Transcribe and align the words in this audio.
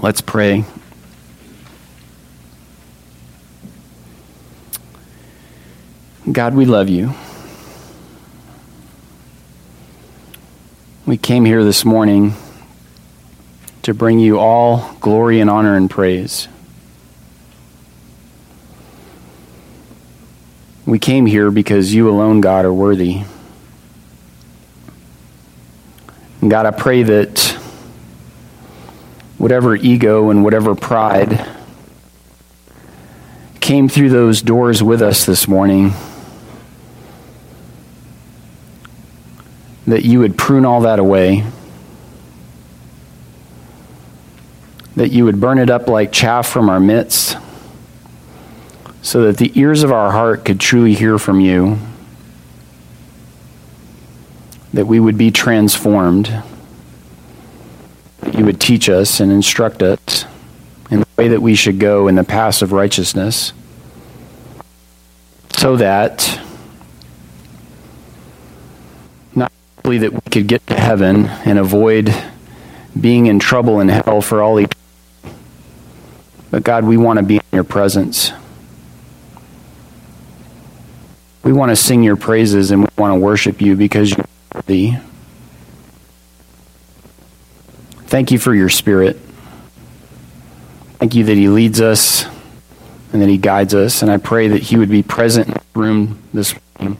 Let's 0.00 0.20
pray. 0.20 0.64
God, 6.30 6.54
we 6.54 6.66
love 6.66 6.88
you. 6.88 7.14
We 11.04 11.16
came 11.16 11.44
here 11.44 11.64
this 11.64 11.84
morning 11.84 12.34
to 13.82 13.92
bring 13.92 14.20
you 14.20 14.38
all 14.38 14.94
glory 15.00 15.40
and 15.40 15.50
honor 15.50 15.74
and 15.76 15.90
praise. 15.90 16.46
We 20.86 21.00
came 21.00 21.26
here 21.26 21.50
because 21.50 21.92
you 21.92 22.08
alone, 22.08 22.40
God, 22.40 22.64
are 22.64 22.72
worthy. 22.72 23.24
God, 26.46 26.66
I 26.66 26.70
pray 26.70 27.02
that 27.02 27.47
whatever 29.38 29.76
ego 29.76 30.30
and 30.30 30.44
whatever 30.44 30.74
pride 30.74 31.46
came 33.60 33.88
through 33.88 34.10
those 34.10 34.42
doors 34.42 34.82
with 34.82 35.00
us 35.00 35.24
this 35.24 35.46
morning, 35.46 35.92
that 39.86 40.04
you 40.04 40.18
would 40.18 40.36
prune 40.36 40.64
all 40.64 40.80
that 40.82 40.98
away, 40.98 41.44
that 44.96 45.10
you 45.10 45.24
would 45.24 45.40
burn 45.40 45.58
it 45.58 45.70
up 45.70 45.86
like 45.86 46.12
chaff 46.12 46.48
from 46.48 46.68
our 46.68 46.80
midst, 46.80 47.36
so 49.00 49.22
that 49.22 49.36
the 49.36 49.52
ears 49.58 49.84
of 49.84 49.92
our 49.92 50.10
heart 50.10 50.44
could 50.44 50.58
truly 50.58 50.94
hear 50.94 51.18
from 51.18 51.40
you, 51.40 51.78
that 54.74 54.86
we 54.86 54.98
would 54.98 55.16
be 55.16 55.30
transformed, 55.30 56.42
you 58.34 58.44
would 58.44 58.60
teach 58.60 58.88
us 58.88 59.20
and 59.20 59.30
instruct 59.30 59.82
us 59.82 60.24
in 60.90 61.00
the 61.00 61.06
way 61.16 61.28
that 61.28 61.42
we 61.42 61.54
should 61.54 61.78
go 61.78 62.08
in 62.08 62.14
the 62.14 62.24
paths 62.24 62.62
of 62.62 62.72
righteousness, 62.72 63.52
so 65.56 65.76
that 65.76 66.40
not 69.34 69.52
only 69.84 69.98
that 69.98 70.12
we 70.12 70.20
could 70.30 70.46
get 70.46 70.66
to 70.66 70.74
heaven 70.74 71.26
and 71.26 71.58
avoid 71.58 72.14
being 72.98 73.26
in 73.26 73.38
trouble 73.38 73.80
in 73.80 73.88
hell 73.88 74.20
for 74.20 74.42
all 74.42 74.58
eternity. 74.58 74.74
But 76.50 76.64
God, 76.64 76.84
we 76.84 76.96
want 76.96 77.18
to 77.18 77.24
be 77.24 77.36
in 77.36 77.42
your 77.52 77.64
presence. 77.64 78.32
We 81.42 81.52
want 81.52 81.70
to 81.70 81.76
sing 81.76 82.02
your 82.02 82.16
praises 82.16 82.70
and 82.70 82.82
we 82.82 82.88
want 82.96 83.14
to 83.14 83.20
worship 83.20 83.60
you 83.60 83.76
because 83.76 84.10
you're 84.10 84.26
worthy. 84.54 84.96
Thank 88.08 88.30
you 88.30 88.38
for 88.38 88.54
your 88.54 88.68
spirit. 88.68 89.16
Thank 90.98 91.14
you 91.14 91.24
that 91.24 91.36
he 91.36 91.48
leads 91.48 91.80
us 91.80 92.24
and 93.12 93.22
that 93.22 93.28
he 93.28 93.38
guides 93.38 93.74
us. 93.74 94.02
And 94.02 94.10
I 94.10 94.16
pray 94.16 94.48
that 94.48 94.62
he 94.62 94.76
would 94.76 94.90
be 94.90 95.02
present 95.02 95.48
in 95.48 95.54
the 95.54 95.78
room 95.78 96.22
this 96.32 96.54
morning 96.78 96.98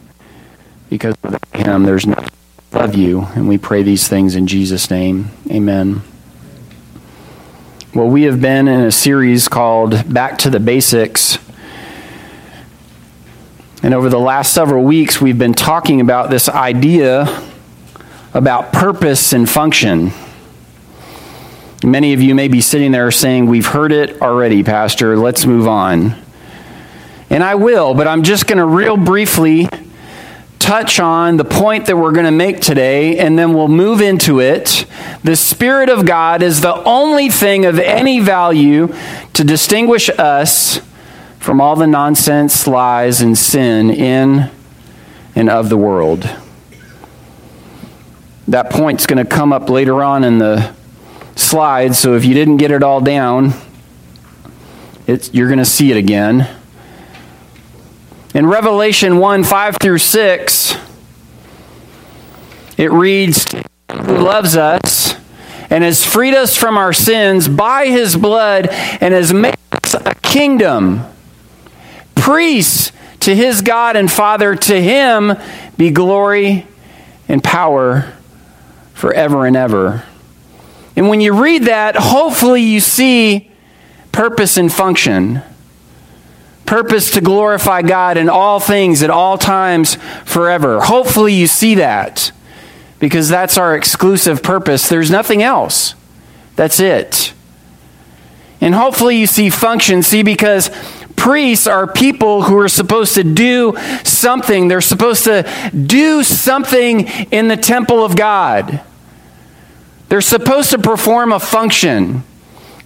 because 0.90 1.14
of 1.24 1.38
him, 1.54 1.84
there's 1.84 2.06
nothing 2.06 2.28
love 2.72 2.94
you, 2.94 3.22
and 3.34 3.48
we 3.48 3.56
pray 3.56 3.82
these 3.82 4.06
things 4.06 4.36
in 4.36 4.46
Jesus' 4.46 4.90
name. 4.90 5.30
Amen. 5.50 6.02
Well, 7.94 8.08
we 8.08 8.24
have 8.24 8.40
been 8.40 8.68
in 8.68 8.80
a 8.80 8.92
series 8.92 9.48
called 9.48 10.12
Back 10.12 10.38
to 10.38 10.50
the 10.50 10.60
Basics. 10.60 11.38
And 13.82 13.94
over 13.94 14.10
the 14.10 14.18
last 14.18 14.52
several 14.52 14.84
weeks, 14.84 15.20
we've 15.20 15.38
been 15.38 15.54
talking 15.54 16.00
about 16.00 16.30
this 16.30 16.48
idea 16.48 17.42
about 18.34 18.72
purpose 18.72 19.32
and 19.32 19.48
function. 19.48 20.12
Many 21.84 22.12
of 22.12 22.20
you 22.20 22.34
may 22.34 22.48
be 22.48 22.60
sitting 22.60 22.90
there 22.90 23.10
saying, 23.12 23.46
We've 23.46 23.66
heard 23.66 23.92
it 23.92 24.20
already, 24.20 24.64
Pastor. 24.64 25.16
Let's 25.16 25.46
move 25.46 25.68
on. 25.68 26.16
And 27.30 27.44
I 27.44 27.54
will, 27.54 27.94
but 27.94 28.08
I'm 28.08 28.24
just 28.24 28.46
going 28.46 28.58
to 28.58 28.64
real 28.64 28.96
briefly 28.96 29.68
touch 30.58 30.98
on 30.98 31.36
the 31.36 31.44
point 31.44 31.86
that 31.86 31.96
we're 31.96 32.12
going 32.12 32.26
to 32.26 32.32
make 32.32 32.60
today, 32.60 33.18
and 33.18 33.38
then 33.38 33.54
we'll 33.54 33.68
move 33.68 34.00
into 34.00 34.40
it. 34.40 34.86
The 35.22 35.36
Spirit 35.36 35.88
of 35.88 36.04
God 36.04 36.42
is 36.42 36.60
the 36.60 36.74
only 36.82 37.28
thing 37.28 37.64
of 37.64 37.78
any 37.78 38.18
value 38.18 38.92
to 39.34 39.44
distinguish 39.44 40.10
us 40.10 40.80
from 41.38 41.60
all 41.60 41.76
the 41.76 41.86
nonsense, 41.86 42.66
lies, 42.66 43.20
and 43.20 43.38
sin 43.38 43.90
in 43.90 44.50
and 45.36 45.48
of 45.48 45.68
the 45.68 45.76
world. 45.76 46.28
That 48.48 48.70
point's 48.70 49.06
going 49.06 49.24
to 49.24 49.30
come 49.30 49.52
up 49.52 49.70
later 49.70 50.02
on 50.02 50.24
in 50.24 50.38
the 50.38 50.74
slides, 51.38 51.98
so 51.98 52.14
if 52.14 52.24
you 52.24 52.34
didn't 52.34 52.56
get 52.56 52.70
it 52.70 52.82
all 52.82 53.00
down, 53.00 53.52
you're 55.06 55.48
going 55.48 55.58
to 55.58 55.64
see 55.64 55.90
it 55.90 55.96
again. 55.96 56.48
In 58.34 58.46
Revelation 58.46 59.18
1 59.18 59.44
5 59.44 59.76
through 59.80 59.98
6, 59.98 60.76
it 62.76 62.92
reads, 62.92 63.46
Who 63.90 64.18
loves 64.18 64.56
us 64.56 65.16
and 65.70 65.84
has 65.84 66.04
freed 66.04 66.34
us 66.34 66.56
from 66.56 66.76
our 66.76 66.92
sins 66.92 67.48
by 67.48 67.86
his 67.86 68.16
blood 68.16 68.68
and 68.68 69.14
has 69.14 69.32
made 69.32 69.56
us 69.72 69.94
a 69.94 70.14
kingdom, 70.16 71.04
priests 72.14 72.92
to 73.20 73.34
his 73.34 73.62
God 73.62 73.96
and 73.96 74.10
Father. 74.10 74.54
To 74.54 74.80
him 74.80 75.34
be 75.76 75.90
glory 75.90 76.66
and 77.28 77.42
power 77.42 78.12
forever 78.94 79.46
and 79.46 79.56
ever. 79.56 80.04
And 80.98 81.08
when 81.08 81.22
you 81.22 81.32
read 81.32 81.62
that, 81.64 81.96
hopefully 81.96 82.60
you 82.60 82.80
see 82.80 83.50
purpose 84.12 84.58
and 84.58 84.70
function 84.70 85.42
purpose 86.68 87.12
to 87.12 87.20
glorify 87.22 87.80
God 87.80 88.18
in 88.18 88.28
all 88.28 88.60
things 88.60 89.02
at 89.02 89.08
all 89.08 89.38
times 89.38 89.96
forever. 90.26 90.80
Hopefully, 90.80 91.32
you 91.32 91.46
see 91.46 91.76
that 91.76 92.30
because 92.98 93.28
that's 93.28 93.56
our 93.56 93.74
exclusive 93.74 94.42
purpose. 94.42 94.86
There's 94.86 95.10
nothing 95.10 95.42
else. 95.42 95.94
That's 96.56 96.78
it. 96.78 97.32
And 98.60 98.74
hopefully, 98.74 99.16
you 99.16 99.26
see 99.26 99.48
function. 99.48 100.02
See, 100.02 100.22
because 100.22 100.70
priests 101.16 101.66
are 101.66 101.90
people 101.90 102.42
who 102.42 102.58
are 102.58 102.68
supposed 102.68 103.14
to 103.14 103.24
do 103.24 103.74
something, 104.04 104.68
they're 104.68 104.82
supposed 104.82 105.24
to 105.24 105.48
do 105.72 106.22
something 106.22 107.06
in 107.30 107.48
the 107.48 107.56
temple 107.56 108.04
of 108.04 108.14
God. 108.14 108.82
They're 110.08 110.20
supposed 110.20 110.70
to 110.70 110.78
perform 110.78 111.32
a 111.32 111.40
function 111.40 112.22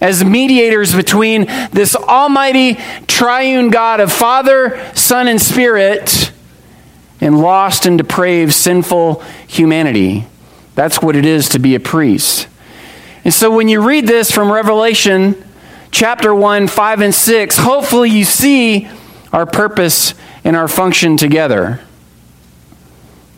as 0.01 0.23
mediators 0.25 0.93
between 0.93 1.45
this 1.71 1.95
almighty 1.95 2.77
triune 3.07 3.69
God 3.69 4.01
of 4.01 4.11
Father, 4.11 4.91
Son, 4.95 5.27
and 5.27 5.41
Spirit 5.41 6.31
and 7.21 7.39
lost 7.39 7.85
and 7.85 7.97
depraved 7.97 8.53
sinful 8.53 9.23
humanity. 9.47 10.27
That's 10.75 11.01
what 11.01 11.15
it 11.15 11.25
is 11.25 11.47
to 11.49 11.59
be 11.59 11.75
a 11.75 11.79
priest. 11.79 12.47
And 13.23 13.33
so 13.33 13.55
when 13.55 13.69
you 13.69 13.81
read 13.81 14.05
this 14.05 14.29
from 14.29 14.51
Revelation 14.51 15.41
chapter 15.91 16.35
1, 16.35 16.67
5, 16.67 17.01
and 17.01 17.15
6, 17.15 17.57
hopefully 17.57 18.09
you 18.09 18.25
see 18.25 18.89
our 19.31 19.45
purpose 19.45 20.13
and 20.43 20.57
our 20.57 20.67
function 20.67 21.15
together. 21.15 21.79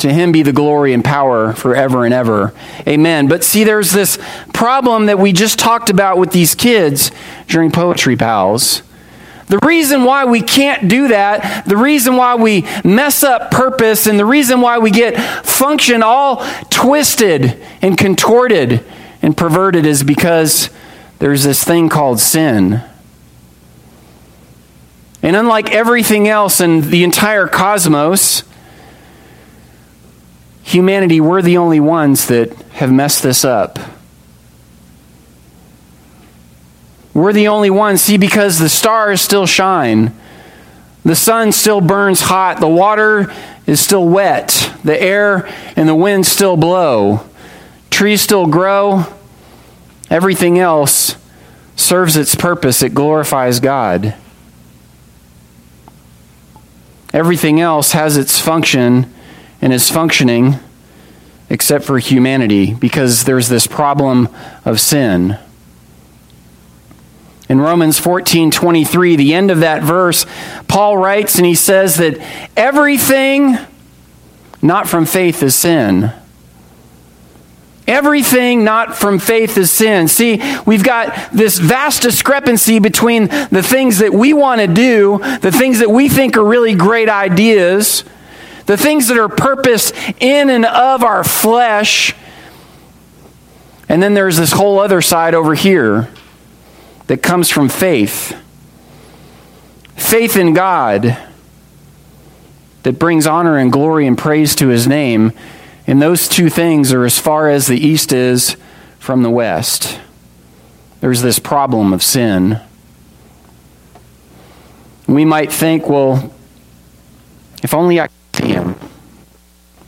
To 0.06 0.14
him 0.14 0.32
be 0.32 0.44
the 0.44 0.54
glory 0.54 0.94
and 0.94 1.04
power 1.04 1.52
forever 1.54 2.06
and 2.06 2.14
ever. 2.14 2.54
Amen. 2.88 3.28
But 3.28 3.44
see, 3.44 3.64
there's 3.64 3.92
this 3.92 4.20
problem 4.54 5.08
that 5.08 5.18
we 5.18 5.34
just 5.34 5.58
talked 5.58 5.90
about 5.90 6.20
with 6.20 6.30
these 6.30 6.54
kids 6.54 7.10
during 7.48 7.72
Poetry 7.72 8.16
Pals. 8.16 8.84
The 9.48 9.58
reason 9.66 10.04
why 10.04 10.26
we 10.26 10.44
can't 10.44 10.88
do 10.88 11.08
that, 11.08 11.66
the 11.66 11.76
reason 11.76 12.18
why 12.18 12.36
we 12.36 12.68
mess 12.84 13.24
up 13.24 13.50
purpose, 13.50 14.06
and 14.06 14.20
the 14.20 14.26
reason 14.26 14.62
why 14.62 14.78
we 14.78 14.92
get 14.92 15.18
function 15.44 16.04
all 16.04 16.46
twisted 16.70 17.60
and 17.82 17.98
contorted 17.98 18.86
and 19.24 19.36
perverted 19.36 19.88
is 19.88 20.04
because 20.04 20.70
there's 21.18 21.46
this 21.46 21.64
thing 21.64 21.90
called 21.90 22.20
sin. 22.20 22.84
And 25.24 25.36
unlike 25.36 25.72
everything 25.72 26.28
else 26.28 26.62
in 26.62 26.92
the 26.92 27.04
entire 27.04 27.48
cosmos, 27.48 28.44
humanity, 30.65 31.21
we're 31.21 31.44
the 31.44 31.57
only 31.57 31.79
ones 31.79 32.27
that 32.27 32.51
have 32.73 32.91
messed 32.91 33.21
this 33.23 33.45
up. 33.45 33.77
We're 37.13 37.33
the 37.33 37.47
only 37.47 37.69
ones. 37.69 38.01
See, 38.01 38.17
because 38.17 38.59
the 38.59 38.67
stars 38.67 39.21
still 39.21 39.45
shine, 39.45 40.13
the 41.06 41.15
sun 41.15 41.51
still 41.51 41.81
burns 41.81 42.21
hot, 42.21 42.59
the 42.59 42.67
water 42.67 43.31
is 43.67 43.79
still 43.79 44.09
wet, 44.09 44.73
the 44.83 45.00
air 45.00 45.47
and 45.75 45.88
the 45.88 45.95
wind 45.95 46.25
still 46.25 46.57
blow, 46.57 47.21
trees 47.91 48.21
still 48.21 48.47
grow, 48.47 49.06
everything 50.09 50.57
else 50.57 51.15
serves 51.75 52.17
its 52.17 52.33
purpose, 52.35 52.81
it 52.81 52.94
glorifies 52.94 53.59
God. 53.59 54.15
Everything 57.13 57.62
else 57.62 57.91
has 57.91 58.17
its 58.17 58.41
function 58.41 59.14
and 59.62 59.74
is 59.74 59.90
functioning 59.90 60.60
except 61.50 61.86
for 61.86 62.00
humanity 62.00 62.74
because 62.74 63.24
there's 63.24 63.50
this 63.50 63.68
problem 63.68 64.30
of 64.63 64.80
sin. 64.80 65.38
In 67.48 67.62
Romans 67.62 68.00
14 68.00 68.50
23, 68.50 69.16
the 69.16 69.34
end 69.34 69.52
of 69.52 69.60
that 69.60 69.84
verse, 69.84 70.25
Paul 70.68 70.98
writes 70.98 71.38
and 71.38 71.46
he 71.46 71.56
says 71.56 71.98
that 71.98 72.19
everything 72.57 73.57
not 74.62 74.90
from 74.90 75.06
faith 75.06 75.44
is 75.44 75.54
sin. 75.54 76.12
Everything 77.88 78.63
not 78.63 78.96
from 78.96 79.19
faith 79.19 79.60
is 79.60 79.72
sin. 79.72 80.08
See, 80.08 80.42
we've 80.66 80.84
got 80.84 81.31
this 81.31 81.60
vast 81.60 82.01
discrepancy 82.01 82.80
between 82.80 83.28
the 83.28 83.62
things 83.63 84.00
that 84.00 84.12
we 84.12 84.34
want 84.34 84.60
to 84.62 84.68
do, 84.68 85.19
the 85.42 85.51
things 85.51 85.80
that 85.80 85.92
we 85.92 86.10
think 86.10 86.36
are 86.36 86.44
really 86.44 86.74
great 86.74 87.10
ideas, 87.10 88.04
the 88.65 88.77
things 88.77 89.07
that 89.07 89.17
are 89.17 89.29
purposed 89.29 89.94
in 90.19 90.50
and 90.50 90.65
of 90.65 91.03
our 91.03 91.23
flesh, 91.23 92.15
and 93.88 94.01
then 94.01 94.13
there's 94.13 94.38
this 94.38 94.51
whole 94.51 94.79
other 94.79 95.01
side 95.01 95.33
over 95.33 95.53
here 95.53 96.09
that 97.07 97.21
comes 97.21 97.50
from 97.50 97.69
faith. 97.69 98.35
Faith 99.95 100.35
in 100.35 100.53
God 100.53 101.17
that 102.83 103.00
brings 103.00 103.25
honor 103.25 103.57
and 103.57 103.71
glory 103.71 104.07
and 104.07 104.17
praise 104.17 104.56
to 104.56 104.67
his 104.67 104.88
name. 104.88 105.31
And 105.88 106.01
those 106.01 106.27
two 106.27 106.50
things 106.50 106.91
are 106.94 107.06
as 107.06 107.19
far 107.19 107.50
as 107.50 107.67
the 107.67 107.77
east 107.77 108.12
is 108.12 108.57
from 109.00 109.23
the 109.23 109.29
west. 109.29 110.00
There's 111.01 111.21
this 111.21 111.38
problem 111.38 111.94
of 111.94 112.01
sin. 112.01 112.59
We 115.07 115.25
might 115.25 115.51
think, 115.51 115.88
well, 115.88 116.33
if 117.62 117.73
only 117.73 118.00
I 118.00 118.09
him. 118.44 118.76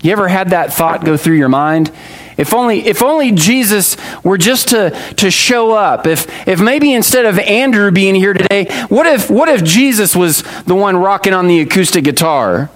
You 0.02 0.12
ever 0.12 0.28
had 0.28 0.52
that 0.52 0.74
thought 0.74 1.04
go 1.04 1.18
through 1.18 1.38
your 1.38 1.50
mind? 1.50 1.92
If 2.38 2.54
only, 2.54 2.86
if 2.86 3.02
only 3.02 3.32
Jesus 3.32 3.98
were 4.24 4.38
just 4.38 4.70
to, 4.70 4.92
to 5.18 5.32
show 5.32 5.72
up. 5.72 6.06
If, 6.06 6.48
if 6.48 6.62
maybe 6.62 6.94
instead 6.94 7.26
of 7.26 7.40
Andrew 7.40 7.90
being 7.90 8.14
here 8.14 8.34
today, 8.34 8.66
what 8.90 9.08
if, 9.08 9.30
what 9.30 9.50
if 9.50 9.64
Jesus 9.64 10.16
was 10.16 10.44
the 10.64 10.76
one 10.76 10.98
rocking 10.98 11.34
on 11.34 11.48
the 11.48 11.62
acoustic 11.62 12.04
guitar? 12.04 12.70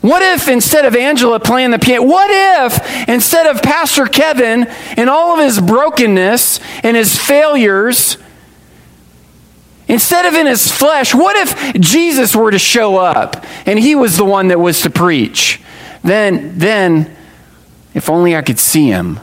What 0.00 0.22
if 0.22 0.48
instead 0.48 0.84
of 0.84 0.96
Angela 0.96 1.38
playing 1.38 1.70
the 1.70 1.78
piano, 1.78 2.04
what 2.04 2.30
if 2.30 3.08
instead 3.08 3.46
of 3.46 3.62
Pastor 3.62 4.06
Kevin 4.06 4.66
and 4.96 5.08
all 5.08 5.38
of 5.38 5.44
his 5.44 5.60
brokenness 5.60 6.60
and 6.82 6.96
his 6.96 7.16
failures, 7.16 8.16
instead 9.88 10.26
of 10.26 10.34
in 10.34 10.46
his 10.46 10.70
flesh, 10.70 11.14
what 11.14 11.36
if 11.36 11.80
Jesus 11.80 12.36
were 12.36 12.50
to 12.50 12.58
show 12.58 12.96
up 12.96 13.44
and 13.66 13.78
he 13.78 13.94
was 13.94 14.16
the 14.16 14.24
one 14.24 14.48
that 14.48 14.60
was 14.60 14.82
to 14.82 14.90
preach? 14.90 15.60
Then, 16.04 16.58
then 16.58 17.16
if 17.94 18.08
only 18.08 18.36
I 18.36 18.42
could 18.42 18.58
see 18.58 18.86
him. 18.86 19.20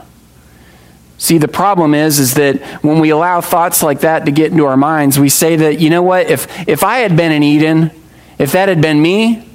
See, 1.18 1.38
the 1.38 1.48
problem 1.48 1.94
is, 1.94 2.18
is 2.18 2.34
that 2.34 2.62
when 2.84 3.00
we 3.00 3.10
allow 3.10 3.40
thoughts 3.40 3.82
like 3.82 4.00
that 4.00 4.26
to 4.26 4.30
get 4.30 4.52
into 4.52 4.66
our 4.66 4.76
minds, 4.76 5.18
we 5.18 5.30
say 5.30 5.56
that, 5.56 5.80
you 5.80 5.88
know 5.88 6.02
what, 6.02 6.28
if, 6.28 6.68
if 6.68 6.84
I 6.84 6.98
had 6.98 7.16
been 7.16 7.32
in 7.32 7.42
Eden, 7.42 7.90
if 8.38 8.52
that 8.52 8.68
had 8.68 8.82
been 8.82 9.00
me, 9.00 9.48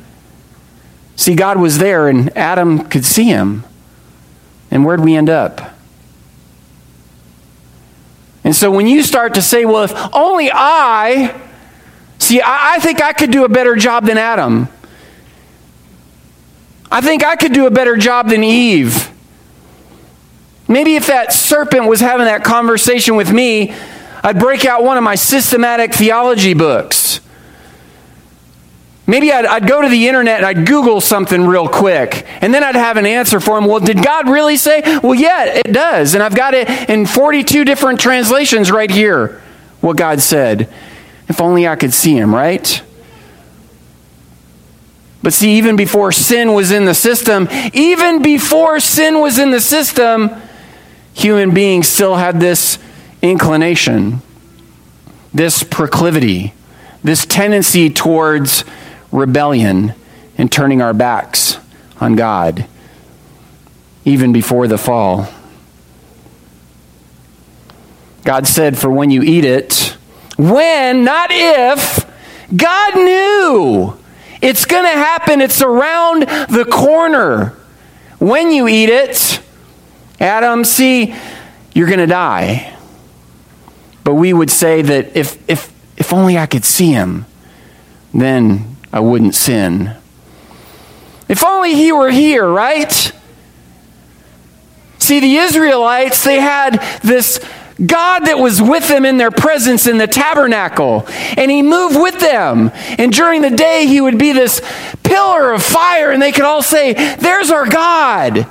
see, 1.16 1.36
God 1.36 1.60
was 1.60 1.78
there 1.78 2.08
and 2.08 2.36
Adam 2.36 2.90
could 2.90 3.06
see 3.06 3.25
him. 3.25 3.63
And 4.72 4.86
where'd 4.86 5.02
we 5.02 5.16
end 5.16 5.30
up? 5.30 5.75
And 8.43 8.55
so 8.55 8.71
when 8.71 8.88
you 8.88 9.03
start 9.03 9.35
to 9.35 9.41
say, 9.41 9.65
well, 9.65 9.83
if 9.83 9.93
only 10.13 10.49
I, 10.51 11.39
see, 12.17 12.41
I, 12.41 12.75
I 12.75 12.79
think 12.79 13.01
I 13.01 13.13
could 13.13 13.31
do 13.31 13.45
a 13.45 13.49
better 13.49 13.75
job 13.75 14.05
than 14.05 14.17
Adam. 14.17 14.67
I 16.91 17.01
think 17.01 17.23
I 17.23 17.35
could 17.35 17.53
do 17.53 17.67
a 17.67 17.71
better 17.71 17.95
job 17.95 18.29
than 18.29 18.43
Eve. 18.43 19.09
Maybe 20.67 20.95
if 20.95 21.07
that 21.07 21.33
serpent 21.33 21.88
was 21.88 21.99
having 21.99 22.25
that 22.25 22.43
conversation 22.43 23.15
with 23.15 23.31
me, 23.31 23.73
I'd 24.23 24.39
break 24.39 24.65
out 24.65 24.83
one 24.83 24.97
of 24.97 25.03
my 25.03 25.15
systematic 25.15 25.93
theology 25.93 26.53
books. 26.53 27.19
Maybe 29.12 29.30
I'd, 29.30 29.46
I'd, 29.46 29.68
go 29.68 29.81
to 29.81 29.90
the 29.90 30.08
internet 30.08 30.38
and 30.38 30.46
I'd 30.46 30.66
Google 30.66 31.02
something 31.02 31.46
real 31.46 31.68
quick, 31.68 32.25
and 32.40 32.54
then 32.54 32.63
I'd 32.63 32.78
have 32.78 32.96
an 32.96 33.06
answer 33.06 33.42
for 33.42 33.58
him. 33.58 33.66
Well, 33.66 33.81
did 33.81 34.02
God 34.02 34.30
really 34.30 34.56
say? 34.56 34.81
Well, 35.04 35.16
yeah, 35.16 35.48
it 35.48 35.74
does. 35.74 36.13
And 36.13 36.24
I've 36.24 36.34
got 36.34 36.54
it 36.54 36.69
in 36.90 37.06
42 37.06 37.66
different 37.66 38.00
translations 38.00 38.72
right 38.72 38.90
here, 38.90 39.42
what 39.81 39.98
God 39.98 40.22
said. 40.22 40.69
If 41.28 41.42
only 41.42 41.68
I 41.68 41.75
could 41.75 41.94
see 41.94 42.16
him, 42.16 42.34
right? 42.34 42.81
But 45.22 45.34
see, 45.34 45.58
even 45.58 45.75
before 45.75 46.13
sin 46.13 46.54
was 46.54 46.72
in 46.72 46.86
the 46.86 46.96
system, 46.96 47.50
even 47.74 48.22
before 48.22 48.80
sin 48.80 49.19
was 49.19 49.40
in 49.40 49.52
the 49.52 49.60
system, 49.60 50.31
human 51.13 51.54
beings 51.54 51.90
still 51.90 52.16
had 52.16 52.40
this 52.40 52.80
inclination, 53.22 54.22
this 55.34 55.63
proclivity, 55.63 56.54
this 57.04 57.25
tendency 57.25 57.90
towards 57.90 58.63
rebellion 59.12 59.94
and 60.38 60.52
turning 60.52 60.81
our 60.81 60.94
backs 60.94 61.60
on 62.00 62.16
God, 62.16 62.66
even 64.06 64.34
before 64.34 64.68
the 64.68 64.78
fall. 64.78 65.31
God 68.24 68.48
said, 68.48 68.78
For 68.78 68.90
when 68.90 69.10
you 69.10 69.22
eat 69.22 69.46
it, 69.46 69.98
when, 70.38 71.04
not 71.04 71.30
if, 71.31 72.06
God 72.56 72.96
knew 72.96 73.98
it's 74.42 74.66
going 74.66 74.84
to 74.84 74.90
happen. 74.90 75.40
It's 75.40 75.62
around 75.62 76.24
the 76.50 76.68
corner. 76.69 77.56
When 78.19 78.52
you 78.52 78.68
eat 78.68 78.90
it, 78.90 79.40
Adam, 80.19 80.63
see, 80.63 81.16
you're 81.74 81.88
going 81.88 82.00
to 82.00 82.08
die. 82.08 82.75
But 84.04 84.16
we 84.16 84.34
would 84.34 84.50
say 84.50 84.81
that 84.81 85.16
if, 85.16 85.50
if, 85.50 85.72
if 85.98 86.12
only 86.12 86.38
I 86.38 86.48
could 86.48 86.66
see 86.66 86.92
him, 86.92 87.25
then 88.13 88.75
I 88.93 88.99
wouldn't 88.99 89.35
sin. 89.35 89.95
If 91.29 91.43
only 91.43 91.75
he 91.75 91.91
were 91.91 92.11
here, 92.11 92.47
right? 92.47 93.13
See, 94.99 95.19
the 95.19 95.38
Israelites, 95.38 96.23
they 96.23 96.39
had 96.39 96.81
this 97.01 97.39
God 97.83 98.25
that 98.25 98.38
was 98.38 98.61
with 98.61 98.88
them 98.88 99.05
in 99.05 99.17
their 99.17 99.31
presence 99.31 99.88
in 99.88 99.97
the 99.97 100.07
tabernacle, 100.07 101.05
and 101.38 101.49
He 101.49 101.61
moved 101.63 101.99
with 101.99 102.19
them. 102.19 102.71
And 102.99 103.11
during 103.11 103.41
the 103.41 103.49
day, 103.49 103.88
He 103.88 103.99
would 103.99 104.17
be 104.19 104.31
this 104.33 104.61
pillar 105.03 105.53
of 105.53 105.63
fire, 105.63 106.11
and 106.11 106.21
they 106.21 106.31
could 106.31 106.43
all 106.43 106.61
say, 106.61 106.93
There's 107.15 107.49
our 107.49 107.67
God. 107.67 108.45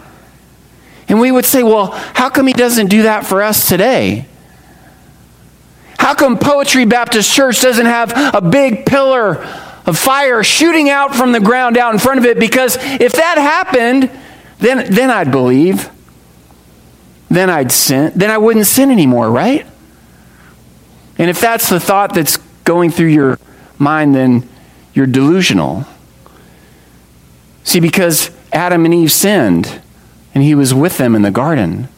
And 1.09 1.21
we 1.21 1.31
would 1.31 1.45
say, 1.45 1.63
Well, 1.63 1.93
how 1.93 2.31
come 2.31 2.47
He 2.47 2.53
doesn't 2.53 2.89
do 2.89 3.03
that 3.03 3.25
for 3.27 3.43
us 3.43 3.69
today? 3.69 4.27
How 5.99 6.15
come 6.15 6.39
Poetry 6.39 6.87
Baptist 6.87 7.33
Church 7.33 7.61
doesn't 7.61 7.87
have 7.87 8.35
a 8.35 8.41
big 8.41 8.87
pillar 8.87 9.47
of 9.91 9.99
fire 9.99 10.43
shooting 10.43 10.89
out 10.89 11.15
from 11.15 11.33
the 11.33 11.41
ground 11.41 11.77
out 11.77 11.93
in 11.93 11.99
front 11.99 12.19
of 12.19 12.27
it? 12.27 12.39
Because 12.39 12.77
if 12.81 13.13
that 13.13 13.37
happened, 13.37 14.11
then, 14.59 14.93
then 14.93 15.11
I'd 15.11 15.31
believe 15.31 15.91
then 17.31 17.49
I'd 17.49 17.71
sin. 17.73 18.13
Then 18.15 18.31
I 18.31 18.39
wouldn't 18.39 18.67
sin 18.67 18.91
anymore, 18.91 19.31
right? 19.31 19.65
And 21.17 21.31
if 21.31 21.41
that's 21.41 21.69
the 21.69 21.81
thought 21.81 22.13
that's 22.13 22.37
going 22.65 22.91
through 22.91 23.09
your 23.09 23.39
mind, 23.79 24.15
then 24.15 24.49
you're 24.93 25.07
delusional. 25.07 25.87
See, 27.63 27.79
because 27.79 28.31
Adam 28.53 28.85
and 28.85 28.93
Eve 28.93 29.13
sinned, 29.13 29.81
and 30.35 30.43
he 30.43 30.55
was 30.55 30.75
with 30.75 30.99
them 30.99 31.15
in 31.15 31.23
the 31.23 31.31
garden. 31.31 31.89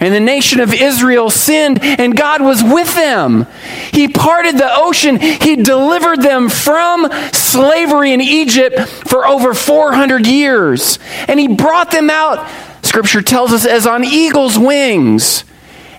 And 0.00 0.14
the 0.14 0.20
nation 0.20 0.60
of 0.60 0.72
Israel 0.72 1.28
sinned, 1.28 1.82
and 1.82 2.16
God 2.16 2.40
was 2.40 2.62
with 2.62 2.94
them. 2.94 3.46
He 3.92 4.06
parted 4.06 4.56
the 4.56 4.70
ocean. 4.70 5.18
He 5.18 5.56
delivered 5.56 6.22
them 6.22 6.48
from 6.48 7.10
slavery 7.32 8.12
in 8.12 8.20
Egypt 8.20 8.78
for 8.78 9.26
over 9.26 9.54
400 9.54 10.26
years. 10.26 10.98
And 11.26 11.40
He 11.40 11.48
brought 11.48 11.90
them 11.90 12.10
out 12.10 12.48
Scripture 12.88 13.22
tells 13.22 13.52
us, 13.52 13.66
as 13.66 13.86
on 13.86 14.02
eagle's 14.02 14.58
wings. 14.58 15.44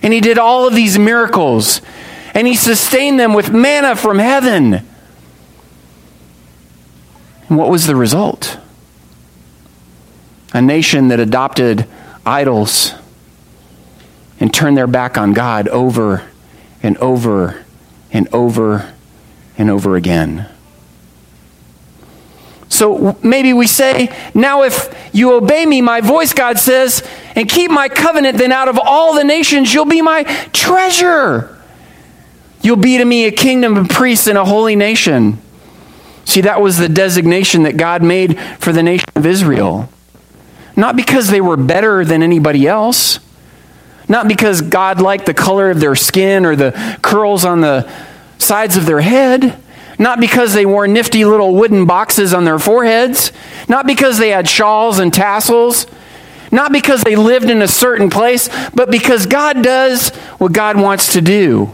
And 0.02 0.12
he 0.12 0.20
did 0.20 0.38
all 0.38 0.66
of 0.66 0.74
these 0.74 0.98
miracles. 0.98 1.80
And 2.34 2.46
he 2.46 2.56
sustained 2.56 3.20
them 3.20 3.32
with 3.32 3.52
manna 3.52 3.94
from 3.94 4.18
heaven. 4.18 4.74
And 7.48 7.58
what 7.58 7.70
was 7.70 7.86
the 7.86 7.94
result? 7.94 8.58
A 10.52 10.60
nation 10.60 11.08
that 11.08 11.20
adopted 11.20 11.86
idols 12.26 12.94
and 14.40 14.52
turn 14.52 14.74
their 14.74 14.86
back 14.86 15.16
on 15.16 15.32
God 15.32 15.68
over 15.68 16.28
and 16.82 16.96
over 16.98 17.64
and 18.10 18.26
over 18.32 18.92
and 19.56 19.70
over 19.70 19.94
again. 19.94 20.48
So 22.70 23.18
maybe 23.22 23.52
we 23.52 23.66
say, 23.66 24.08
Now 24.32 24.62
if 24.62 25.10
you 25.12 25.34
obey 25.34 25.66
me, 25.66 25.82
my 25.82 26.00
voice, 26.00 26.32
God 26.32 26.58
says, 26.58 27.06
and 27.36 27.48
keep 27.48 27.70
my 27.70 27.88
covenant, 27.88 28.38
then 28.38 28.52
out 28.52 28.68
of 28.68 28.78
all 28.82 29.14
the 29.14 29.24
nations 29.24 29.74
you'll 29.74 29.84
be 29.84 30.00
my 30.00 30.24
treasure. 30.52 31.58
You'll 32.62 32.76
be 32.76 32.98
to 32.98 33.04
me 33.04 33.26
a 33.26 33.30
kingdom 33.30 33.76
of 33.76 33.88
priests 33.88 34.26
and 34.26 34.38
a 34.38 34.44
holy 34.44 34.76
nation. 34.76 35.38
See, 36.24 36.42
that 36.42 36.60
was 36.60 36.78
the 36.78 36.88
designation 36.88 37.64
that 37.64 37.76
God 37.76 38.02
made 38.02 38.38
for 38.58 38.72
the 38.72 38.82
nation 38.82 39.08
of 39.16 39.26
Israel. 39.26 39.88
Not 40.76 40.94
because 40.94 41.28
they 41.28 41.40
were 41.40 41.56
better 41.56 42.04
than 42.04 42.22
anybody 42.22 42.66
else, 42.66 43.18
Not 44.10 44.26
because 44.26 44.60
God 44.60 45.00
liked 45.00 45.26
the 45.26 45.34
color 45.34 45.70
of 45.70 45.78
their 45.78 45.94
skin 45.94 46.44
or 46.44 46.56
the 46.56 46.98
curls 47.00 47.44
on 47.44 47.60
the 47.60 47.88
sides 48.38 48.76
of 48.76 48.84
their 48.84 49.00
head. 49.00 49.56
Not 50.00 50.18
because 50.18 50.52
they 50.52 50.66
wore 50.66 50.88
nifty 50.88 51.24
little 51.24 51.54
wooden 51.54 51.86
boxes 51.86 52.34
on 52.34 52.44
their 52.44 52.58
foreheads. 52.58 53.30
Not 53.68 53.86
because 53.86 54.18
they 54.18 54.30
had 54.30 54.48
shawls 54.48 54.98
and 54.98 55.14
tassels. 55.14 55.86
Not 56.50 56.72
because 56.72 57.02
they 57.02 57.14
lived 57.14 57.50
in 57.50 57.62
a 57.62 57.68
certain 57.68 58.10
place, 58.10 58.48
but 58.74 58.90
because 58.90 59.26
God 59.26 59.62
does 59.62 60.08
what 60.38 60.52
God 60.52 60.76
wants 60.76 61.12
to 61.12 61.20
do. 61.20 61.72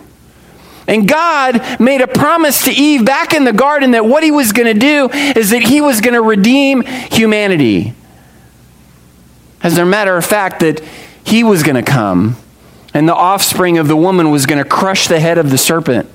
And 0.86 1.08
God 1.08 1.80
made 1.80 2.02
a 2.02 2.06
promise 2.06 2.64
to 2.66 2.70
Eve 2.70 3.06
back 3.06 3.32
in 3.32 3.44
the 3.44 3.52
garden 3.54 3.92
that 3.92 4.04
what 4.04 4.22
he 4.22 4.30
was 4.30 4.52
going 4.52 4.72
to 4.72 4.78
do 4.78 5.08
is 5.10 5.48
that 5.50 5.62
he 5.62 5.80
was 5.80 6.02
going 6.02 6.12
to 6.12 6.22
redeem 6.22 6.82
humanity. 6.82 7.94
As 9.62 9.78
a 9.78 9.86
matter 9.86 10.14
of 10.14 10.26
fact, 10.26 10.60
that 10.60 10.82
he 11.26 11.42
was 11.42 11.64
going 11.64 11.74
to 11.74 11.82
come 11.82 12.36
and 12.94 13.08
the 13.08 13.14
offspring 13.14 13.78
of 13.78 13.88
the 13.88 13.96
woman 13.96 14.30
was 14.30 14.46
going 14.46 14.62
to 14.62 14.68
crush 14.68 15.08
the 15.08 15.20
head 15.20 15.38
of 15.38 15.50
the 15.50 15.58
serpent. 15.58 16.08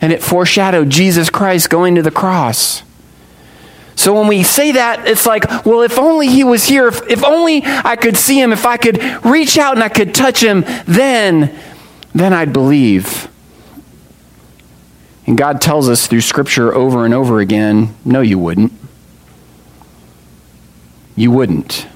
And 0.00 0.12
it 0.12 0.22
foreshadowed 0.22 0.90
Jesus 0.90 1.30
Christ 1.30 1.70
going 1.70 1.94
to 1.94 2.02
the 2.02 2.10
cross. 2.10 2.82
So 3.94 4.12
when 4.12 4.26
we 4.26 4.42
say 4.42 4.72
that, 4.72 5.08
it's 5.08 5.24
like, 5.24 5.48
well, 5.64 5.80
if 5.82 5.98
only 5.98 6.26
he 6.26 6.44
was 6.44 6.66
here, 6.66 6.88
if, 6.88 7.08
if 7.08 7.24
only 7.24 7.62
I 7.64 7.96
could 7.96 8.16
see 8.16 8.38
him, 8.38 8.52
if 8.52 8.66
I 8.66 8.76
could 8.76 9.00
reach 9.24 9.56
out 9.56 9.74
and 9.74 9.82
I 9.82 9.88
could 9.88 10.14
touch 10.14 10.42
him, 10.42 10.64
then, 10.84 11.56
then 12.14 12.34
I'd 12.34 12.52
believe. 12.52 13.28
And 15.26 15.38
God 15.38 15.60
tells 15.60 15.88
us 15.88 16.06
through 16.06 16.20
Scripture 16.20 16.74
over 16.74 17.04
and 17.04 17.14
over 17.14 17.40
again 17.40 17.94
no, 18.04 18.20
you 18.20 18.38
wouldn't. 18.38 18.72
You 21.14 21.30
wouldn't. 21.30 21.86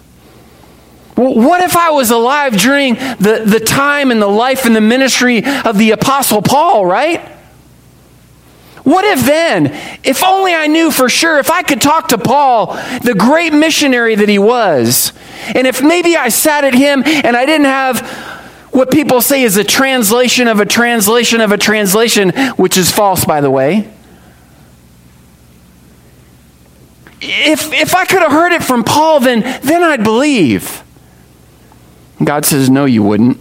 What 1.20 1.60
if 1.62 1.76
I 1.76 1.90
was 1.90 2.10
alive 2.10 2.56
during 2.56 2.94
the, 2.94 3.42
the 3.44 3.60
time 3.60 4.10
and 4.10 4.22
the 4.22 4.26
life 4.26 4.64
and 4.64 4.74
the 4.74 4.80
ministry 4.80 5.44
of 5.44 5.76
the 5.76 5.90
Apostle 5.90 6.40
Paul, 6.40 6.86
right? 6.86 7.20
What 8.84 9.04
if 9.04 9.26
then, 9.26 9.66
if 10.02 10.24
only 10.24 10.54
I 10.54 10.66
knew 10.66 10.90
for 10.90 11.10
sure, 11.10 11.38
if 11.38 11.50
I 11.50 11.62
could 11.62 11.82
talk 11.82 12.08
to 12.08 12.18
Paul, 12.18 12.74
the 13.02 13.14
great 13.14 13.52
missionary 13.52 14.14
that 14.14 14.30
he 14.30 14.38
was, 14.38 15.12
and 15.54 15.66
if 15.66 15.82
maybe 15.82 16.16
I 16.16 16.30
sat 16.30 16.64
at 16.64 16.72
him 16.72 17.02
and 17.04 17.36
I 17.36 17.44
didn't 17.44 17.66
have 17.66 18.00
what 18.70 18.90
people 18.90 19.20
say 19.20 19.42
is 19.42 19.58
a 19.58 19.64
translation 19.64 20.48
of 20.48 20.58
a 20.58 20.64
translation 20.64 21.42
of 21.42 21.52
a 21.52 21.58
translation, 21.58 22.30
which 22.56 22.78
is 22.78 22.90
false, 22.90 23.26
by 23.26 23.42
the 23.42 23.50
way. 23.50 23.92
If, 27.20 27.74
if 27.74 27.94
I 27.94 28.06
could 28.06 28.22
have 28.22 28.32
heard 28.32 28.52
it 28.52 28.62
from 28.62 28.84
Paul, 28.84 29.20
then, 29.20 29.40
then 29.62 29.82
I'd 29.82 30.02
believe. 30.02 30.82
God 32.22 32.44
says, 32.44 32.68
No, 32.70 32.84
you 32.84 33.02
wouldn't. 33.02 33.38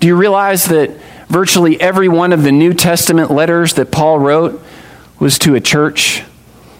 Do 0.00 0.06
you 0.06 0.16
realize 0.16 0.66
that 0.66 0.90
virtually 1.28 1.80
every 1.80 2.08
one 2.08 2.32
of 2.32 2.42
the 2.42 2.52
New 2.52 2.72
Testament 2.72 3.30
letters 3.30 3.74
that 3.74 3.90
Paul 3.90 4.18
wrote 4.18 4.62
was 5.18 5.38
to 5.40 5.54
a 5.54 5.60
church 5.60 6.22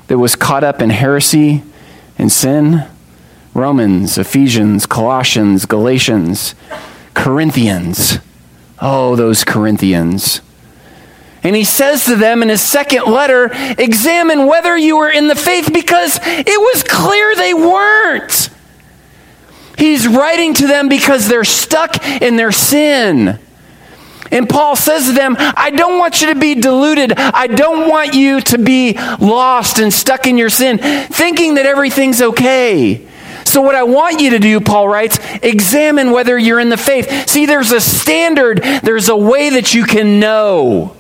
that 0.07 0.19
was 0.19 0.37
caught 0.37 0.65
up 0.65 0.81
in 0.81 0.91
heresy 0.91 1.63
and 2.17 2.31
sin? 2.31 2.87
Romans, 3.55 4.19
Ephesians, 4.19 4.87
Colossians, 4.87 5.67
Galatians, 5.67 6.55
Corinthians. 7.15 8.19
Oh, 8.81 9.17
those 9.17 9.43
Corinthians. 9.43 10.41
And 11.43 11.57
he 11.57 11.65
says 11.65 12.05
to 12.05 12.17
them 12.17 12.43
in 12.43 12.49
his 12.49 12.61
second 12.61 13.05
letter, 13.07 13.51
examine 13.79 14.47
whether 14.47 14.77
you 14.77 14.99
are 14.99 15.11
in 15.11 15.29
the 15.29 15.35
faith 15.35 15.71
because 15.73 16.21
it 16.23 16.61
was 16.61 16.85
clear 16.85 17.35
they 17.35 17.55
weren't. 17.55 18.51
He's 19.79 20.09
writing 20.09 20.55
to 20.55 20.67
them 20.67 20.89
because 20.89 21.29
they're 21.29 21.45
stuck 21.45 22.05
in 22.05 22.37
their 22.37 22.53
sin. 22.53 23.39
And 24.31 24.49
Paul 24.49 24.77
says 24.77 25.07
to 25.07 25.13
them, 25.13 25.37
I 25.39 25.71
don't 25.71 25.99
want 25.99 26.21
you 26.21 26.35
to 26.35 26.39
be 26.39 26.55
deluded. 26.55 27.15
I 27.17 27.47
don't 27.47 27.89
want 27.89 28.15
you 28.15 28.41
to 28.43 28.59
be 28.59 28.95
lost 29.19 29.79
and 29.79 29.93
stuck 29.93 30.27
in 30.27 30.37
your 30.37 30.51
sin, 30.51 30.79
thinking 30.79 31.55
that 31.55 31.65
everything's 31.65 32.21
okay. 32.21 33.07
So, 33.45 33.63
what 33.63 33.75
I 33.75 33.85
want 33.85 34.21
you 34.21 34.31
to 34.31 34.39
do, 34.39 34.61
Paul 34.61 34.89
writes, 34.89 35.19
examine 35.43 36.11
whether 36.11 36.37
you're 36.37 36.61
in 36.61 36.69
the 36.69 36.77
faith. 36.77 37.29
See, 37.29 37.47
there's 37.47 37.73
a 37.73 37.81
standard, 37.81 38.59
there's 38.59 39.09
a 39.09 39.17
way 39.17 39.51
that 39.51 39.73
you 39.73 39.85
can 39.85 40.21
know. 40.21 40.95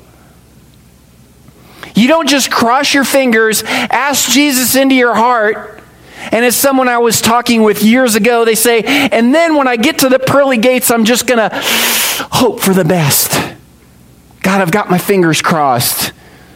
You 1.94 2.08
don't 2.08 2.28
just 2.28 2.50
cross 2.50 2.94
your 2.94 3.04
fingers, 3.04 3.62
ask 3.64 4.30
Jesus 4.30 4.76
into 4.76 4.94
your 4.94 5.14
heart, 5.14 5.77
and 6.32 6.44
as 6.44 6.56
someone 6.56 6.88
I 6.88 6.98
was 6.98 7.20
talking 7.20 7.62
with 7.62 7.82
years 7.82 8.14
ago, 8.14 8.44
they 8.44 8.54
say, 8.54 8.82
and 8.82 9.34
then 9.34 9.56
when 9.56 9.68
I 9.68 9.76
get 9.76 9.98
to 10.00 10.08
the 10.08 10.18
pearly 10.18 10.58
gates, 10.58 10.90
I'm 10.90 11.04
just 11.04 11.26
going 11.26 11.38
to 11.38 11.50
hope 12.32 12.60
for 12.60 12.74
the 12.74 12.84
best. 12.84 13.32
God, 14.40 14.60
I've 14.60 14.70
got 14.70 14.90
my 14.90 14.98
fingers 14.98 15.42
crossed. 15.42 16.12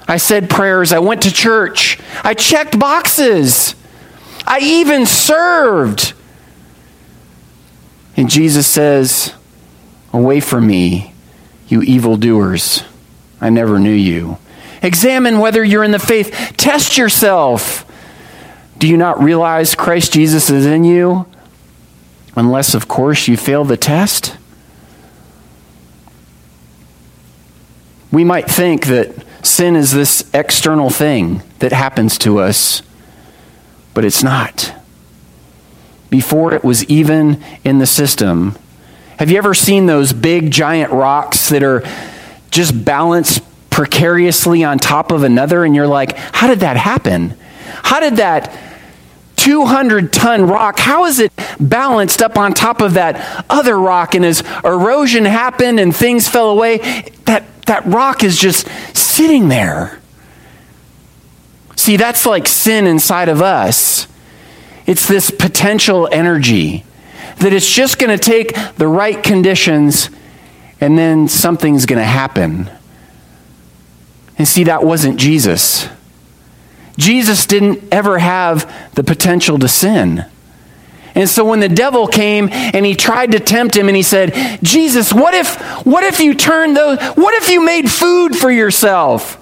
I 0.08 0.16
said 0.16 0.50
prayers. 0.50 0.92
I 0.92 0.98
went 0.98 1.22
to 1.22 1.32
church. 1.32 1.98
I 2.24 2.34
checked 2.34 2.78
boxes. 2.78 3.74
I 4.46 4.58
even 4.60 5.06
served. 5.06 6.12
And 8.16 8.28
Jesus 8.28 8.66
says, 8.66 9.34
Away 10.12 10.40
from 10.40 10.66
me, 10.66 11.14
you 11.68 11.82
evildoers. 11.82 12.84
I 13.40 13.48
never 13.50 13.78
knew 13.78 13.92
you. 13.92 14.38
Examine 14.82 15.38
whether 15.38 15.64
you're 15.64 15.84
in 15.84 15.92
the 15.92 15.98
faith. 15.98 16.54
Test 16.56 16.98
yourself. 16.98 17.86
Do 18.82 18.88
you 18.88 18.96
not 18.96 19.22
realize 19.22 19.76
Christ 19.76 20.12
Jesus 20.12 20.50
is 20.50 20.66
in 20.66 20.82
you? 20.82 21.26
Unless, 22.34 22.74
of 22.74 22.88
course, 22.88 23.28
you 23.28 23.36
fail 23.36 23.62
the 23.62 23.76
test? 23.76 24.36
We 28.10 28.24
might 28.24 28.50
think 28.50 28.86
that 28.86 29.14
sin 29.46 29.76
is 29.76 29.92
this 29.92 30.28
external 30.34 30.90
thing 30.90 31.44
that 31.60 31.70
happens 31.70 32.18
to 32.18 32.40
us, 32.40 32.82
but 33.94 34.04
it's 34.04 34.24
not. 34.24 34.74
Before 36.10 36.52
it 36.52 36.64
was 36.64 36.84
even 36.86 37.40
in 37.62 37.78
the 37.78 37.86
system. 37.86 38.56
Have 39.16 39.30
you 39.30 39.38
ever 39.38 39.54
seen 39.54 39.86
those 39.86 40.12
big 40.12 40.50
giant 40.50 40.90
rocks 40.90 41.50
that 41.50 41.62
are 41.62 41.84
just 42.50 42.84
balanced 42.84 43.44
precariously 43.70 44.64
on 44.64 44.80
top 44.80 45.12
of 45.12 45.22
another? 45.22 45.62
And 45.62 45.72
you're 45.72 45.86
like, 45.86 46.16
how 46.16 46.48
did 46.48 46.58
that 46.58 46.76
happen? 46.76 47.36
How 47.84 48.00
did 48.00 48.16
that 48.16 48.70
200 49.42 50.12
ton 50.12 50.46
rock, 50.46 50.78
how 50.78 51.04
is 51.06 51.18
it 51.18 51.32
balanced 51.58 52.22
up 52.22 52.38
on 52.38 52.54
top 52.54 52.80
of 52.80 52.94
that 52.94 53.44
other 53.50 53.76
rock? 53.76 54.14
And 54.14 54.24
as 54.24 54.42
erosion 54.62 55.24
happened 55.24 55.80
and 55.80 55.94
things 55.94 56.28
fell 56.28 56.50
away, 56.50 56.78
that, 57.24 57.44
that 57.66 57.84
rock 57.84 58.22
is 58.22 58.38
just 58.38 58.68
sitting 58.96 59.48
there. 59.48 60.00
See, 61.74 61.96
that's 61.96 62.24
like 62.24 62.46
sin 62.46 62.86
inside 62.86 63.28
of 63.28 63.42
us. 63.42 64.06
It's 64.86 65.08
this 65.08 65.32
potential 65.32 66.08
energy 66.12 66.84
that 67.38 67.52
it's 67.52 67.68
just 67.68 67.98
going 67.98 68.16
to 68.16 68.24
take 68.24 68.54
the 68.76 68.86
right 68.86 69.20
conditions 69.20 70.08
and 70.80 70.96
then 70.96 71.26
something's 71.26 71.84
going 71.86 71.98
to 71.98 72.04
happen. 72.04 72.70
And 74.38 74.46
see, 74.46 74.64
that 74.64 74.84
wasn't 74.84 75.18
Jesus. 75.18 75.88
Jesus 76.96 77.46
didn't 77.46 77.82
ever 77.92 78.18
have 78.18 78.70
the 78.94 79.04
potential 79.04 79.58
to 79.58 79.68
sin. 79.68 80.24
And 81.14 81.28
so 81.28 81.44
when 81.44 81.60
the 81.60 81.68
devil 81.68 82.06
came 82.06 82.48
and 82.50 82.86
he 82.86 82.94
tried 82.94 83.32
to 83.32 83.40
tempt 83.40 83.76
him 83.76 83.88
and 83.88 83.96
he 83.96 84.02
said, 84.02 84.58
"Jesus, 84.62 85.12
what 85.12 85.34
if 85.34 85.56
what 85.84 86.04
if 86.04 86.20
you 86.20 86.34
turned 86.34 86.76
those 86.76 86.98
what 87.14 87.34
if 87.34 87.50
you 87.50 87.64
made 87.64 87.90
food 87.90 88.36
for 88.36 88.50
yourself?" 88.50 89.38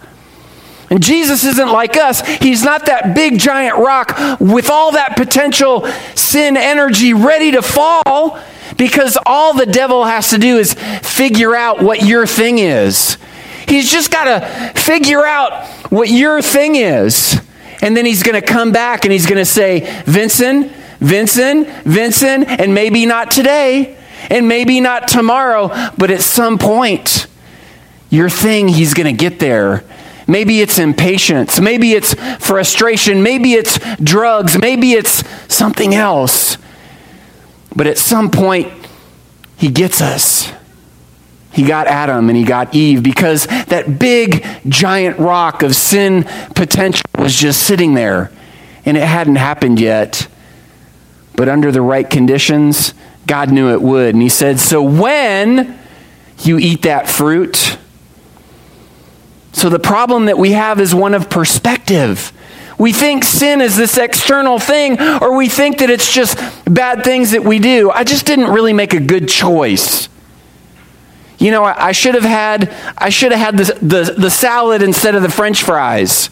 And 0.90 1.00
Jesus 1.00 1.44
isn't 1.44 1.70
like 1.70 1.96
us. 1.96 2.20
He's 2.40 2.64
not 2.64 2.86
that 2.86 3.14
big 3.14 3.38
giant 3.38 3.78
rock 3.78 4.18
with 4.40 4.68
all 4.68 4.92
that 4.92 5.16
potential 5.16 5.88
sin 6.16 6.56
energy 6.56 7.14
ready 7.14 7.52
to 7.52 7.62
fall 7.62 8.40
because 8.76 9.16
all 9.24 9.54
the 9.54 9.66
devil 9.66 10.04
has 10.04 10.30
to 10.30 10.38
do 10.38 10.58
is 10.58 10.74
figure 10.74 11.54
out 11.54 11.80
what 11.80 12.02
your 12.02 12.26
thing 12.26 12.58
is. 12.58 13.16
He's 13.70 13.90
just 13.90 14.10
got 14.10 14.24
to 14.24 14.80
figure 14.80 15.24
out 15.24 15.64
what 15.90 16.08
your 16.08 16.42
thing 16.42 16.74
is. 16.74 17.40
And 17.82 17.96
then 17.96 18.04
he's 18.04 18.22
going 18.22 18.38
to 18.38 18.46
come 18.46 18.72
back 18.72 19.04
and 19.04 19.12
he's 19.12 19.26
going 19.26 19.38
to 19.38 19.44
say, 19.44 20.02
Vincent, 20.04 20.72
Vincent, 20.98 21.68
Vincent, 21.84 22.48
and 22.48 22.74
maybe 22.74 23.06
not 23.06 23.30
today, 23.30 23.96
and 24.28 24.48
maybe 24.48 24.80
not 24.80 25.08
tomorrow, 25.08 25.68
but 25.96 26.10
at 26.10 26.20
some 26.20 26.58
point, 26.58 27.26
your 28.10 28.28
thing, 28.28 28.68
he's 28.68 28.92
going 28.92 29.06
to 29.06 29.18
get 29.18 29.38
there. 29.38 29.84
Maybe 30.26 30.60
it's 30.60 30.78
impatience. 30.78 31.60
Maybe 31.60 31.92
it's 31.92 32.14
frustration. 32.44 33.22
Maybe 33.22 33.54
it's 33.54 33.78
drugs. 33.96 34.58
Maybe 34.58 34.92
it's 34.92 35.24
something 35.52 35.94
else. 35.94 36.58
But 37.74 37.86
at 37.86 37.98
some 37.98 38.30
point, 38.30 38.72
he 39.56 39.68
gets 39.68 40.00
us. 40.00 40.39
He 41.52 41.64
got 41.64 41.86
Adam 41.88 42.28
and 42.28 42.36
he 42.36 42.44
got 42.44 42.74
Eve 42.74 43.02
because 43.02 43.46
that 43.46 43.98
big 43.98 44.46
giant 44.68 45.18
rock 45.18 45.62
of 45.62 45.74
sin 45.74 46.24
potential 46.54 47.04
was 47.18 47.34
just 47.34 47.64
sitting 47.64 47.94
there 47.94 48.30
and 48.84 48.96
it 48.96 49.02
hadn't 49.02 49.36
happened 49.36 49.80
yet. 49.80 50.28
But 51.34 51.48
under 51.48 51.72
the 51.72 51.82
right 51.82 52.08
conditions, 52.08 52.94
God 53.26 53.50
knew 53.50 53.72
it 53.72 53.82
would. 53.82 54.14
And 54.14 54.22
he 54.22 54.28
said, 54.28 54.58
So 54.58 54.82
when 54.82 55.78
you 56.38 56.58
eat 56.58 56.82
that 56.82 57.08
fruit, 57.08 57.78
so 59.52 59.68
the 59.68 59.78
problem 59.78 60.26
that 60.26 60.38
we 60.38 60.52
have 60.52 60.80
is 60.80 60.94
one 60.94 61.14
of 61.14 61.28
perspective. 61.28 62.32
We 62.78 62.92
think 62.92 63.24
sin 63.24 63.60
is 63.60 63.76
this 63.76 63.98
external 63.98 64.58
thing, 64.58 65.00
or 65.00 65.36
we 65.36 65.48
think 65.48 65.78
that 65.78 65.90
it's 65.90 66.12
just 66.12 66.38
bad 66.64 67.04
things 67.04 67.32
that 67.32 67.44
we 67.44 67.58
do. 67.58 67.90
I 67.90 68.04
just 68.04 68.24
didn't 68.24 68.46
really 68.46 68.72
make 68.72 68.94
a 68.94 69.00
good 69.00 69.28
choice. 69.28 70.08
You 71.40 71.50
know, 71.50 71.64
I, 71.64 71.86
I 71.88 71.92
should 71.92 72.14
have 72.14 72.22
had 72.22 72.72
I 72.96 73.08
should 73.08 73.32
have 73.32 73.40
had 73.40 73.58
the, 73.58 73.74
the, 73.84 74.14
the 74.16 74.30
salad 74.30 74.82
instead 74.82 75.14
of 75.16 75.22
the 75.22 75.30
French 75.30 75.64
fries. 75.64 76.30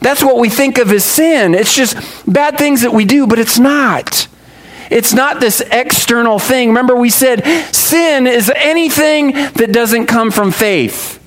That's 0.00 0.24
what 0.24 0.38
we 0.38 0.48
think 0.48 0.78
of 0.78 0.90
as 0.90 1.04
sin. 1.04 1.54
It's 1.54 1.74
just 1.74 1.96
bad 2.26 2.58
things 2.58 2.82
that 2.82 2.92
we 2.92 3.04
do, 3.04 3.28
but 3.28 3.38
it's 3.38 3.58
not. 3.58 4.26
It's 4.90 5.12
not 5.12 5.40
this 5.40 5.60
external 5.70 6.38
thing. 6.38 6.68
Remember, 6.70 6.96
we 6.96 7.08
said 7.08 7.44
sin 7.72 8.26
is 8.26 8.50
anything 8.54 9.32
that 9.32 9.72
doesn't 9.72 10.06
come 10.06 10.30
from 10.30 10.50
faith. 10.50 11.20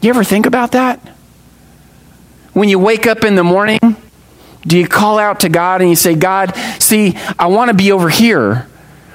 You 0.00 0.10
ever 0.10 0.22
think 0.24 0.46
about 0.46 0.72
that? 0.72 1.00
When 2.52 2.68
you 2.68 2.78
wake 2.78 3.06
up 3.06 3.24
in 3.24 3.34
the 3.34 3.44
morning, 3.44 3.80
do 4.66 4.78
you 4.78 4.86
call 4.86 5.18
out 5.18 5.40
to 5.40 5.48
God 5.48 5.80
and 5.80 5.90
you 5.90 5.96
say, 5.96 6.14
God, 6.14 6.54
see, 6.78 7.16
I 7.38 7.46
want 7.46 7.70
to 7.70 7.76
be 7.76 7.90
over 7.90 8.08
here. 8.08 8.68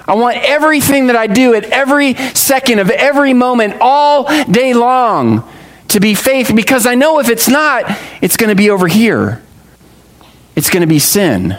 I 0.07 0.15
want 0.15 0.37
everything 0.37 1.07
that 1.07 1.15
I 1.15 1.27
do 1.27 1.53
at 1.53 1.65
every 1.65 2.15
second 2.15 2.79
of 2.79 2.89
every 2.89 3.33
moment, 3.33 3.75
all 3.81 4.23
day 4.45 4.73
long, 4.73 5.47
to 5.89 5.99
be 5.99 6.15
faith 6.15 6.51
because 6.55 6.85
I 6.85 6.95
know 6.95 7.19
if 7.19 7.29
it's 7.29 7.49
not, 7.49 7.85
it's 8.21 8.37
going 8.37 8.49
to 8.49 8.55
be 8.55 8.69
over 8.69 8.87
here. 8.87 9.43
It's 10.55 10.69
going 10.69 10.81
to 10.81 10.87
be 10.87 10.99
sin. 10.99 11.57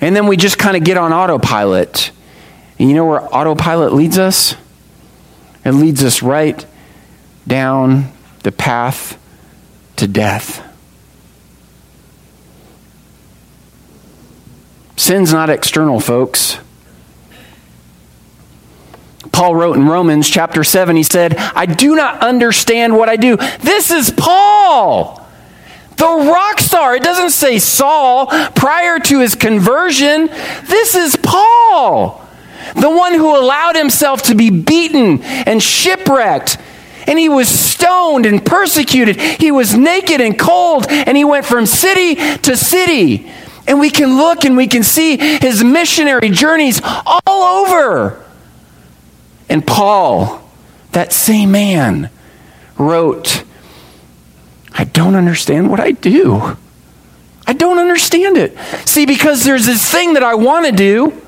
And 0.00 0.16
then 0.16 0.26
we 0.26 0.36
just 0.36 0.58
kind 0.58 0.76
of 0.76 0.84
get 0.84 0.96
on 0.96 1.12
autopilot. 1.12 2.10
And 2.78 2.88
you 2.88 2.94
know 2.94 3.04
where 3.04 3.22
autopilot 3.34 3.92
leads 3.92 4.18
us? 4.18 4.56
It 5.64 5.72
leads 5.72 6.02
us 6.02 6.22
right 6.22 6.64
down 7.46 8.12
the 8.42 8.52
path 8.52 9.18
to 9.96 10.06
death. 10.06 10.62
Sin's 14.96 15.32
not 15.32 15.50
external, 15.50 16.00
folks. 16.00 16.58
Paul 19.36 19.54
wrote 19.54 19.76
in 19.76 19.86
Romans 19.86 20.30
chapter 20.30 20.64
7, 20.64 20.96
he 20.96 21.02
said, 21.02 21.36
I 21.36 21.66
do 21.66 21.94
not 21.94 22.22
understand 22.22 22.96
what 22.96 23.10
I 23.10 23.16
do. 23.16 23.36
This 23.36 23.90
is 23.90 24.10
Paul, 24.10 25.28
the 25.98 26.06
rock 26.06 26.58
star. 26.58 26.96
It 26.96 27.02
doesn't 27.02 27.32
say 27.32 27.58
Saul 27.58 28.28
prior 28.28 28.98
to 28.98 29.20
his 29.20 29.34
conversion. 29.34 30.28
This 30.64 30.94
is 30.94 31.16
Paul, 31.16 32.26
the 32.76 32.88
one 32.88 33.12
who 33.12 33.38
allowed 33.38 33.76
himself 33.76 34.22
to 34.22 34.34
be 34.34 34.48
beaten 34.48 35.22
and 35.22 35.62
shipwrecked 35.62 36.56
and 37.06 37.18
he 37.18 37.28
was 37.28 37.46
stoned 37.46 38.24
and 38.24 38.44
persecuted. 38.44 39.20
He 39.20 39.52
was 39.52 39.76
naked 39.76 40.20
and 40.20 40.36
cold, 40.36 40.86
and 40.88 41.16
he 41.16 41.24
went 41.24 41.46
from 41.46 41.64
city 41.64 42.16
to 42.38 42.56
city. 42.56 43.30
And 43.68 43.78
we 43.78 43.90
can 43.90 44.16
look 44.16 44.44
and 44.44 44.56
we 44.56 44.66
can 44.66 44.82
see 44.82 45.16
his 45.16 45.62
missionary 45.62 46.30
journeys 46.30 46.80
all 46.84 47.20
over. 47.28 48.25
And 49.48 49.66
Paul, 49.66 50.42
that 50.92 51.12
same 51.12 51.52
man, 51.52 52.10
wrote, 52.78 53.44
I 54.72 54.84
don't 54.84 55.14
understand 55.14 55.70
what 55.70 55.80
I 55.80 55.92
do. 55.92 56.56
I 57.46 57.52
don't 57.52 57.78
understand 57.78 58.36
it. 58.36 58.58
See, 58.86 59.06
because 59.06 59.44
there's 59.44 59.66
this 59.66 59.88
thing 59.90 60.14
that 60.14 60.22
I 60.22 60.34
want 60.34 60.66
to 60.66 60.72
do 60.72 61.22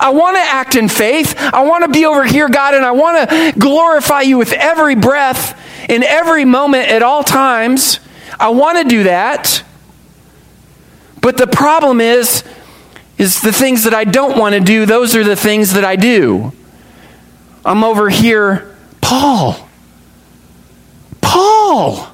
I 0.00 0.10
want 0.10 0.36
to 0.36 0.42
act 0.42 0.74
in 0.74 0.88
faith. 0.88 1.34
I 1.38 1.62
want 1.64 1.84
to 1.84 1.90
be 1.90 2.04
over 2.04 2.24
here, 2.24 2.48
God, 2.48 2.74
and 2.74 2.84
I 2.84 2.92
want 2.92 3.28
to 3.28 3.54
glorify 3.58 4.22
you 4.22 4.36
with 4.36 4.52
every 4.52 4.94
breath, 4.94 5.58
in 5.88 6.02
every 6.02 6.44
moment, 6.44 6.88
at 6.88 7.02
all 7.02 7.24
times. 7.24 8.00
I 8.38 8.50
want 8.50 8.78
to 8.78 8.84
do 8.84 9.04
that. 9.04 9.62
But 11.20 11.36
the 11.36 11.46
problem 11.46 12.00
is, 12.00 12.44
is 13.16 13.40
the 13.40 13.52
things 13.52 13.84
that 13.84 13.94
I 13.94 14.04
don't 14.04 14.38
want 14.38 14.54
to 14.54 14.60
do, 14.60 14.86
those 14.86 15.16
are 15.16 15.24
the 15.24 15.36
things 15.36 15.72
that 15.74 15.84
I 15.84 15.96
do. 15.96 16.52
I'm 17.68 17.84
over 17.84 18.08
here, 18.08 18.74
Paul. 19.02 19.68
Paul. 21.20 22.08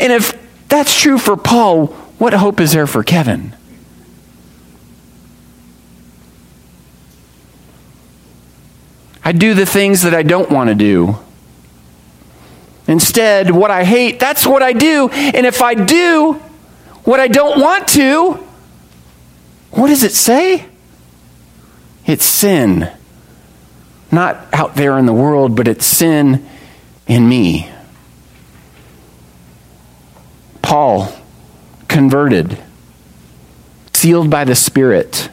And 0.00 0.12
if 0.12 0.36
that's 0.68 1.00
true 1.00 1.16
for 1.16 1.36
Paul, 1.36 1.86
what 2.18 2.32
hope 2.32 2.58
is 2.58 2.72
there 2.72 2.88
for 2.88 3.04
Kevin? 3.04 3.54
I 9.24 9.30
do 9.30 9.54
the 9.54 9.64
things 9.64 10.02
that 10.02 10.12
I 10.12 10.24
don't 10.24 10.50
want 10.50 10.70
to 10.70 10.74
do. 10.74 11.16
Instead, 12.88 13.52
what 13.52 13.70
I 13.70 13.84
hate, 13.84 14.18
that's 14.18 14.44
what 14.44 14.60
I 14.60 14.72
do. 14.72 15.08
And 15.10 15.46
if 15.46 15.62
I 15.62 15.74
do 15.74 16.32
what 17.04 17.20
I 17.20 17.28
don't 17.28 17.60
want 17.60 17.86
to, 17.90 18.44
what 19.70 19.86
does 19.86 20.02
it 20.02 20.14
say? 20.14 20.66
It's 22.06 22.24
sin. 22.24 22.90
Not 24.12 24.46
out 24.52 24.74
there 24.74 24.98
in 24.98 25.06
the 25.06 25.12
world, 25.12 25.54
but 25.54 25.68
it's 25.68 25.86
sin 25.86 26.46
in 27.06 27.28
me. 27.28 27.70
Paul, 30.62 31.12
converted, 31.88 32.58
sealed 33.92 34.30
by 34.30 34.44
the 34.44 34.54
Spirit, 34.54 35.30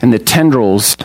and 0.00 0.12
the 0.12 0.18
tendrils 0.18 0.96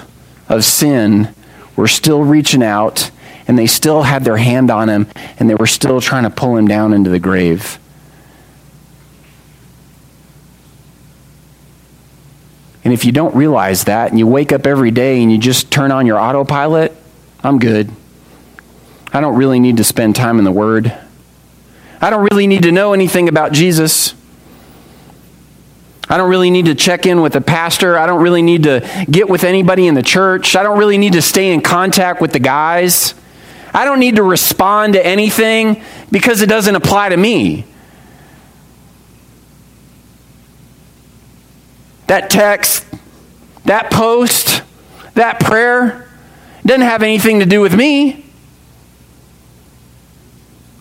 of 0.49 0.63
sin 0.63 1.33
were 1.75 1.87
still 1.87 2.23
reaching 2.23 2.63
out 2.63 3.11
and 3.47 3.57
they 3.57 3.67
still 3.67 4.03
had 4.03 4.23
their 4.23 4.37
hand 4.37 4.71
on 4.71 4.89
him 4.89 5.07
and 5.39 5.49
they 5.49 5.55
were 5.55 5.67
still 5.67 5.99
trying 5.99 6.23
to 6.23 6.29
pull 6.29 6.55
him 6.55 6.67
down 6.67 6.93
into 6.93 7.09
the 7.09 7.19
grave. 7.19 7.79
And 12.83 12.93
if 12.93 13.05
you 13.05 13.11
don't 13.11 13.35
realize 13.35 13.85
that 13.85 14.09
and 14.09 14.19
you 14.19 14.27
wake 14.27 14.51
up 14.51 14.67
every 14.67 14.91
day 14.91 15.21
and 15.21 15.31
you 15.31 15.37
just 15.37 15.71
turn 15.71 15.91
on 15.91 16.05
your 16.05 16.19
autopilot, 16.19 16.95
I'm 17.43 17.59
good. 17.59 17.89
I 19.13 19.21
don't 19.21 19.35
really 19.35 19.59
need 19.59 19.77
to 19.77 19.83
spend 19.83 20.15
time 20.15 20.39
in 20.39 20.43
the 20.43 20.51
Word. 20.51 20.93
I 22.01 22.09
don't 22.09 22.27
really 22.31 22.47
need 22.47 22.63
to 22.63 22.71
know 22.71 22.93
anything 22.93 23.29
about 23.29 23.53
Jesus. 23.53 24.13
I 26.09 26.17
don't 26.17 26.29
really 26.29 26.49
need 26.49 26.65
to 26.65 26.75
check 26.75 27.05
in 27.05 27.21
with 27.21 27.33
the 27.33 27.41
pastor. 27.41 27.97
I 27.97 28.05
don't 28.05 28.21
really 28.21 28.41
need 28.41 28.63
to 28.63 29.05
get 29.09 29.29
with 29.29 29.43
anybody 29.43 29.87
in 29.87 29.95
the 29.95 30.03
church. 30.03 30.55
I 30.55 30.63
don't 30.63 30.77
really 30.77 30.97
need 30.97 31.13
to 31.13 31.21
stay 31.21 31.53
in 31.53 31.61
contact 31.61 32.21
with 32.21 32.33
the 32.33 32.39
guys. 32.39 33.15
I 33.73 33.85
don't 33.85 33.99
need 33.99 34.17
to 34.17 34.23
respond 34.23 34.93
to 34.93 35.05
anything 35.05 35.81
because 36.11 36.41
it 36.41 36.49
doesn't 36.49 36.75
apply 36.75 37.09
to 37.09 37.17
me. 37.17 37.65
That 42.13 42.29
text, 42.29 42.85
that 43.65 43.89
post, 43.89 44.61
that 45.15 45.39
prayer 45.39 46.07
doesn't 46.63 46.81
have 46.81 47.01
anything 47.01 47.39
to 47.39 47.45
do 47.47 47.59
with 47.59 47.73
me. 47.73 48.23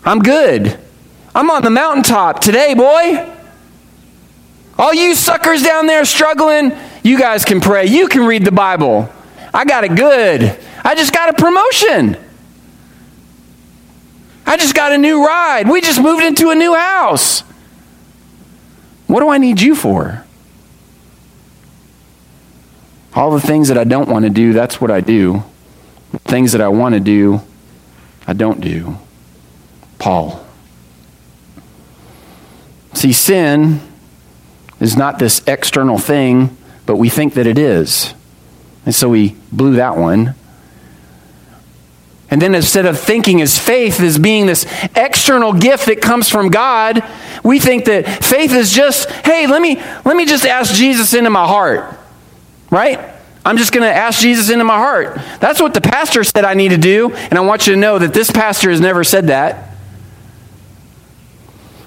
I'm 0.05 0.19
good. 0.19 0.79
I'm 1.33 1.49
on 1.49 1.63
the 1.63 1.71
mountaintop 1.71 2.39
today, 2.39 2.75
boy. 2.75 3.33
All 4.77 4.93
you 4.93 5.15
suckers 5.15 5.63
down 5.63 5.87
there 5.87 6.05
struggling, 6.05 6.71
you 7.01 7.17
guys 7.17 7.43
can 7.45 7.61
pray. 7.61 7.87
You 7.87 8.07
can 8.09 8.27
read 8.27 8.45
the 8.45 8.51
Bible. 8.51 9.09
I 9.55 9.65
got 9.65 9.83
it 9.83 9.95
good. 9.95 10.55
I 10.83 10.93
just 10.93 11.11
got 11.15 11.29
a 11.29 11.33
promotion. 11.33 12.15
I 14.45 14.55
just 14.57 14.75
got 14.75 14.91
a 14.91 14.99
new 14.99 15.25
ride. 15.25 15.67
We 15.67 15.81
just 15.81 15.99
moved 15.99 16.23
into 16.23 16.51
a 16.51 16.55
new 16.55 16.75
house. 16.75 17.39
What 19.07 19.21
do 19.21 19.29
I 19.29 19.39
need 19.39 19.59
you 19.59 19.73
for? 19.73 20.22
All 23.15 23.31
the 23.31 23.41
things 23.41 23.67
that 23.67 23.77
I 23.77 23.83
don't 23.83 24.09
want 24.09 24.25
to 24.25 24.29
do, 24.29 24.53
that's 24.53 24.81
what 24.81 24.89
I 24.89 25.01
do. 25.01 25.43
Things 26.25 26.51
that 26.53 26.61
I 26.61 26.67
want 26.67 26.93
to 26.95 26.99
do, 26.99 27.41
I 28.27 28.33
don't 28.33 28.59
do. 28.61 28.97
Paul. 29.99 30.43
See, 32.93 33.13
sin 33.13 33.81
is 34.79 34.97
not 34.97 35.19
this 35.19 35.41
external 35.47 35.97
thing, 35.97 36.55
but 36.85 36.97
we 36.97 37.09
think 37.09 37.35
that 37.35 37.47
it 37.47 37.57
is. 37.57 38.13
And 38.85 38.93
so 38.93 39.09
we 39.09 39.35
blew 39.51 39.75
that 39.75 39.97
one. 39.97 40.35
And 42.29 42.41
then 42.41 42.55
instead 42.55 42.85
of 42.85 42.99
thinking 42.99 43.41
as 43.41 43.59
faith 43.59 43.99
as 43.99 44.17
being 44.17 44.47
this 44.47 44.65
external 44.95 45.53
gift 45.53 45.85
that 45.85 46.01
comes 46.01 46.29
from 46.29 46.49
God, 46.49 47.03
we 47.43 47.59
think 47.59 47.85
that 47.85 48.23
faith 48.23 48.51
is 48.53 48.71
just, 48.71 49.09
hey, 49.09 49.45
let 49.45 49.61
me 49.61 49.75
let 50.03 50.15
me 50.15 50.25
just 50.25 50.45
ask 50.45 50.73
Jesus 50.73 51.13
into 51.13 51.29
my 51.29 51.45
heart. 51.45 51.99
Right? 52.73 52.99
I'm 53.45 53.57
just 53.57 53.71
going 53.71 53.83
to 53.83 53.93
ask 53.93 54.19
Jesus 54.19 54.49
into 54.49 54.63
my 54.63 54.77
heart. 54.77 55.19
That's 55.39 55.61
what 55.61 55.75
the 55.75 55.81
pastor 55.81 56.23
said 56.23 56.43
I 56.43 56.55
need 56.55 56.69
to 56.69 56.77
do, 56.77 57.13
and 57.13 57.33
I 57.33 57.41
want 57.41 57.67
you 57.67 57.73
to 57.73 57.79
know 57.79 57.99
that 57.99 58.15
this 58.15 58.31
pastor 58.31 58.71
has 58.71 58.81
never 58.81 59.03
said 59.03 59.27
that. 59.27 59.75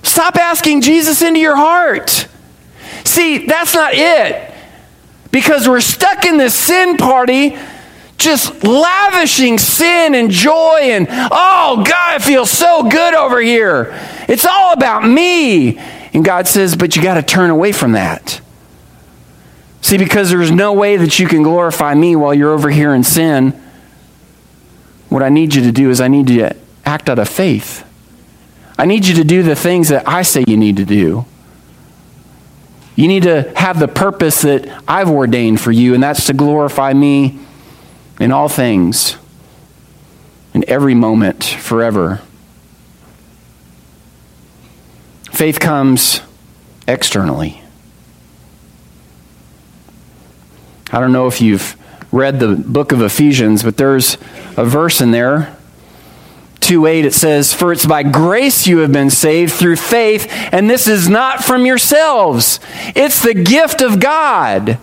Stop 0.05 0.37
asking 0.37 0.83
Jesus 0.83 1.23
into 1.23 1.41
your 1.41 1.57
heart. 1.57 2.29
See, 3.03 3.47
that's 3.47 3.75
not 3.75 3.95
it. 3.95 4.55
Because 5.33 5.69
we're 5.69 5.81
stuck 5.81 6.25
in 6.25 6.37
this 6.37 6.55
sin 6.55 6.99
party, 6.99 7.59
just 8.17 8.63
lavishing 8.63 9.59
sin 9.59 10.15
and 10.15 10.31
joy, 10.31 10.79
and 10.83 11.09
oh, 11.11 11.85
God, 11.85 12.21
it 12.21 12.23
feels 12.23 12.49
so 12.49 12.89
good 12.89 13.13
over 13.13 13.41
here. 13.41 13.99
It's 14.29 14.47
all 14.47 14.73
about 14.73 15.05
me. 15.05 15.79
And 16.15 16.25
God 16.25 16.47
says, 16.47 16.77
but 16.77 16.95
you 16.95 17.03
got 17.03 17.15
to 17.15 17.23
turn 17.25 17.51
away 17.51 17.73
from 17.73 17.93
that. 17.93 18.41
See, 19.87 19.99
because 19.99 20.31
there's 20.31 20.51
no 20.51 20.73
way 20.73 20.97
that 20.97 21.21
you 21.21 21.29
can 21.29 21.45
glorify 21.45 21.95
me 21.95 22.17
while 22.17 22.35
you're 22.35 22.53
over 22.53 22.71
here 22.71 22.93
in 22.93 23.05
sin. 23.05 23.53
What 25.11 25.23
I 25.23 25.29
need 25.29 25.55
you 25.55 25.63
to 25.63 25.71
do 25.71 25.91
is 25.91 26.01
I 26.01 26.09
need 26.09 26.29
you 26.29 26.41
to 26.41 26.57
act 26.85 27.09
out 27.09 27.21
of 27.21 27.29
faith. 27.29 27.87
I 28.77 28.85
need 28.85 29.07
you 29.07 29.15
to 29.15 29.23
do 29.23 29.45
the 29.45 29.55
things 29.55 29.91
that 29.91 30.09
I 30.09 30.23
say 30.23 30.43
you 30.49 30.57
need 30.57 30.79
to 30.79 30.85
do. 30.85 31.25
You 32.97 33.07
need 33.07 33.23
to 33.23 33.53
have 33.55 33.79
the 33.79 33.87
purpose 33.87 34.43
that 34.43 34.69
I've 34.89 35.09
ordained 35.09 35.61
for 35.61 35.71
you, 35.71 35.95
and 35.95 36.03
that's 36.03 36.27
to 36.27 36.33
glorify 36.33 36.93
me 36.93 37.39
in 38.19 38.33
all 38.33 38.49
things, 38.49 39.17
in 40.53 40.69
every 40.69 40.97
moment, 40.97 41.45
forever. 41.45 42.23
Faith 45.31 45.61
comes 45.61 46.23
externally. 46.89 47.63
I 50.93 51.01
don't 51.01 51.13
know 51.13 51.27
if 51.27 51.41
you've 51.41 51.77
read 52.13 52.41
the 52.41 52.55
book 52.55 52.93
of 52.93 53.03
Ephesians, 53.03 53.63
but 53.63 53.77
there's 53.77 54.15
a 54.57 54.65
verse 54.65 55.01
in 55.01 55.11
there 55.11 55.57
2 56.67 56.87
8, 56.87 57.05
it 57.05 57.15
says, 57.15 57.55
For 57.55 57.73
it's 57.73 57.87
by 57.87 58.03
grace 58.03 58.67
you 58.67 58.79
have 58.79 58.91
been 58.91 59.11
saved 59.11 59.53
through 59.53 59.77
faith, 59.77 60.27
and 60.53 60.69
this 60.69 60.89
is 60.89 61.09
not 61.09 61.45
from 61.45 61.65
yourselves. 61.65 62.59
It's 62.97 63.23
the 63.23 63.35
gift 63.35 63.83
of 63.83 64.01
God. 64.01 64.79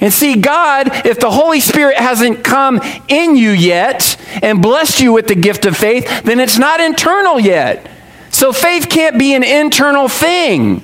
And 0.00 0.12
see, 0.12 0.34
God, 0.38 1.06
if 1.06 1.18
the 1.18 1.30
Holy 1.30 1.60
Spirit 1.60 1.96
hasn't 1.96 2.44
come 2.44 2.78
in 3.08 3.36
you 3.36 3.52
yet 3.52 4.18
and 4.42 4.60
blessed 4.60 5.00
you 5.00 5.14
with 5.14 5.26
the 5.26 5.34
gift 5.34 5.64
of 5.64 5.78
faith, 5.78 6.24
then 6.24 6.40
it's 6.40 6.58
not 6.58 6.80
internal 6.80 7.40
yet. 7.40 7.90
So 8.30 8.52
faith 8.52 8.90
can't 8.90 9.18
be 9.18 9.34
an 9.34 9.44
internal 9.44 10.08
thing, 10.08 10.82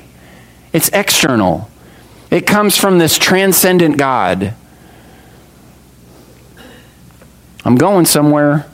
it's 0.72 0.88
external. 0.90 1.69
It 2.30 2.46
comes 2.46 2.76
from 2.76 2.98
this 2.98 3.18
transcendent 3.18 3.96
God. 3.96 4.54
I'm 7.64 7.76
going 7.76 8.06
somewhere. 8.06 8.66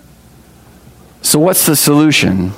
So, 1.23 1.39
what's 1.39 1.67
the 1.67 1.75
solution? 1.75 2.53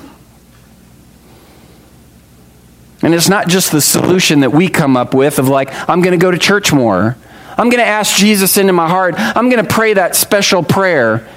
And 3.01 3.13
it's 3.13 3.29
not 3.29 3.47
just 3.47 3.71
the 3.71 3.81
solution 3.81 4.41
that 4.41 4.51
we 4.51 4.67
come 4.67 4.97
up 4.97 5.13
with 5.13 5.39
of 5.39 5.47
like, 5.47 5.69
I'm 5.89 6.01
going 6.01 6.11
to 6.11 6.21
go 6.21 6.31
to 6.31 6.37
church 6.37 6.73
more. 6.73 7.17
I'm 7.57 7.69
going 7.69 7.83
to 7.83 7.87
ask 7.87 8.17
Jesus 8.17 8.57
into 8.57 8.73
my 8.73 8.89
heart. 8.89 9.15
I'm 9.17 9.49
going 9.49 9.65
to 9.65 9.69
pray 9.69 9.93
that 9.93 10.15
special 10.15 10.63
prayer 10.63 11.27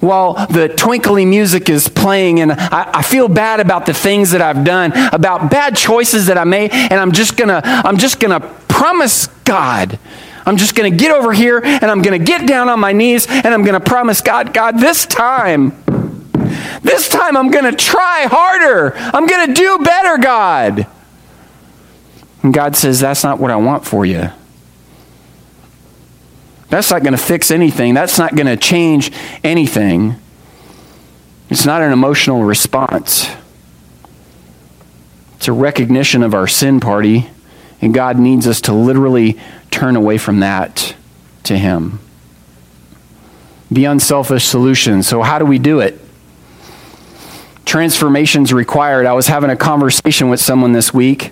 while 0.00 0.46
the 0.46 0.68
twinkly 0.68 1.26
music 1.26 1.68
is 1.68 1.88
playing 1.88 2.40
and 2.40 2.52
I, 2.52 2.90
I, 2.94 3.02
feel 3.02 3.28
bad 3.28 3.60
about 3.60 3.84
the 3.84 3.92
things 3.92 4.30
that 4.30 4.40
I've 4.40 4.64
done, 4.64 4.92
about 5.12 5.50
bad 5.50 5.76
choices 5.76 6.26
that 6.28 6.38
I 6.38 6.44
made, 6.44 6.70
and 6.72 6.94
I'm 6.94 7.12
just 7.12 7.36
gonna, 7.36 7.60
I'm 7.62 7.98
just 7.98 8.18
gonna 8.18 8.40
promise 8.80 9.26
God. 9.44 9.98
I'm 10.46 10.56
just 10.56 10.74
gonna 10.74 10.90
get 10.90 11.12
over 11.12 11.32
here 11.32 11.60
and 11.62 11.84
I'm 11.84 12.02
gonna 12.02 12.18
get 12.18 12.46
down 12.46 12.68
on 12.68 12.80
my 12.80 12.92
knees 12.92 13.26
and 13.28 13.48
I'm 13.48 13.62
gonna 13.64 13.80
promise 13.80 14.20
God, 14.20 14.54
God, 14.54 14.78
this 14.78 15.06
time 15.06 15.72
this 16.82 17.08
time 17.08 17.36
I'm 17.36 17.50
going 17.50 17.64
to 17.64 17.76
try 17.76 18.26
harder. 18.28 18.96
I'm 18.96 19.26
going 19.26 19.48
to 19.48 19.54
do 19.54 19.78
better, 19.78 20.18
God. 20.18 20.86
And 22.42 22.54
God 22.54 22.76
says, 22.76 23.00
That's 23.00 23.22
not 23.22 23.38
what 23.38 23.50
I 23.50 23.56
want 23.56 23.84
for 23.84 24.04
you. 24.04 24.30
That's 26.68 26.90
not 26.90 27.02
going 27.02 27.12
to 27.12 27.18
fix 27.18 27.50
anything. 27.50 27.94
That's 27.94 28.18
not 28.18 28.34
going 28.34 28.46
to 28.46 28.56
change 28.56 29.12
anything. 29.42 30.14
It's 31.48 31.66
not 31.66 31.82
an 31.82 31.92
emotional 31.92 32.44
response. 32.44 33.28
It's 35.36 35.48
a 35.48 35.52
recognition 35.52 36.22
of 36.22 36.32
our 36.32 36.46
sin 36.46 36.80
party, 36.80 37.28
and 37.80 37.94
God 37.94 38.18
needs 38.18 38.46
us 38.46 38.60
to 38.62 38.72
literally 38.72 39.38
turn 39.70 39.96
away 39.96 40.18
from 40.18 40.40
that 40.40 40.94
to 41.44 41.56
Him. 41.56 42.00
The 43.70 43.84
unselfish 43.84 44.44
solution. 44.44 45.02
So, 45.02 45.22
how 45.22 45.38
do 45.38 45.44
we 45.44 45.58
do 45.58 45.80
it? 45.80 46.00
transformations 47.70 48.52
required. 48.52 49.06
I 49.06 49.12
was 49.12 49.28
having 49.28 49.48
a 49.48 49.54
conversation 49.56 50.28
with 50.28 50.40
someone 50.40 50.72
this 50.72 50.92
week, 50.92 51.30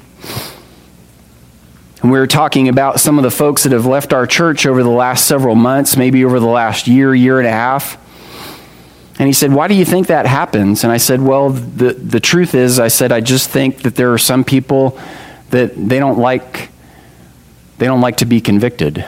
and 2.00 2.12
we 2.12 2.18
were 2.18 2.28
talking 2.28 2.68
about 2.68 3.00
some 3.00 3.18
of 3.18 3.24
the 3.24 3.30
folks 3.32 3.64
that 3.64 3.72
have 3.72 3.86
left 3.86 4.12
our 4.12 4.24
church 4.24 4.64
over 4.64 4.84
the 4.84 4.88
last 4.88 5.26
several 5.26 5.56
months, 5.56 5.96
maybe 5.96 6.24
over 6.24 6.38
the 6.38 6.46
last 6.46 6.86
year, 6.86 7.12
year 7.12 7.40
and 7.40 7.48
a 7.48 7.50
half. 7.50 7.98
And 9.18 9.26
he 9.26 9.32
said, 9.32 9.52
Why 9.52 9.66
do 9.66 9.74
you 9.74 9.84
think 9.84 10.06
that 10.06 10.26
happens? 10.26 10.84
And 10.84 10.92
I 10.92 10.98
said, 10.98 11.20
Well, 11.20 11.50
the, 11.50 11.92
the 11.94 12.20
truth 12.20 12.54
is, 12.54 12.78
I 12.78 12.86
said, 12.86 13.10
I 13.10 13.20
just 13.20 13.50
think 13.50 13.82
that 13.82 13.96
there 13.96 14.12
are 14.12 14.18
some 14.18 14.44
people 14.44 14.96
that 15.50 15.74
they 15.76 15.98
don't 15.98 16.18
like 16.18 16.70
they 17.78 17.86
don't 17.86 18.00
like 18.00 18.18
to 18.18 18.26
be 18.26 18.40
convicted 18.40 19.04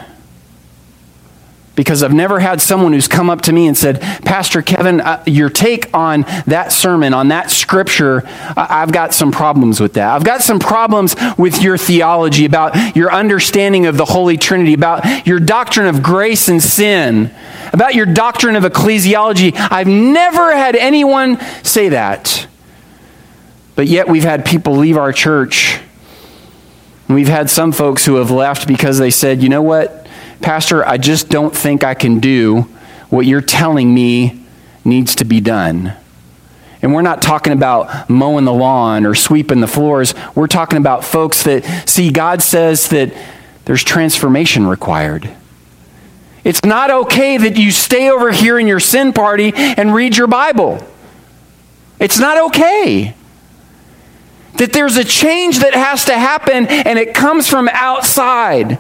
because 1.81 2.03
I've 2.03 2.13
never 2.13 2.41
had 2.41 2.61
someone 2.61 2.93
who's 2.93 3.09
come 3.09 3.31
up 3.31 3.41
to 3.43 3.55
me 3.55 3.67
and 3.67 3.75
said, 3.75 4.03
Pastor 4.23 4.61
Kevin, 4.61 5.01
uh, 5.01 5.23
your 5.27 5.49
take 5.49 5.89
on 5.95 6.27
that 6.47 6.73
sermon, 6.73 7.15
on 7.15 7.29
that 7.29 7.51
scripture, 7.51 8.23
I- 8.55 8.83
I've 8.83 8.93
got 8.93 9.15
some 9.15 9.33
problems 9.33 9.81
with 9.81 9.95
that. 9.95 10.13
I've 10.13 10.23
got 10.23 10.43
some 10.43 10.59
problems 10.59 11.17
with 11.39 11.63
your 11.63 11.79
theology, 11.79 12.45
about 12.45 12.95
your 12.95 13.11
understanding 13.11 13.87
of 13.87 13.97
the 13.97 14.05
Holy 14.05 14.37
Trinity, 14.37 14.75
about 14.75 15.27
your 15.27 15.41
doctrine 15.41 15.87
of 15.87 16.03
grace 16.03 16.49
and 16.49 16.63
sin, 16.63 17.31
about 17.73 17.95
your 17.95 18.05
doctrine 18.05 18.57
of 18.57 18.65
ecclesiology. 18.65 19.55
I've 19.57 19.87
never 19.89 20.55
had 20.55 20.77
anyone 20.77 21.39
say 21.63 21.89
that. 21.89 22.47
But 23.75 23.87
yet 23.87 24.07
we've 24.07 24.23
had 24.25 24.45
people 24.45 24.77
leave 24.77 24.99
our 24.99 25.15
church. 25.15 25.81
And 27.11 27.17
we've 27.17 27.27
had 27.27 27.51
some 27.51 27.73
folks 27.73 28.07
who 28.07 28.15
have 28.15 28.31
left 28.31 28.69
because 28.69 29.01
they 29.01 29.11
said, 29.11 29.43
you 29.43 29.49
know 29.49 29.63
what? 29.63 30.07
Pastor, 30.43 30.87
I 30.87 30.97
just 30.97 31.29
don't 31.29 31.53
think 31.53 31.83
I 31.83 31.93
can 31.93 32.21
do 32.21 32.69
what 33.09 33.27
you're 33.27 33.41
telling 33.41 33.93
me 33.93 34.45
needs 34.85 35.17
to 35.17 35.25
be 35.25 35.41
done. 35.41 35.95
And 36.81 36.95
we're 36.95 37.03
not 37.03 37.21
talking 37.21 37.53
about 37.53 38.09
mowing 38.09 38.45
the 38.45 38.53
lawn 38.53 39.05
or 39.07 39.17
sweeping 39.17 39.61
the 39.61 39.67
floors. 39.67 40.15
We're 40.37 40.47
talking 40.47 40.77
about 40.77 41.05
folks 41.05 41.43
that 41.43 41.65
see, 41.89 42.13
God 42.13 42.43
says 42.43 42.91
that 42.91 43.13
there's 43.65 43.83
transformation 43.83 44.69
required. 44.69 45.29
It's 46.45 46.65
not 46.65 46.93
okay 46.93 47.39
that 47.39 47.57
you 47.57 47.73
stay 47.73 48.09
over 48.09 48.31
here 48.31 48.57
in 48.57 48.69
your 48.69 48.79
sin 48.79 49.13
party 49.13 49.53
and 49.53 49.93
read 49.93 50.17
your 50.17 50.29
Bible. 50.29 50.79
It's 51.99 52.21
not 52.21 52.39
okay. 52.51 53.17
That 54.61 54.75
there's 54.75 54.99
a 54.99 55.05
change 55.05 55.61
that 55.61 55.73
has 55.73 56.05
to 56.05 56.19
happen 56.19 56.67
and 56.67 56.99
it 56.99 57.15
comes 57.15 57.49
from 57.49 57.71
outside. 57.73 58.79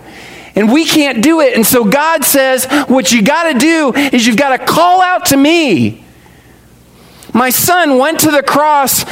And 0.54 0.70
we 0.70 0.84
can't 0.84 1.22
do 1.22 1.40
it. 1.40 1.54
And 1.54 1.64
so 1.64 1.84
God 1.84 2.22
says, 2.22 2.66
what 2.86 3.12
you 3.12 3.22
got 3.22 3.50
to 3.50 3.58
do 3.58 3.94
is 3.94 4.26
you've 4.26 4.36
got 4.36 4.58
to 4.58 4.66
call 4.66 5.00
out 5.00 5.24
to 5.26 5.38
me. 5.38 6.04
My 7.32 7.48
son 7.48 7.96
went 7.96 8.20
to 8.20 8.30
the 8.30 8.42
cross, 8.42 9.04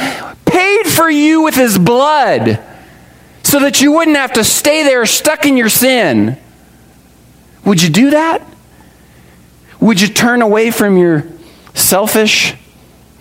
paid 0.45 0.83
for 0.85 1.09
you 1.09 1.41
with 1.41 1.55
his 1.55 1.79
blood, 1.79 2.63
so 3.41 3.59
that 3.61 3.81
you 3.81 3.91
wouldn't 3.93 4.17
have 4.17 4.33
to 4.33 4.43
stay 4.43 4.83
there 4.83 5.07
stuck 5.07 5.45
in 5.45 5.57
your 5.57 5.69
sin. 5.69 6.37
Would 7.65 7.81
you 7.81 7.89
do 7.89 8.11
that? 8.11 8.45
Would 9.79 10.01
you 10.01 10.09
turn 10.09 10.43
away 10.43 10.69
from 10.69 10.97
your 10.97 11.25
selfish 11.73 12.53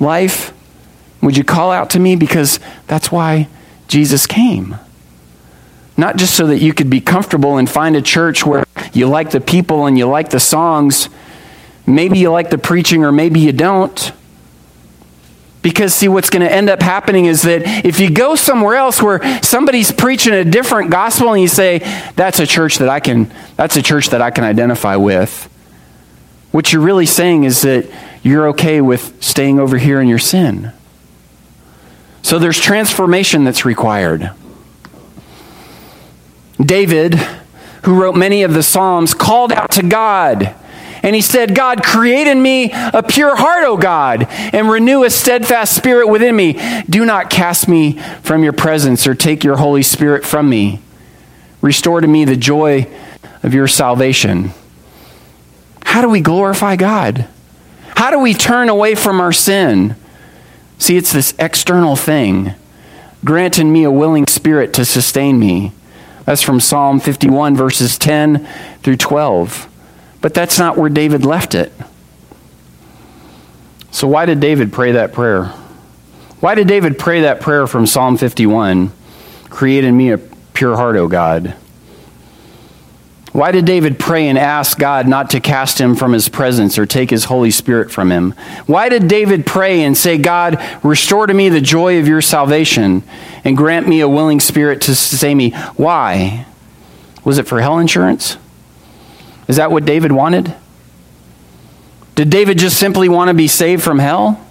life? 0.00 0.52
Would 1.20 1.37
you 1.37 1.44
call 1.44 1.72
out 1.72 1.90
to 1.90 1.98
me? 1.98 2.16
Because 2.16 2.61
that's 2.87 3.11
why 3.11 3.48
Jesus 3.88 4.26
came. 4.26 4.76
Not 5.96 6.16
just 6.16 6.35
so 6.35 6.46
that 6.46 6.59
you 6.59 6.72
could 6.72 6.88
be 6.88 7.00
comfortable 7.00 7.57
and 7.57 7.68
find 7.68 7.96
a 7.96 8.02
church 8.02 8.46
where 8.46 8.64
you 8.92 9.09
like 9.09 9.31
the 9.31 9.40
people 9.40 9.87
and 9.87 9.98
you 9.98 10.07
like 10.07 10.31
the 10.31 10.38
songs. 10.38 11.09
Maybe 11.87 12.18
you 12.18 12.31
like 12.31 12.50
the 12.50 12.59
preaching 12.59 13.04
or 13.04 13.11
maybe 13.11 13.40
you 13.40 13.52
don't. 13.52 14.12
Because, 15.61 15.92
see, 15.92 16.07
what's 16.07 16.31
going 16.31 16.46
to 16.46 16.52
end 16.52 16.70
up 16.70 16.81
happening 16.81 17.24
is 17.24 17.42
that 17.42 17.62
if 17.85 17.98
you 17.98 18.11
go 18.11 18.37
somewhere 18.37 18.76
else 18.76 19.02
where 19.02 19.42
somebody's 19.42 19.90
preaching 19.90 20.33
a 20.33 20.44
different 20.44 20.90
gospel 20.90 21.33
and 21.33 21.42
you 21.42 21.48
say, 21.48 21.78
that's 22.14 22.38
a 22.38 22.46
church 22.46 22.78
that 22.78 22.88
I 22.88 23.00
can, 23.00 23.33
that's 23.57 23.76
a 23.76 23.83
church 23.83 24.11
that 24.11 24.22
I 24.22 24.31
can 24.31 24.44
identify 24.44 24.94
with, 24.94 25.44
what 26.52 26.72
you're 26.72 26.81
really 26.81 27.07
saying 27.07 27.42
is 27.42 27.62
that 27.62 27.90
you're 28.22 28.48
okay 28.50 28.81
with 28.81 29.22
staying 29.22 29.59
over 29.59 29.76
here 29.78 30.00
in 30.00 30.07
your 30.07 30.18
sin. 30.18 30.72
So 32.29 32.38
there's 32.38 32.61
transformation 32.61 33.45
that's 33.45 33.64
required. 33.64 34.33
David, 36.61 37.14
who 37.85 37.99
wrote 37.99 38.17
many 38.17 38.43
of 38.43 38.53
the 38.53 38.62
Psalms, 38.62 39.14
called 39.14 39.51
out 39.51 39.71
to 39.71 39.83
God. 39.83 40.55
And 41.03 41.17
he 41.17 41.23
said, 41.23 41.55
God, 41.55 41.83
create 41.83 42.27
in 42.27 42.43
me 42.43 42.71
a 42.71 43.03
pure 43.03 43.35
heart, 43.35 43.64
O 43.64 43.79
God, 43.79 44.27
and 44.29 44.69
renew 44.69 45.05
a 45.05 45.11
steadfast 45.11 45.75
spirit 45.75 46.09
within 46.09 46.37
me. 46.37 46.61
Do 46.87 47.07
not 47.07 47.31
cast 47.31 47.67
me 47.67 47.99
from 48.23 48.45
your 48.45 48.53
presence 48.53 49.07
or 49.07 49.14
take 49.14 49.43
your 49.43 49.57
Holy 49.57 49.83
Spirit 49.83 50.23
from 50.23 50.51
me. 50.51 50.83
restore 51.62 52.03
to 52.03 52.07
me 52.07 52.27
the 52.27 52.37
joy 52.37 52.87
of 53.43 53.55
your 53.55 53.67
salvation. 53.67 54.51
How 55.83 56.03
do 56.03 56.11
we 56.11 56.21
glorify 56.21 56.77
God? 56.77 57.27
How 57.97 58.11
do 58.11 58.19
we 58.19 58.35
turn 58.35 58.69
away 58.69 58.95
from 58.97 59.19
our 59.19 59.33
sin? 59.33 59.97
See, 60.79 60.97
it's 60.97 61.12
this 61.12 61.35
external 61.38 61.97
thing. 61.97 62.55
Grant 63.25 63.59
in 63.59 63.73
me 63.73 63.85
a 63.85 63.91
willing 63.91 64.27
spirit 64.27 64.73
to 64.75 64.85
sustain 64.85 65.38
me. 65.38 65.73
That's 66.25 66.43
from 66.43 66.61
Psalm 66.61 67.01
51, 67.01 67.57
verses 67.57 67.99
10 67.99 68.47
through 68.83 68.97
12. 68.97 69.69
But 70.21 70.35
that's 70.35 70.59
not 70.59 70.77
where 70.77 70.91
David 70.91 71.25
left 71.25 71.55
it. 71.55 71.73
So, 73.91 74.07
why 74.07 74.27
did 74.27 74.38
David 74.38 74.73
pray 74.73 74.93
that 74.93 75.12
prayer? 75.12 75.47
Why 76.41 76.55
did 76.55 76.69
David 76.69 76.99
pray 76.99 77.23
that 77.23 77.41
prayer 77.41 77.67
from 77.67 77.87
Psalm 77.87 78.17
51? 78.17 78.93
Create 79.49 79.85
in 79.85 79.97
me 79.97 80.12
a 80.12 80.19
pure 80.19 80.77
heart, 80.77 80.97
O 80.97 81.09
God. 81.09 81.57
Why 83.33 83.53
did 83.53 83.67
David 83.67 83.99
pray 83.99 84.29
and 84.29 84.38
ask 84.38 84.79
God 84.79 85.07
not 85.07 85.31
to 85.31 85.41
cast 85.41 85.81
him 85.81 85.95
from 85.95 86.12
his 86.12 86.29
presence 86.29 86.79
or 86.79 86.87
take 86.87 87.11
his 87.11 87.25
Holy 87.25 87.51
Spirit 87.51 87.91
from 87.91 88.11
him? 88.11 88.33
Why 88.67 88.88
did 88.88 89.07
David 89.07 89.45
pray 89.45 89.83
and 89.83 89.97
say, 89.97 90.17
God, 90.17 90.62
restore 90.83 91.27
to 91.27 91.35
me 91.35 91.49
the 91.49 91.61
joy 91.61 92.01
of 92.01 92.09
your 92.09 92.23
salvation 92.23 93.03
and 93.45 93.57
grant 93.57 93.87
me 93.87 94.01
a 94.01 94.09
willing 94.09 94.41
spirit 94.41 94.81
to 94.83 94.95
sustain 94.95 95.37
me? 95.37 95.51
Why? 95.77 96.47
Was 97.25 97.38
it 97.38 97.47
for 97.47 97.61
hell 97.61 97.79
insurance? 97.79 98.38
Is 99.47 99.57
that 99.57 99.71
what 99.71 99.85
David 99.85 100.12
wanted? 100.12 100.55
Did 102.14 102.31
David 102.31 102.59
just 102.59 102.79
simply 102.79 103.09
want 103.09 103.29
to 103.29 103.35
be 103.35 103.47
saved 103.47 103.83
from 103.83 103.99
hell? 103.99 104.45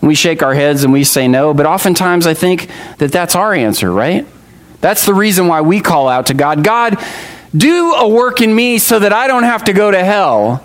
We 0.00 0.14
shake 0.14 0.42
our 0.42 0.54
heads 0.54 0.84
and 0.84 0.92
we 0.92 1.04
say 1.04 1.26
no, 1.26 1.52
but 1.52 1.66
oftentimes 1.66 2.26
I 2.26 2.34
think 2.34 2.70
that 2.98 3.10
that's 3.10 3.34
our 3.34 3.52
answer, 3.52 3.92
right? 3.92 4.26
That's 4.80 5.04
the 5.04 5.14
reason 5.14 5.48
why 5.48 5.60
we 5.60 5.80
call 5.80 6.08
out 6.08 6.26
to 6.26 6.34
God 6.34 6.62
God, 6.62 6.96
do 7.56 7.94
a 7.94 8.08
work 8.08 8.40
in 8.40 8.54
me 8.54 8.78
so 8.78 8.98
that 8.98 9.12
I 9.12 9.26
don't 9.26 9.44
have 9.44 9.64
to 9.64 9.72
go 9.72 9.90
to 9.90 10.04
hell. 10.04 10.64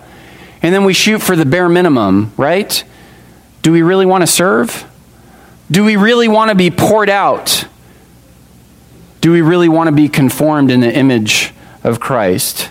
And 0.62 0.74
then 0.74 0.84
we 0.84 0.94
shoot 0.94 1.20
for 1.22 1.36
the 1.36 1.46
bare 1.46 1.70
minimum, 1.70 2.34
right? 2.38 2.84
Do 3.62 3.72
we 3.72 3.82
really 3.82 4.06
want 4.06 4.22
to 4.22 4.28
serve? 4.28 4.86
Do 5.72 5.84
we 5.84 5.96
really 5.96 6.28
want 6.28 6.50
to 6.50 6.56
be 6.56 6.70
poured 6.70 7.10
out? 7.10 7.66
Do 9.22 9.32
we 9.32 9.42
really 9.42 9.70
want 9.70 9.88
to 9.88 9.96
be 9.96 10.10
conformed 10.10 10.70
in 10.70 10.82
the 10.82 10.94
image 10.94 11.54
of 11.84 12.00
Christ? 12.00 12.70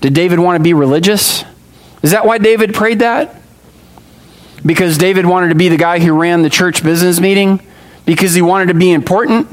Did 0.00 0.14
David 0.14 0.40
want 0.40 0.58
to 0.58 0.62
be 0.62 0.74
religious? 0.74 1.44
Is 2.02 2.10
that 2.10 2.26
why 2.26 2.38
David 2.38 2.74
prayed 2.74 2.98
that? 2.98 3.36
Because 4.66 4.98
David 4.98 5.26
wanted 5.26 5.48
to 5.50 5.54
be 5.54 5.68
the 5.68 5.76
guy 5.76 6.00
who 6.00 6.12
ran 6.12 6.42
the 6.42 6.50
church 6.50 6.82
business 6.82 7.20
meeting? 7.20 7.64
Because 8.04 8.34
he 8.34 8.42
wanted 8.42 8.66
to 8.66 8.74
be 8.74 8.90
important? 8.90 9.48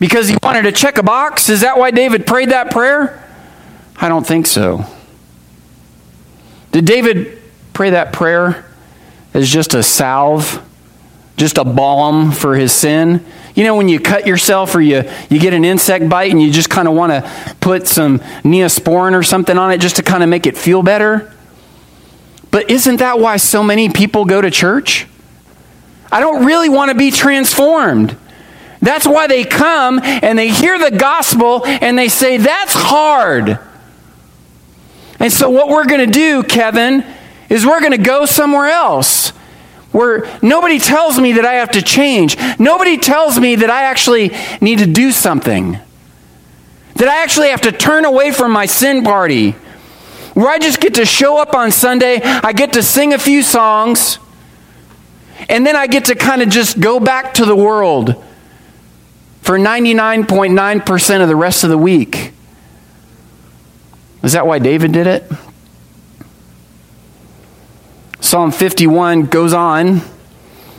Because 0.00 0.28
he 0.28 0.36
wanted 0.42 0.62
to 0.62 0.72
check 0.72 0.98
a 0.98 1.02
box? 1.02 1.48
Is 1.48 1.60
that 1.60 1.78
why 1.78 1.92
David 1.92 2.26
prayed 2.26 2.50
that 2.50 2.70
prayer? 2.70 3.22
I 3.96 4.08
don't 4.08 4.26
think 4.26 4.46
so. 4.46 4.84
Did 6.72 6.86
David 6.86 7.40
pray 7.74 7.90
that 7.90 8.12
prayer 8.12 8.64
as 9.34 9.48
just 9.48 9.74
a 9.74 9.82
salve, 9.82 10.66
just 11.36 11.58
a 11.58 11.64
balm 11.64 12.32
for 12.32 12.56
his 12.56 12.72
sin? 12.72 13.24
You 13.54 13.64
know, 13.64 13.76
when 13.76 13.88
you 13.88 14.00
cut 14.00 14.26
yourself 14.26 14.74
or 14.74 14.80
you, 14.80 15.02
you 15.28 15.38
get 15.38 15.52
an 15.52 15.66
insect 15.66 16.08
bite 16.08 16.30
and 16.30 16.40
you 16.40 16.50
just 16.50 16.70
kind 16.70 16.88
of 16.88 16.94
want 16.94 17.12
to 17.12 17.56
put 17.60 17.86
some 17.86 18.20
neosporin 18.42 19.12
or 19.12 19.22
something 19.22 19.58
on 19.58 19.70
it 19.70 19.78
just 19.78 19.96
to 19.96 20.02
kind 20.02 20.22
of 20.22 20.30
make 20.30 20.46
it 20.46 20.56
feel 20.56 20.82
better? 20.82 21.30
But 22.50 22.70
isn't 22.70 22.96
that 22.96 23.18
why 23.18 23.36
so 23.36 23.62
many 23.62 23.90
people 23.90 24.24
go 24.24 24.40
to 24.40 24.50
church? 24.50 25.06
I 26.10 26.20
don't 26.20 26.46
really 26.46 26.68
want 26.68 26.90
to 26.90 26.96
be 26.96 27.10
transformed. 27.10 28.16
That's 28.82 29.06
why 29.06 29.26
they 29.26 29.44
come 29.44 30.00
and 30.02 30.38
they 30.38 30.48
hear 30.48 30.78
the 30.78 30.96
gospel 30.96 31.64
and 31.66 31.98
they 31.98 32.08
say, 32.08 32.38
That's 32.38 32.72
hard. 32.74 33.58
And 35.18 35.30
so, 35.30 35.50
what 35.50 35.68
we're 35.68 35.84
going 35.84 36.06
to 36.06 36.12
do, 36.12 36.42
Kevin, 36.42 37.04
is 37.50 37.66
we're 37.66 37.80
going 37.80 37.92
to 37.92 37.98
go 37.98 38.24
somewhere 38.24 38.66
else 38.66 39.30
where 39.92 40.26
nobody 40.40 40.78
tells 40.78 41.18
me 41.18 41.32
that 41.32 41.44
I 41.44 41.54
have 41.54 41.72
to 41.72 41.82
change. 41.82 42.38
Nobody 42.58 42.96
tells 42.96 43.38
me 43.38 43.56
that 43.56 43.68
I 43.70 43.84
actually 43.84 44.30
need 44.60 44.78
to 44.78 44.86
do 44.86 45.10
something. 45.10 45.78
That 46.94 47.08
I 47.08 47.22
actually 47.22 47.48
have 47.48 47.62
to 47.62 47.72
turn 47.72 48.04
away 48.04 48.30
from 48.30 48.52
my 48.52 48.66
sin 48.66 49.02
party. 49.02 49.50
Where 50.32 50.48
I 50.48 50.58
just 50.58 50.80
get 50.80 50.94
to 50.94 51.04
show 51.04 51.38
up 51.38 51.54
on 51.54 51.70
Sunday, 51.70 52.20
I 52.22 52.52
get 52.52 52.72
to 52.74 52.82
sing 52.82 53.12
a 53.12 53.18
few 53.18 53.42
songs, 53.42 54.18
and 55.48 55.66
then 55.66 55.74
I 55.74 55.86
get 55.88 56.06
to 56.06 56.14
kind 56.14 56.40
of 56.40 56.48
just 56.48 56.80
go 56.80 57.00
back 57.00 57.34
to 57.34 57.44
the 57.44 57.56
world 57.56 58.24
for 59.50 59.58
99.9% 59.58 61.22
of 61.22 61.26
the 61.26 61.34
rest 61.34 61.64
of 61.64 61.70
the 61.70 61.76
week. 61.76 62.30
Is 64.22 64.34
that 64.34 64.46
why 64.46 64.60
David 64.60 64.92
did 64.92 65.08
it? 65.08 65.24
Psalm 68.20 68.52
51 68.52 69.24
goes 69.24 69.52
on. 69.52 70.02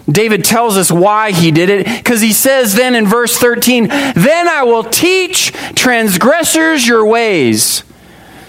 David 0.10 0.46
tells 0.46 0.78
us 0.78 0.90
why 0.90 1.34
he 1.34 1.52
did 1.52 1.70
it 1.70 1.86
because 1.86 2.22
he 2.22 2.32
says 2.32 2.74
then 2.74 2.96
in 2.96 3.08
verse 3.08 3.38
13, 3.38 3.90
Then 3.90 4.48
I 4.48 4.64
will 4.64 4.86
teach 4.86 5.52
transgressors 5.76 6.88
your 6.88 7.06
ways 7.06 7.84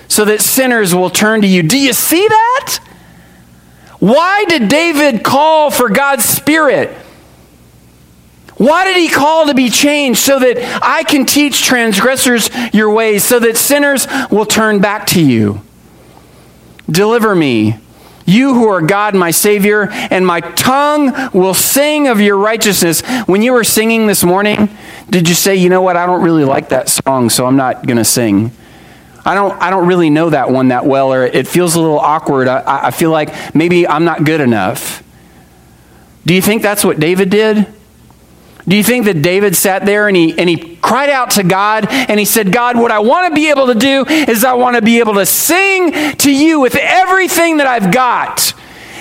so 0.06 0.24
that 0.26 0.40
sinners 0.40 0.94
will 0.94 1.10
turn 1.10 1.40
to 1.40 1.48
you. 1.48 1.64
Do 1.64 1.76
you 1.76 1.92
see 1.92 2.28
that? 2.28 2.78
Why 3.98 4.44
did 4.44 4.68
David 4.68 5.24
call 5.24 5.72
for 5.72 5.88
God's 5.88 6.24
Spirit? 6.24 6.96
Why 8.62 8.84
did 8.84 8.96
he 8.96 9.08
call 9.08 9.46
to 9.46 9.54
be 9.54 9.70
changed? 9.70 10.20
So 10.20 10.38
that 10.38 10.80
I 10.84 11.02
can 11.02 11.26
teach 11.26 11.64
transgressors 11.64 12.48
your 12.72 12.92
ways, 12.92 13.24
so 13.24 13.40
that 13.40 13.56
sinners 13.56 14.06
will 14.30 14.46
turn 14.46 14.78
back 14.78 15.08
to 15.08 15.20
you. 15.20 15.62
Deliver 16.88 17.34
me, 17.34 17.78
you 18.24 18.54
who 18.54 18.68
are 18.68 18.80
God, 18.80 19.16
my 19.16 19.32
Savior, 19.32 19.88
and 19.90 20.24
my 20.24 20.38
tongue 20.38 21.12
will 21.32 21.54
sing 21.54 22.06
of 22.06 22.20
your 22.20 22.36
righteousness. 22.36 23.00
When 23.26 23.42
you 23.42 23.52
were 23.52 23.64
singing 23.64 24.06
this 24.06 24.22
morning, 24.22 24.68
did 25.10 25.28
you 25.28 25.34
say, 25.34 25.56
you 25.56 25.68
know 25.68 25.82
what, 25.82 25.96
I 25.96 26.06
don't 26.06 26.22
really 26.22 26.44
like 26.44 26.68
that 26.68 26.88
song, 26.88 27.30
so 27.30 27.46
I'm 27.46 27.56
not 27.56 27.84
going 27.84 27.96
to 27.96 28.04
sing? 28.04 28.52
I 29.24 29.34
don't, 29.34 29.60
I 29.60 29.70
don't 29.70 29.88
really 29.88 30.08
know 30.08 30.30
that 30.30 30.52
one 30.52 30.68
that 30.68 30.86
well, 30.86 31.12
or 31.12 31.26
it 31.26 31.48
feels 31.48 31.74
a 31.74 31.80
little 31.80 31.98
awkward. 31.98 32.46
I, 32.46 32.86
I 32.86 32.90
feel 32.92 33.10
like 33.10 33.56
maybe 33.56 33.88
I'm 33.88 34.04
not 34.04 34.22
good 34.22 34.40
enough. 34.40 35.02
Do 36.24 36.32
you 36.32 36.40
think 36.40 36.62
that's 36.62 36.84
what 36.84 37.00
David 37.00 37.28
did? 37.28 37.66
Do 38.66 38.76
you 38.76 38.84
think 38.84 39.06
that 39.06 39.22
David 39.22 39.56
sat 39.56 39.84
there 39.84 40.06
and 40.06 40.16
he, 40.16 40.38
and 40.38 40.48
he 40.48 40.76
cried 40.76 41.10
out 41.10 41.32
to 41.32 41.42
God 41.42 41.86
and 41.90 42.18
he 42.18 42.24
said, 42.24 42.52
God, 42.52 42.76
what 42.78 42.92
I 42.92 43.00
want 43.00 43.28
to 43.28 43.34
be 43.34 43.50
able 43.50 43.66
to 43.66 43.74
do 43.74 44.04
is 44.06 44.44
I 44.44 44.54
want 44.54 44.76
to 44.76 44.82
be 44.82 45.00
able 45.00 45.14
to 45.14 45.26
sing 45.26 46.16
to 46.18 46.32
you 46.32 46.60
with 46.60 46.76
everything 46.76 47.56
that 47.56 47.66
I've 47.66 47.92
got. 47.92 48.54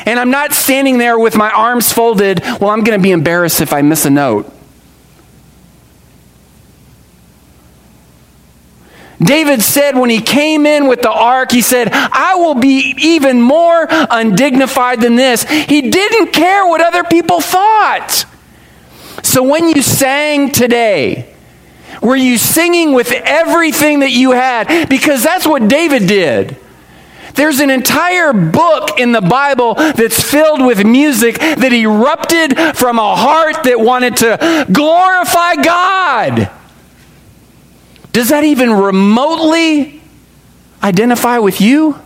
And 0.08 0.20
I'm 0.20 0.32
not 0.32 0.54
standing 0.54 0.98
there 0.98 1.20
with 1.20 1.36
my 1.36 1.52
arms 1.52 1.94
folded. 1.94 2.42
Well, 2.42 2.70
I'm 2.70 2.84
going 2.84 2.98
to 2.98 3.04
be 3.04 3.12
embarrassed 3.12 3.62
if 3.62 3.72
I 3.72 3.84
miss 3.84 4.06
a 4.06 4.10
note. 4.10 4.52
David 9.22 9.62
said 9.62 9.96
when 9.96 10.10
he 10.10 10.20
came 10.20 10.66
in 10.66 10.88
with 10.88 11.04
the 11.04 11.12
ark, 11.12 11.52
he 11.52 11.62
said, 11.62 11.90
I 11.92 12.34
will 12.36 12.56
be 12.56 12.96
even 12.98 13.40
more 13.40 13.86
undignified 13.88 15.02
than 15.02 15.16
this. 15.16 15.44
He 15.44 15.92
didn't 15.92 16.34
care 16.34 16.66
what 16.66 16.82
other 16.82 17.04
people 17.04 17.40
thought. 17.40 18.26
So 19.24 19.44
when 19.44 19.70
you 19.70 19.82
sang 19.82 20.52
today, 20.52 21.34
were 22.02 22.16
you 22.16 22.38
singing 22.38 22.94
with 22.94 23.12
everything 23.12 24.00
that 24.00 24.12
you 24.12 24.32
had? 24.32 24.90
Because 24.90 25.24
that's 25.24 25.46
what 25.46 25.68
David 25.68 26.08
did. 26.08 26.58
There's 27.36 27.60
an 27.60 27.70
entire 27.70 28.34
book 28.34 29.00
in 29.00 29.12
the 29.12 29.22
Bible 29.22 29.76
that's 29.76 30.22
filled 30.22 30.66
with 30.66 30.86
music 30.86 31.40
that 31.40 31.72
erupted 31.72 32.58
from 32.76 33.00
a 33.00 33.16
heart 33.16 33.64
that 33.64 33.80
wanted 33.80 34.18
to 34.18 34.68
glorify 34.72 35.56
God. 35.56 36.52
Does 38.12 38.30
that 38.30 38.44
even 38.44 38.72
remotely 38.72 40.02
identify 40.84 41.38
with 41.38 41.62
you? 41.62 42.00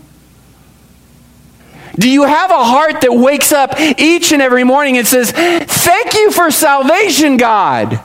Do 1.98 2.10
you 2.10 2.24
have 2.24 2.52
a 2.52 2.64
heart 2.64 3.02
that 3.02 3.14
wakes 3.14 3.52
up 3.52 3.80
each 3.80 4.32
and 4.32 4.42
every 4.42 4.64
morning 4.64 4.98
and 4.98 5.08
says, 5.08 5.32
Thank 5.32 6.14
you 6.14 6.32
for 6.32 6.52
salvation, 6.52 7.38
God? 7.38 8.02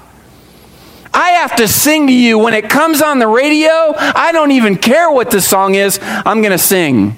I 1.13 1.31
have 1.31 1.57
to 1.57 1.67
sing 1.67 2.07
to 2.07 2.13
you 2.13 2.39
when 2.39 2.55
it 2.55 2.71
comes 2.71 3.03
on 3.03 3.19
the 3.19 3.27
radio. 3.27 3.95
I 3.97 4.31
don't 4.33 4.53
even 4.53 4.77
care 4.77 5.11
what 5.11 5.31
the 5.31 5.41
song 5.41 5.75
is, 5.75 5.99
I'm 6.03 6.41
going 6.41 6.53
to 6.53 6.59
sing. 6.59 7.17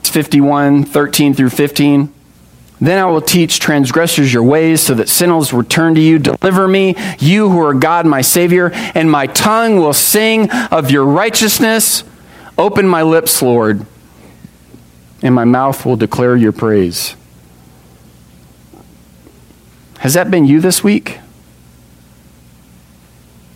It's 0.00 0.10
51, 0.10 0.84
13 0.84 1.34
through 1.34 1.50
15. 1.50 2.14
Then 2.80 2.98
I 3.04 3.06
will 3.06 3.20
teach 3.20 3.58
transgressors 3.58 4.32
your 4.32 4.44
ways 4.44 4.80
so 4.80 4.94
that 4.94 5.08
sinners 5.08 5.52
return 5.52 5.96
to 5.96 6.00
you. 6.00 6.20
Deliver 6.20 6.68
me, 6.68 6.94
you 7.18 7.50
who 7.50 7.60
are 7.60 7.74
God, 7.74 8.06
my 8.06 8.20
Savior, 8.20 8.70
and 8.72 9.10
my 9.10 9.26
tongue 9.26 9.78
will 9.78 9.92
sing 9.92 10.48
of 10.70 10.92
your 10.92 11.04
righteousness. 11.04 12.04
Open 12.56 12.86
my 12.86 13.02
lips, 13.02 13.42
Lord 13.42 13.84
and 15.22 15.34
my 15.34 15.44
mouth 15.44 15.84
will 15.84 15.96
declare 15.96 16.36
your 16.36 16.52
praise. 16.52 17.16
Has 19.98 20.14
that 20.14 20.30
been 20.30 20.44
you 20.44 20.60
this 20.60 20.84
week? 20.84 21.18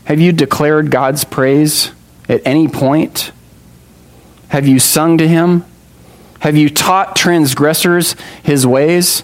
Have 0.05 0.21
you 0.21 0.33
declared 0.33 0.91
God's 0.91 1.25
praise 1.25 1.93
at 2.29 2.43
any 2.45 2.67
point? 2.67 3.31
Have 4.49 4.67
you 4.67 4.79
sung 4.79 5.19
to 5.19 5.29
him? 5.29 5.65
Have 6.41 6.57
you 6.57 6.69
taught 6.69 7.15
transgressors 7.15 8.17
his 8.43 8.67
ways? 8.67 9.23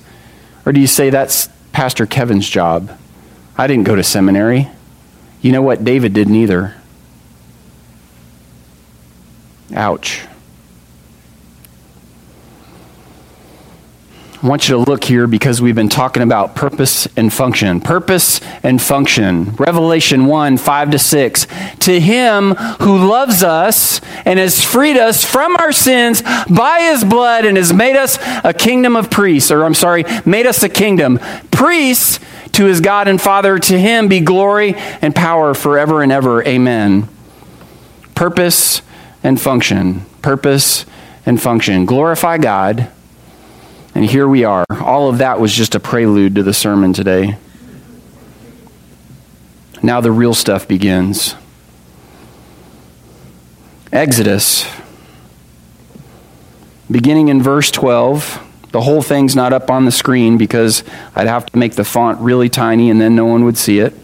Or 0.64 0.72
do 0.72 0.80
you 0.80 0.86
say 0.86 1.10
that's 1.10 1.48
Pastor 1.72 2.06
Kevin's 2.06 2.48
job? 2.48 2.96
I 3.56 3.66
didn't 3.66 3.84
go 3.84 3.96
to 3.96 4.04
seminary. 4.04 4.68
You 5.42 5.50
know 5.50 5.62
what? 5.62 5.84
David 5.84 6.12
didn't 6.12 6.36
either. 6.36 6.76
Ouch. 9.74 10.22
I 14.40 14.46
want 14.46 14.68
you 14.68 14.76
to 14.76 14.88
look 14.88 15.02
here 15.02 15.26
because 15.26 15.60
we've 15.60 15.74
been 15.74 15.88
talking 15.88 16.22
about 16.22 16.54
purpose 16.54 17.08
and 17.16 17.32
function. 17.32 17.80
Purpose 17.80 18.40
and 18.62 18.80
function. 18.80 19.56
Revelation 19.56 20.26
1 20.26 20.58
5 20.58 20.90
to 20.92 20.98
6. 20.98 21.46
To 21.80 21.98
him 21.98 22.54
who 22.80 23.08
loves 23.08 23.42
us 23.42 24.00
and 24.24 24.38
has 24.38 24.62
freed 24.62 24.96
us 24.96 25.24
from 25.24 25.56
our 25.56 25.72
sins 25.72 26.22
by 26.48 26.82
his 26.82 27.02
blood 27.02 27.46
and 27.46 27.56
has 27.56 27.72
made 27.72 27.96
us 27.96 28.16
a 28.44 28.54
kingdom 28.54 28.94
of 28.94 29.10
priests, 29.10 29.50
or 29.50 29.64
I'm 29.64 29.74
sorry, 29.74 30.04
made 30.24 30.46
us 30.46 30.62
a 30.62 30.68
kingdom. 30.68 31.18
Priests 31.50 32.20
to 32.52 32.66
his 32.66 32.80
God 32.80 33.08
and 33.08 33.20
Father. 33.20 33.58
To 33.58 33.76
him 33.76 34.06
be 34.06 34.20
glory 34.20 34.76
and 35.02 35.16
power 35.16 35.52
forever 35.52 36.00
and 36.00 36.12
ever. 36.12 36.46
Amen. 36.46 37.08
Purpose 38.14 38.82
and 39.24 39.40
function. 39.40 40.02
Purpose 40.22 40.86
and 41.26 41.42
function. 41.42 41.86
Glorify 41.86 42.38
God 42.38 42.92
and 43.98 44.06
here 44.06 44.28
we 44.28 44.44
are. 44.44 44.64
All 44.80 45.08
of 45.08 45.18
that 45.18 45.40
was 45.40 45.52
just 45.52 45.74
a 45.74 45.80
prelude 45.80 46.36
to 46.36 46.44
the 46.44 46.54
sermon 46.54 46.92
today. 46.92 47.36
Now 49.82 50.00
the 50.00 50.12
real 50.12 50.34
stuff 50.34 50.68
begins. 50.68 51.34
Exodus, 53.92 54.70
beginning 56.88 57.26
in 57.26 57.42
verse 57.42 57.72
12. 57.72 58.40
The 58.70 58.82
whole 58.82 59.02
thing's 59.02 59.34
not 59.34 59.52
up 59.52 59.68
on 59.68 59.84
the 59.84 59.90
screen 59.90 60.38
because 60.38 60.84
I'd 61.16 61.26
have 61.26 61.46
to 61.46 61.58
make 61.58 61.74
the 61.74 61.82
font 61.82 62.20
really 62.20 62.48
tiny 62.48 62.90
and 62.90 63.00
then 63.00 63.16
no 63.16 63.26
one 63.26 63.44
would 63.46 63.58
see 63.58 63.80
it. 63.80 63.94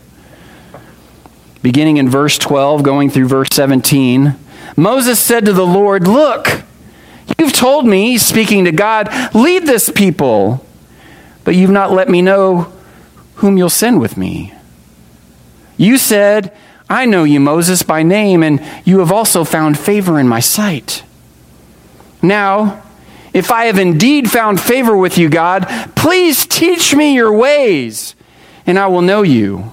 Beginning 1.63 1.99
in 1.99 2.09
verse 2.09 2.37
12, 2.37 2.83
going 2.83 3.11
through 3.11 3.29
verse 3.29 3.51
17, 3.53 4.35
Moses 4.77 5.21
said 5.21 5.45
to 5.45 5.53
the 5.53 5.65
Lord, 5.65 6.09
Look, 6.09 6.64
You've 7.39 7.53
told 7.53 7.87
me, 7.87 8.19
speaking 8.19 8.65
to 8.65 8.73
God, 8.73 9.09
lead 9.35 9.65
this 9.65 9.91
people, 9.91 10.65
but 11.45 11.55
you've 11.55 11.71
not 11.71 11.93
let 11.93 12.09
me 12.09 12.23
know 12.23 12.73
whom 13.37 13.57
you'll 13.57 13.71
send 13.71 14.01
with 14.01 14.17
me. 14.17 14.53
You 15.77 15.99
said, 15.99 16.57
I 16.89 17.07
know 17.07 17.25
you, 17.25 17.41
Moses, 17.41 17.83
by 17.83 18.03
name, 18.03 18.43
and 18.43 18.63
you 18.85 18.99
have 19.01 19.11
also 19.11 19.45
found 19.45 19.79
favor 19.79 20.21
in 20.21 20.29
my 20.29 20.41
sight. 20.41 21.03
Now, 22.23 22.83
if 23.33 23.51
I 23.51 23.65
have 23.65 23.79
indeed 23.79 24.31
found 24.31 24.61
favor 24.61 24.97
with 24.97 25.19
you, 25.19 25.29
God, 25.29 25.67
please 25.97 26.47
teach 26.47 26.95
me 26.95 27.15
your 27.15 27.33
ways, 27.33 28.15
and 28.67 28.79
I 28.79 28.87
will 28.87 29.03
know 29.03 29.23
you, 29.23 29.73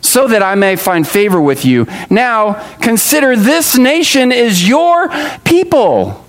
so 0.00 0.26
that 0.28 0.42
I 0.42 0.54
may 0.54 0.76
find 0.76 1.06
favor 1.06 1.40
with 1.40 1.64
you. 1.64 1.86
Now, 2.08 2.54
consider 2.80 3.36
this 3.36 3.76
nation 3.76 4.32
is 4.32 4.66
your 4.66 5.08
people. 5.44 6.25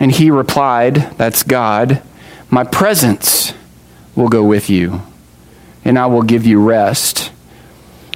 And 0.00 0.12
he 0.12 0.30
replied, 0.30 0.94
That's 1.16 1.42
God, 1.42 2.02
my 2.50 2.64
presence 2.64 3.52
will 4.14 4.28
go 4.28 4.44
with 4.44 4.70
you, 4.70 5.02
and 5.84 5.98
I 5.98 6.06
will 6.06 6.22
give 6.22 6.46
you 6.46 6.62
rest. 6.62 7.32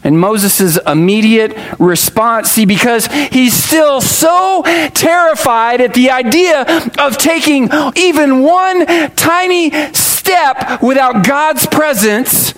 And 0.04 0.18
Moses' 0.18 0.78
immediate 0.84 1.56
response, 1.78 2.50
see, 2.50 2.66
because 2.66 3.06
he's 3.06 3.54
still 3.54 4.00
so 4.00 4.62
terrified 4.94 5.80
at 5.80 5.94
the 5.94 6.10
idea 6.10 6.62
of 6.98 7.18
taking 7.18 7.70
even 7.94 8.42
one 8.42 8.86
tiny 9.14 9.70
step 9.92 10.82
without 10.82 11.24
God's 11.24 11.66
presence, 11.66 12.52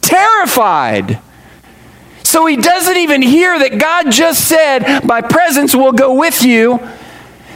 terrified. 0.00 1.18
So 2.22 2.46
he 2.46 2.56
doesn't 2.56 2.96
even 2.96 3.22
hear 3.22 3.58
that 3.58 3.78
God 3.78 4.12
just 4.12 4.46
said, 4.46 5.04
My 5.04 5.20
presence 5.20 5.74
will 5.74 5.92
go 5.92 6.14
with 6.14 6.44
you, 6.44 6.80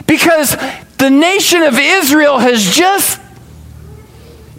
because 0.05 0.57
the 0.99 1.09
nation 1.09 1.63
of 1.63 1.79
Israel 1.79 2.37
has 2.37 2.63
just 2.63 3.19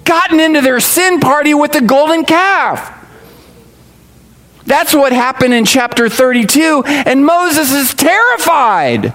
gotten 0.04 0.40
into 0.40 0.60
their 0.60 0.80
sin 0.80 1.20
party 1.20 1.54
with 1.54 1.72
the 1.72 1.80
golden 1.80 2.24
calf. 2.24 2.96
That's 4.66 4.94
what 4.94 5.12
happened 5.12 5.54
in 5.54 5.64
chapter 5.64 6.08
32, 6.08 6.82
and 6.86 7.24
Moses 7.24 7.72
is 7.72 7.94
terrified. 7.94 9.14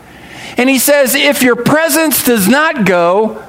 And 0.58 0.70
he 0.70 0.80
says, 0.80 1.16
If 1.16 1.42
your 1.42 1.56
presence 1.56 2.24
does 2.24 2.48
not 2.48 2.86
go, 2.86 3.44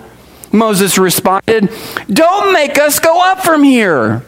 Moses 0.52 0.98
responded, 0.98 1.70
Don't 2.08 2.52
make 2.52 2.78
us 2.78 2.98
go 2.98 3.22
up 3.22 3.44
from 3.44 3.62
here. 3.62 4.24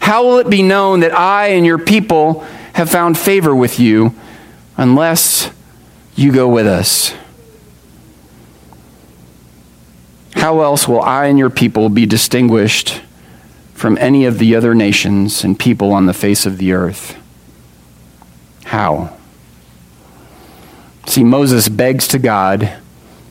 How 0.00 0.24
will 0.24 0.38
it 0.38 0.50
be 0.50 0.62
known 0.62 1.00
that 1.00 1.16
I 1.16 1.48
and 1.48 1.64
your 1.64 1.78
people 1.78 2.40
have 2.74 2.90
found 2.90 3.16
favor 3.16 3.54
with 3.54 3.78
you 3.78 4.14
unless 4.76 5.50
you 6.16 6.32
go 6.32 6.48
with 6.48 6.66
us? 6.66 7.14
How 10.34 10.60
else 10.60 10.88
will 10.88 11.02
I 11.02 11.26
and 11.26 11.38
your 11.38 11.50
people 11.50 11.88
be 11.88 12.06
distinguished 12.06 13.02
from 13.74 13.98
any 13.98 14.24
of 14.24 14.38
the 14.38 14.54
other 14.54 14.74
nations 14.74 15.44
and 15.44 15.58
people 15.58 15.92
on 15.92 16.06
the 16.06 16.14
face 16.14 16.46
of 16.46 16.58
the 16.58 16.72
earth? 16.72 17.16
How? 18.64 19.16
See, 21.06 21.24
Moses 21.24 21.68
begs 21.68 22.08
to 22.08 22.18
God, 22.18 22.72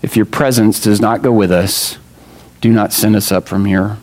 if 0.02 0.16
your 0.16 0.26
presence 0.26 0.80
does 0.80 1.00
not 1.00 1.22
go 1.22 1.32
with 1.32 1.52
us, 1.52 1.98
do 2.60 2.72
not 2.72 2.94
send 2.94 3.16
us 3.16 3.32
up 3.32 3.48
from 3.48 3.66
here. 3.66 3.98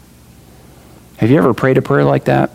Have 1.18 1.30
you 1.30 1.38
ever 1.38 1.54
prayed 1.54 1.78
a 1.78 1.82
prayer 1.82 2.04
like 2.04 2.24
that? 2.24 2.50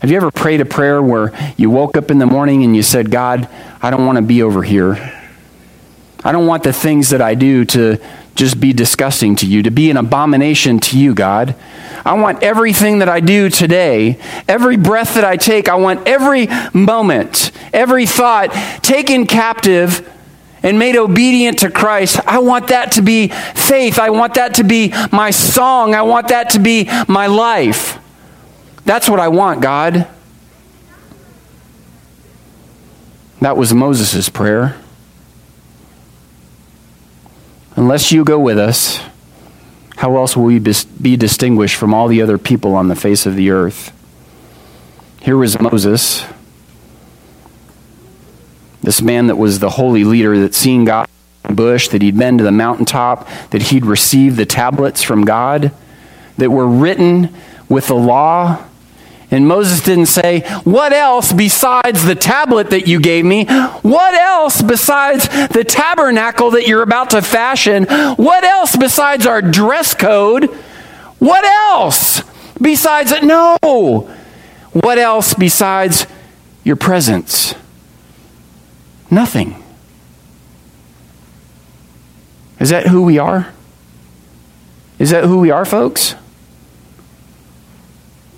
Have 0.00 0.10
you 0.10 0.16
ever 0.16 0.30
prayed 0.30 0.60
a 0.60 0.64
prayer 0.64 1.02
where 1.02 1.32
you 1.56 1.70
woke 1.70 1.96
up 1.96 2.10
in 2.10 2.18
the 2.18 2.26
morning 2.26 2.62
and 2.62 2.76
you 2.76 2.82
said, 2.82 3.10
God, 3.10 3.48
I 3.82 3.90
don't 3.90 4.04
want 4.06 4.16
to 4.16 4.22
be 4.22 4.42
over 4.42 4.62
here. 4.62 4.94
I 6.22 6.32
don't 6.32 6.46
want 6.46 6.64
the 6.64 6.72
things 6.72 7.10
that 7.10 7.22
I 7.22 7.34
do 7.34 7.64
to, 7.64 7.98
just 8.36 8.60
be 8.60 8.72
disgusting 8.72 9.34
to 9.36 9.46
you, 9.46 9.62
to 9.62 9.70
be 9.70 9.90
an 9.90 9.96
abomination 9.96 10.78
to 10.80 10.98
you, 10.98 11.14
God. 11.14 11.54
I 12.04 12.14
want 12.14 12.42
everything 12.42 13.00
that 13.00 13.08
I 13.08 13.20
do 13.20 13.50
today, 13.50 14.18
every 14.46 14.76
breath 14.76 15.14
that 15.14 15.24
I 15.24 15.36
take, 15.36 15.68
I 15.68 15.74
want 15.76 16.06
every 16.06 16.48
moment, 16.72 17.50
every 17.72 18.06
thought 18.06 18.52
taken 18.82 19.26
captive 19.26 20.08
and 20.62 20.78
made 20.78 20.96
obedient 20.96 21.60
to 21.60 21.70
Christ. 21.70 22.20
I 22.26 22.38
want 22.38 22.68
that 22.68 22.92
to 22.92 23.02
be 23.02 23.28
faith. 23.28 23.98
I 23.98 24.10
want 24.10 24.34
that 24.34 24.54
to 24.54 24.64
be 24.64 24.92
my 25.12 25.30
song. 25.30 25.94
I 25.94 26.02
want 26.02 26.28
that 26.28 26.50
to 26.50 26.58
be 26.58 26.88
my 27.08 27.26
life. 27.26 27.98
That's 28.84 29.08
what 29.08 29.20
I 29.20 29.28
want, 29.28 29.62
God. 29.62 30.08
That 33.40 33.56
was 33.56 33.72
Moses' 33.74 34.28
prayer. 34.28 34.76
Unless 37.76 38.10
you 38.10 38.24
go 38.24 38.38
with 38.38 38.58
us, 38.58 39.00
how 39.96 40.16
else 40.16 40.34
will 40.34 40.44
we 40.44 40.58
be 40.58 41.16
distinguished 41.16 41.76
from 41.76 41.92
all 41.92 42.08
the 42.08 42.22
other 42.22 42.38
people 42.38 42.74
on 42.74 42.88
the 42.88 42.96
face 42.96 43.26
of 43.26 43.36
the 43.36 43.50
earth? 43.50 43.92
Here 45.20 45.36
was 45.36 45.60
Moses, 45.60 46.24
this 48.82 49.02
man 49.02 49.26
that 49.26 49.36
was 49.36 49.58
the 49.58 49.70
holy 49.70 50.04
leader 50.04 50.38
that 50.40 50.54
seen 50.54 50.86
God 50.86 51.06
in 51.44 51.50
the 51.50 51.54
bush, 51.54 51.88
that 51.88 52.00
he'd 52.00 52.18
been 52.18 52.38
to 52.38 52.44
the 52.44 52.52
mountaintop, 52.52 53.28
that 53.50 53.62
he'd 53.62 53.84
received 53.84 54.36
the 54.36 54.46
tablets 54.46 55.02
from 55.02 55.24
God, 55.24 55.70
that 56.38 56.50
were 56.50 56.66
written 56.66 57.34
with 57.68 57.88
the 57.88 57.94
law 57.94 58.64
and 59.30 59.48
Moses 59.48 59.80
didn't 59.80 60.06
say, 60.06 60.40
What 60.64 60.92
else 60.92 61.32
besides 61.32 62.04
the 62.04 62.14
tablet 62.14 62.70
that 62.70 62.86
you 62.86 63.00
gave 63.00 63.24
me? 63.24 63.44
What 63.46 64.14
else 64.14 64.62
besides 64.62 65.28
the 65.48 65.64
tabernacle 65.64 66.52
that 66.52 66.68
you're 66.68 66.82
about 66.82 67.10
to 67.10 67.22
fashion? 67.22 67.84
What 67.84 68.44
else 68.44 68.76
besides 68.76 69.26
our 69.26 69.42
dress 69.42 69.94
code? 69.94 70.46
What 71.18 71.44
else 71.44 72.22
besides 72.60 73.10
it? 73.10 73.24
No. 73.24 73.56
What 74.72 74.98
else 74.98 75.34
besides 75.34 76.06
your 76.62 76.76
presence? 76.76 77.54
Nothing. 79.10 79.62
Is 82.60 82.70
that 82.70 82.86
who 82.86 83.02
we 83.02 83.18
are? 83.18 83.52
Is 84.98 85.10
that 85.10 85.24
who 85.24 85.38
we 85.38 85.50
are, 85.50 85.64
folks? 85.64 86.14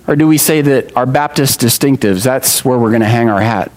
Or 0.08 0.16
do 0.16 0.26
we 0.26 0.38
say 0.38 0.62
that 0.62 0.96
our 0.96 1.04
Baptist 1.04 1.60
distinctives, 1.60 2.24
that's 2.24 2.64
where 2.64 2.78
we're 2.78 2.88
going 2.88 3.02
to 3.02 3.06
hang 3.06 3.28
our 3.28 3.42
hat? 3.42 3.70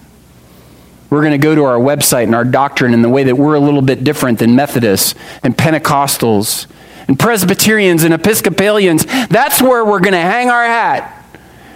We're 1.10 1.20
going 1.20 1.32
to 1.32 1.38
go 1.38 1.54
to 1.54 1.64
our 1.64 1.78
website 1.78 2.24
and 2.24 2.34
our 2.34 2.44
doctrine 2.44 2.94
in 2.94 3.02
the 3.02 3.10
way 3.10 3.24
that 3.24 3.36
we're 3.36 3.54
a 3.54 3.60
little 3.60 3.82
bit 3.82 4.02
different 4.02 4.38
than 4.38 4.56
Methodists 4.56 5.14
and 5.42 5.54
Pentecostals 5.54 6.66
and 7.06 7.18
Presbyterians 7.18 8.02
and 8.02 8.14
Episcopalians. 8.14 9.04
That's 9.28 9.60
where 9.60 9.84
we're 9.84 10.00
going 10.00 10.14
to 10.14 10.18
hang 10.18 10.48
our 10.48 10.64
hat. 10.64 11.22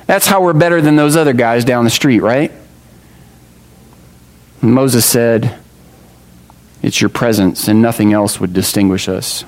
That's 0.07 0.27
how 0.27 0.43
we're 0.43 0.55
better 0.55 0.81
than 0.81 0.97
those 0.97 1.17
other 1.17 1.35
guys 1.35 1.67
down 1.67 1.85
the 1.85 1.91
street, 1.91 2.21
right? 2.21 2.51
And 4.63 4.73
Moses 4.73 5.05
said, 5.05 5.59
It's 6.81 7.03
your 7.03 7.11
presence, 7.11 7.69
and 7.69 7.83
nothing 7.83 8.15
else 8.15 8.41
would 8.41 8.55
distinguish 8.55 9.07
us. 9.07 9.45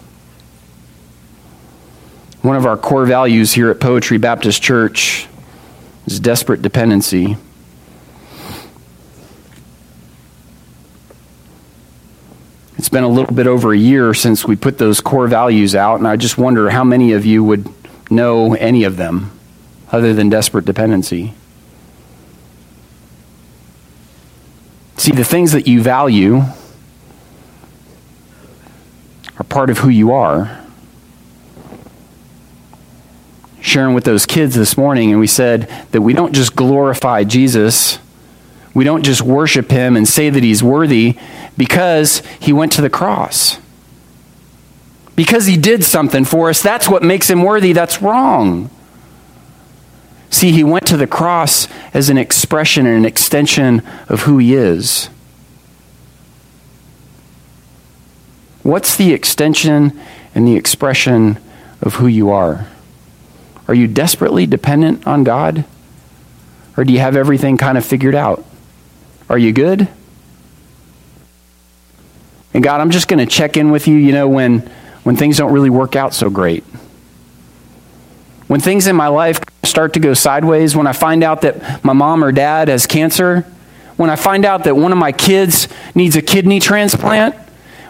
One 2.42 2.56
of 2.56 2.66
our 2.66 2.76
core 2.76 3.04
values 3.04 3.52
here 3.52 3.68
at 3.70 3.80
Poetry 3.80 4.16
Baptist 4.16 4.62
Church 4.62 5.26
is 6.06 6.20
desperate 6.20 6.62
dependency. 6.62 7.36
It's 12.76 12.88
been 12.88 13.02
a 13.02 13.08
little 13.08 13.34
bit 13.34 13.48
over 13.48 13.72
a 13.72 13.76
year 13.76 14.14
since 14.14 14.44
we 14.44 14.54
put 14.54 14.78
those 14.78 15.00
core 15.00 15.26
values 15.26 15.74
out, 15.74 15.98
and 15.98 16.06
I 16.06 16.14
just 16.14 16.38
wonder 16.38 16.70
how 16.70 16.84
many 16.84 17.12
of 17.12 17.26
you 17.26 17.42
would 17.42 17.68
know 18.08 18.54
any 18.54 18.84
of 18.84 18.96
them 18.96 19.32
other 19.90 20.14
than 20.14 20.28
desperate 20.28 20.64
dependency. 20.64 21.34
See, 24.96 25.10
the 25.10 25.24
things 25.24 25.50
that 25.52 25.66
you 25.66 25.82
value 25.82 26.42
are 29.38 29.44
part 29.48 29.70
of 29.70 29.78
who 29.78 29.88
you 29.88 30.12
are. 30.12 30.64
Sharing 33.68 33.94
with 33.94 34.04
those 34.04 34.24
kids 34.24 34.54
this 34.54 34.78
morning, 34.78 35.10
and 35.10 35.20
we 35.20 35.26
said 35.26 35.68
that 35.90 36.00
we 36.00 36.14
don't 36.14 36.32
just 36.32 36.56
glorify 36.56 37.22
Jesus, 37.22 37.98
we 38.72 38.82
don't 38.82 39.02
just 39.02 39.20
worship 39.20 39.70
him 39.70 39.94
and 39.94 40.08
say 40.08 40.30
that 40.30 40.42
he's 40.42 40.62
worthy 40.62 41.18
because 41.58 42.22
he 42.40 42.50
went 42.50 42.72
to 42.72 42.80
the 42.80 42.88
cross. 42.88 43.58
Because 45.16 45.44
he 45.44 45.58
did 45.58 45.84
something 45.84 46.24
for 46.24 46.48
us, 46.48 46.62
that's 46.62 46.88
what 46.88 47.02
makes 47.02 47.28
him 47.28 47.42
worthy. 47.42 47.74
That's 47.74 48.00
wrong. 48.00 48.70
See, 50.30 50.50
he 50.50 50.64
went 50.64 50.86
to 50.86 50.96
the 50.96 51.06
cross 51.06 51.68
as 51.92 52.08
an 52.08 52.16
expression 52.16 52.86
and 52.86 52.96
an 52.96 53.04
extension 53.04 53.82
of 54.08 54.22
who 54.22 54.38
he 54.38 54.54
is. 54.54 55.10
What's 58.62 58.96
the 58.96 59.12
extension 59.12 60.00
and 60.34 60.48
the 60.48 60.56
expression 60.56 61.38
of 61.82 61.96
who 61.96 62.06
you 62.06 62.30
are? 62.30 62.66
Are 63.68 63.74
you 63.74 63.86
desperately 63.86 64.46
dependent 64.46 65.06
on 65.06 65.24
God? 65.24 65.64
Or 66.76 66.84
do 66.84 66.92
you 66.92 67.00
have 67.00 67.16
everything 67.16 67.58
kind 67.58 67.76
of 67.76 67.84
figured 67.84 68.14
out? 68.14 68.44
Are 69.28 69.38
you 69.38 69.52
good? 69.52 69.88
And 72.54 72.64
God, 72.64 72.80
I'm 72.80 72.90
just 72.90 73.08
going 73.08 73.18
to 73.18 73.26
check 73.26 73.56
in 73.56 73.70
with 73.70 73.86
you, 73.86 73.96
you 73.96 74.12
know, 74.12 74.26
when, 74.26 74.60
when 75.02 75.16
things 75.16 75.36
don't 75.36 75.52
really 75.52 75.70
work 75.70 75.96
out 75.96 76.14
so 76.14 76.30
great. 76.30 76.64
When 78.46 78.60
things 78.60 78.86
in 78.86 78.96
my 78.96 79.08
life 79.08 79.40
start 79.64 79.92
to 79.92 80.00
go 80.00 80.14
sideways, 80.14 80.74
when 80.74 80.86
I 80.86 80.92
find 80.92 81.22
out 81.22 81.42
that 81.42 81.84
my 81.84 81.92
mom 81.92 82.24
or 82.24 82.32
dad 82.32 82.68
has 82.68 82.86
cancer, 82.86 83.42
when 83.98 84.08
I 84.08 84.16
find 84.16 84.46
out 84.46 84.64
that 84.64 84.76
one 84.76 84.92
of 84.92 84.98
my 84.98 85.12
kids 85.12 85.68
needs 85.94 86.16
a 86.16 86.22
kidney 86.22 86.58
transplant, 86.58 87.34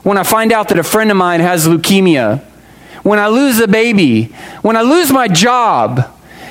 when 0.02 0.18
I 0.18 0.24
find 0.24 0.50
out 0.52 0.70
that 0.70 0.78
a 0.78 0.82
friend 0.82 1.10
of 1.10 1.16
mine 1.16 1.40
has 1.40 1.68
leukemia, 1.68 2.44
when 3.08 3.18
I 3.18 3.28
lose 3.28 3.58
a 3.58 3.66
baby, 3.66 4.24
when 4.60 4.76
I 4.76 4.82
lose 4.82 5.10
my 5.10 5.28
job, 5.28 6.00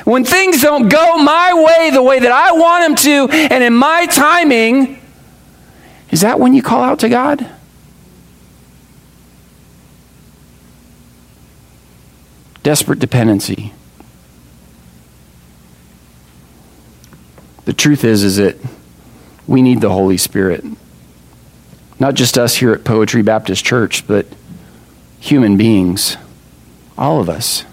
when 0.06 0.26
things 0.26 0.62
don't 0.62 0.90
go 0.90 1.18
my 1.18 1.54
way 1.54 1.92
the 1.92 2.02
way 2.02 2.18
that 2.18 2.32
I 2.32 2.52
want 2.54 2.84
them 2.84 2.96
to 2.96 3.32
and 3.32 3.64
in 3.64 3.76
my 3.76 4.08
timing, 4.08 5.00
is 6.10 6.22
that 6.22 6.40
when 6.40 6.56
you 6.56 6.64
call 6.64 6.82
out 6.82 7.00
to 7.00 7.10
God? 7.10 7.48
Desperate 12.64 13.00
dependency. 13.00 13.74
The 17.66 17.74
truth 17.74 18.04
is 18.04 18.24
is 18.24 18.38
that 18.38 18.58
we 19.46 19.62
need 19.62 19.82
the 19.82 19.92
Holy 19.92 20.18
Spirit. 20.18 20.66
Not 22.00 22.16
just 22.16 22.38
us 22.38 22.56
here 22.56 22.74
at 22.74 22.84
Poetry 22.84 23.22
Baptist 23.22 23.64
Church, 23.64 24.08
but 24.08 24.26
human 25.20 25.56
beings. 25.56 26.18
All 26.98 27.20
of 27.20 27.30
us. 27.30 27.64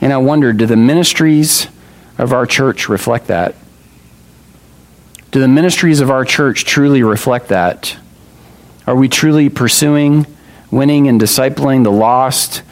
And 0.00 0.12
I 0.12 0.18
wonder 0.18 0.52
do 0.52 0.66
the 0.66 0.76
ministries 0.76 1.68
of 2.18 2.32
our 2.32 2.46
church 2.46 2.88
reflect 2.88 3.28
that? 3.28 3.54
Do 5.30 5.40
the 5.40 5.48
ministries 5.48 6.00
of 6.00 6.10
our 6.10 6.24
church 6.24 6.64
truly 6.64 7.02
reflect 7.02 7.48
that? 7.48 7.96
Are 8.86 8.94
we 8.94 9.08
truly 9.08 9.48
pursuing, 9.48 10.26
winning, 10.70 11.08
and 11.08 11.20
discipling 11.20 11.84
the 11.84 11.92
lost, 11.92 12.62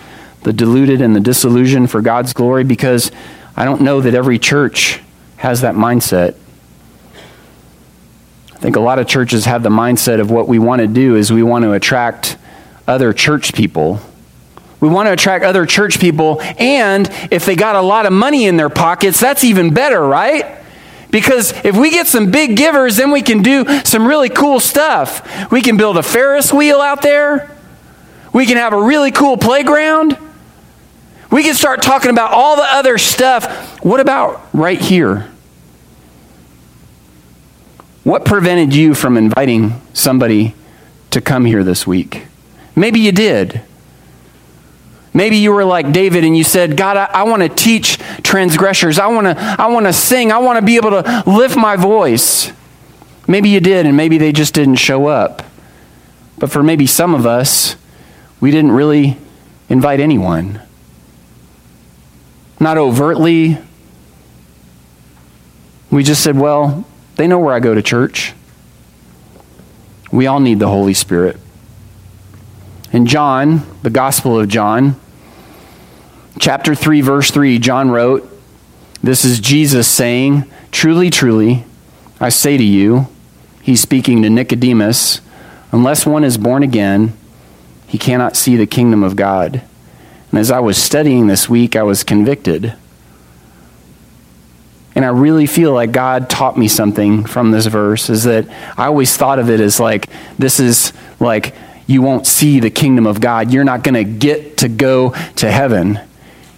the 0.45 0.53
deluded, 0.53 1.01
and 1.01 1.14
the 1.14 1.20
disillusioned 1.20 1.91
for 1.91 2.01
God's 2.01 2.33
glory? 2.33 2.64
Because 2.64 3.11
I 3.57 3.64
don't 3.64 3.83
know 3.83 4.01
that 4.01 4.14
every 4.14 4.39
church 4.39 5.01
has 5.37 5.61
that 5.61 5.75
mindset. 5.75 6.37
I 8.53 8.59
think 8.59 8.77
a 8.77 8.81
lot 8.81 8.99
of 8.99 9.07
churches 9.07 9.45
have 9.45 9.62
the 9.62 9.68
mindset 9.68 10.20
of 10.20 10.31
what 10.31 10.49
we 10.49 10.59
want 10.59 10.81
to 10.81 10.87
do 10.87 11.16
is 11.16 11.33
we 11.33 11.43
want 11.43 11.64
to 11.64 11.72
attract 11.72 12.39
other 12.87 13.12
church 13.12 13.53
people. 13.53 14.01
We 14.85 14.91
want 14.91 15.07
to 15.07 15.14
attract 15.14 15.47
other 15.47 15.64
church 15.64 15.99
people, 15.99 16.43
and 16.59 17.09
if 17.30 17.47
they 17.47 17.57
got 17.57 17.74
a 17.74 17.80
lot 17.80 18.05
of 18.05 18.12
money 18.12 18.45
in 18.45 18.59
their 18.59 18.68
pockets, 18.68 19.18
that's 19.18 19.43
even 19.43 19.72
better, 19.72 19.99
right? 20.07 20.59
Because 21.11 21.55
if 21.64 21.74
we 21.74 21.91
get 21.91 22.07
some 22.07 22.30
big 22.30 22.55
givers, 22.55 22.99
then 22.99 23.11
we 23.11 23.22
can 23.22 23.41
do 23.41 23.64
some 23.85 24.07
really 24.07 24.28
cool 24.28 24.61
stuff. 24.61 25.51
We 25.51 25.62
can 25.62 25.78
build 25.78 25.97
a 25.97 26.03
Ferris 26.03 26.53
wheel 26.53 26.82
out 26.82 27.01
there. 27.01 27.51
We 28.35 28.45
can 28.45 28.59
have 28.59 28.74
a 28.74 28.82
really 28.82 29.11
cool 29.11 29.39
playground. 29.39 30.18
We 31.30 31.45
can 31.45 31.55
start 31.55 31.80
talking 31.80 32.11
about 32.11 32.32
all 32.32 32.57
the 32.57 32.66
other 32.68 32.99
stuff. 32.99 33.82
What 33.82 34.01
about 34.01 34.47
right 34.53 34.78
here? 34.78 35.30
What 38.03 38.26
prevented 38.26 38.74
you 38.74 38.93
from 38.93 39.16
inviting 39.16 39.80
somebody 39.95 40.55
to 41.09 41.22
come 41.22 41.47
here 41.47 41.64
this 41.64 41.87
week? 41.87 42.26
Maybe 42.76 43.01
you 43.01 43.12
did. 43.12 43.62
Maybe 45.16 45.36
you 45.36 45.52
were 45.52 45.64
like 45.64 45.92
David 45.92 46.24
and 46.24 46.36
you 46.36 46.42
said, 46.42 46.76
God, 46.76 46.96
I, 46.96 47.04
I 47.04 47.22
want 47.22 47.42
to 47.42 47.48
teach 47.48 47.98
transgressors. 48.24 48.98
I 48.98 49.06
want 49.06 49.28
to 49.28 49.36
I 49.38 49.68
want 49.68 49.86
to 49.86 49.92
sing. 49.92 50.32
I 50.32 50.38
want 50.38 50.58
to 50.58 50.64
be 50.64 50.74
able 50.74 50.90
to 50.90 51.22
lift 51.24 51.56
my 51.56 51.76
voice. 51.76 52.52
Maybe 53.28 53.48
you 53.48 53.60
did, 53.60 53.86
and 53.86 53.96
maybe 53.96 54.18
they 54.18 54.32
just 54.32 54.52
didn't 54.54 54.74
show 54.74 55.06
up. 55.06 55.44
But 56.36 56.50
for 56.50 56.62
maybe 56.62 56.86
some 56.86 57.14
of 57.14 57.26
us, 57.26 57.76
we 58.40 58.50
didn't 58.50 58.72
really 58.72 59.16
invite 59.68 60.00
anyone. 60.00 60.60
Not 62.58 62.76
overtly. 62.76 63.58
We 65.90 66.02
just 66.02 66.22
said, 66.24 66.36
well, 66.36 66.84
they 67.14 67.28
know 67.28 67.38
where 67.38 67.54
I 67.54 67.60
go 67.60 67.72
to 67.74 67.82
church. 67.82 68.34
We 70.10 70.26
all 70.26 70.40
need 70.40 70.58
the 70.58 70.68
Holy 70.68 70.94
Spirit. 70.94 71.38
In 72.92 73.06
John, 73.06 73.62
the 73.82 73.90
Gospel 73.90 74.38
of 74.38 74.48
John, 74.48 75.00
chapter 76.39 76.74
3, 76.74 77.01
verse 77.01 77.30
3, 77.30 77.59
John 77.59 77.91
wrote, 77.91 78.28
This 79.03 79.24
is 79.24 79.41
Jesus 79.41 79.89
saying, 79.89 80.51
Truly, 80.70 81.11
truly, 81.11 81.64
I 82.20 82.28
say 82.28 82.57
to 82.57 82.64
you, 82.64 83.09
he's 83.62 83.80
speaking 83.80 84.22
to 84.22 84.30
Nicodemus, 84.30 85.20
unless 85.72 86.07
one 86.07 86.24
is 86.24 86.39
born 86.39 86.62
again, 86.62 87.12
he 87.87 87.99
cannot 87.99 88.37
see 88.37 88.57
the 88.57 88.66
kingdom 88.66 89.03
of 89.03 89.16
God. 89.16 89.62
And 90.30 90.39
as 90.39 90.51
I 90.51 90.61
was 90.61 90.76
studying 90.76 91.26
this 91.26 91.49
week, 91.49 91.76
I 91.76 91.82
was 91.82 92.03
convicted 92.03 92.74
and 94.95 95.05
I 95.05 95.09
really 95.09 95.47
feel 95.47 95.72
like 95.72 95.91
God 95.91 96.30
taught 96.30 96.57
me 96.57 96.68
something 96.68 97.24
from 97.24 97.51
this 97.51 97.66
verse 97.66 98.09
is 98.09 98.24
that 98.24 98.47
I 98.78 98.87
always 98.87 99.16
thought 99.16 99.39
of 99.39 99.51
it 99.51 99.61
as 99.61 99.80
like, 99.80 100.09
this 100.39 100.61
is 100.61 100.93
like, 101.18 101.55
you 101.87 102.01
won't 102.01 102.26
see 102.26 102.61
the 102.61 102.70
kingdom 102.70 103.07
of 103.07 103.20
God. 103.20 103.53
You're 103.53 103.64
not 103.64 103.82
going 103.82 103.95
to 103.95 104.05
get 104.05 104.59
to 104.59 104.68
go 104.68 105.11
to 105.37 105.51
heaven. 105.51 105.99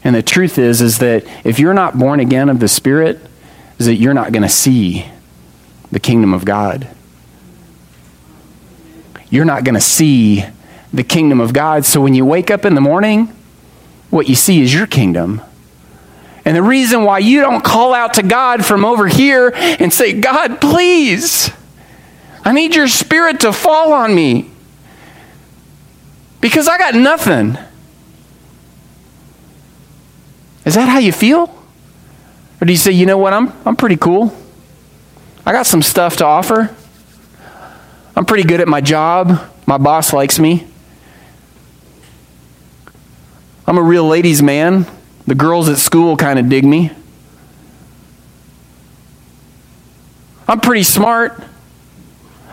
And 0.07 0.15
the 0.15 0.23
truth 0.23 0.57
is, 0.57 0.81
is 0.83 0.99
that 0.99 1.25
if 1.45 1.59
you're 1.59 1.75
not 1.75 1.99
born 1.99 2.21
again 2.21 2.49
of 2.49 2.61
the 2.61 2.69
Spirit, 2.69 3.19
is 3.77 3.87
that 3.87 3.97
you're 3.97 4.15
not 4.15 4.31
going 4.31 4.45
to 4.45 4.49
see 4.49 5.05
the 5.91 5.99
kingdom 5.99 6.33
of 6.33 6.45
God. 6.45 6.87
You're 9.31 9.45
not 9.45 9.65
going 9.65 9.75
to 9.75 9.81
see 9.81 10.45
the 10.95 11.03
kingdom 11.03 11.41
of 11.41 11.53
God. 11.53 11.85
So 11.85 12.01
when 12.01 12.15
you 12.15 12.25
wake 12.25 12.53
up 12.53 12.65
in 12.65 12.77
the 12.77 12.81
morning, 12.81 13.37
what 14.11 14.29
you 14.29 14.37
see 14.37 14.61
is 14.63 14.73
your 14.73 14.87
kingdom. 14.87 15.41
And 16.45 16.57
the 16.57 16.63
reason 16.63 17.03
why 17.03 17.19
you 17.19 17.41
don't 17.41 17.65
call 17.65 17.93
out 17.93 18.15
to 18.15 18.23
God 18.23 18.65
from 18.65 18.85
over 18.85 19.09
here 19.09 19.51
and 19.57 19.93
say, 19.93 20.13
God, 20.13 20.61
please, 20.61 21.51
I 22.45 22.53
need 22.53 22.77
your 22.77 22.87
spirit 22.87 23.41
to 23.41 23.53
fall 23.53 23.93
on 23.93 24.15
me 24.15 24.53
because 26.41 26.69
I 26.69 26.79
got 26.79 26.95
nothing. 26.95 27.59
Is 30.67 30.75
that 30.75 30.89
how 30.89 30.99
you 30.99 31.13
feel? 31.13 31.45
Or 32.61 32.65
do 32.67 32.73
you 32.73 32.77
say, 32.77 32.91
you 32.91 33.07
know 33.07 33.17
what, 33.17 33.33
I'm, 33.33 33.53
I'm 33.65 33.77
pretty 33.77 33.97
cool? 33.97 34.37
I 35.47 35.53
got 35.53 35.65
some 35.65 35.81
stuff 35.81 36.17
to 36.17 36.25
offer. 36.25 36.75
I'm 38.17 38.27
pretty 38.27 38.43
good 38.43 38.61
at 38.61 38.67
my 38.67 38.81
job. 38.81 39.41
My 39.65 39.79
boss 39.79 40.13
likes 40.13 40.41
me. 40.41 40.67
I'm 43.67 43.79
a 43.79 43.83
real 43.83 44.09
ladies' 44.09 44.43
man. 44.43 44.87
The 45.27 45.37
girls 45.37 45.69
at 45.69 45.79
school 45.79 46.17
kind 46.17 46.39
of 46.39 46.49
dig 46.49 46.65
me. 46.65 46.91
I'm 50.49 50.61
pretty 50.61 50.85
smart. 50.85 51.41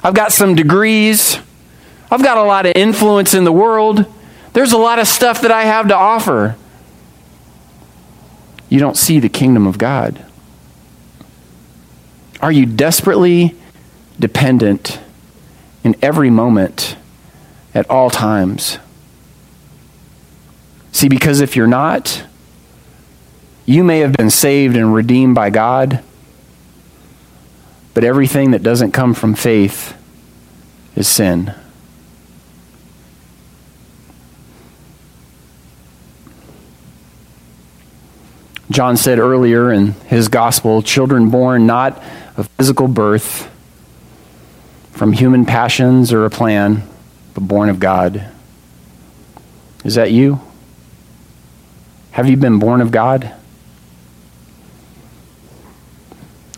I've 0.04 0.14
got 0.14 0.32
some 0.32 0.54
degrees. 0.54 1.40
I've 2.12 2.24
got 2.24 2.38
a 2.38 2.44
lot 2.44 2.68
of 2.68 2.74
influence 2.76 3.34
in 3.34 3.44
the 3.44 3.52
world. 3.52 4.06
There's 4.54 4.72
a 4.72 4.78
lot 4.78 5.00
of 5.00 5.08
stuff 5.08 5.42
that 5.42 5.52
I 5.52 5.64
have 5.64 5.88
to 5.88 5.96
offer. 5.96 6.56
You 8.74 8.80
don't 8.80 8.98
see 8.98 9.20
the 9.20 9.30
kingdom 9.30 9.68
of 9.68 9.78
God. 9.78 10.26
Are 12.42 12.52
you 12.52 12.66
desperately 12.66 13.54
dependent 14.20 15.00
in 15.84 15.96
every 16.02 16.32
moment 16.32 16.98
at 17.76 17.88
all 17.88 18.10
times? 18.10 18.80
See, 20.92 21.08
because 21.08 21.40
if 21.40 21.56
you're 21.56 21.68
not, 21.68 22.24
you 23.68 23.84
may 23.84 24.00
have 24.00 24.14
been 24.14 24.32
saved 24.32 24.76
and 24.76 24.92
redeemed 24.92 25.36
by 25.36 25.52
God, 25.52 26.04
but 27.94 28.04
everything 28.04 28.50
that 28.50 28.64
doesn't 28.64 28.92
come 28.92 29.14
from 29.14 29.36
faith 29.36 29.96
is 30.96 31.08
sin. 31.08 31.54
John 38.70 38.98
said 38.98 39.20
earlier 39.20 39.72
in 39.72 39.92
his 40.08 40.30
gospel 40.30 40.82
children 40.82 41.30
born 41.30 41.66
not 41.66 42.02
of 42.38 42.48
physical 42.58 42.88
birth, 42.88 43.50
from 44.92 45.12
human 45.12 45.46
passions 45.46 46.14
or 46.14 46.26
a 46.26 46.30
plan, 46.30 46.84
but 47.34 47.42
born 47.42 47.70
of 47.70 47.80
God. 47.80 48.26
Is 49.84 49.96
that 49.96 50.12
you? 50.12 50.40
Have 52.12 52.30
you 52.30 52.38
been 52.38 52.60
born 52.60 52.80
of 52.80 52.92
God? 52.92 53.34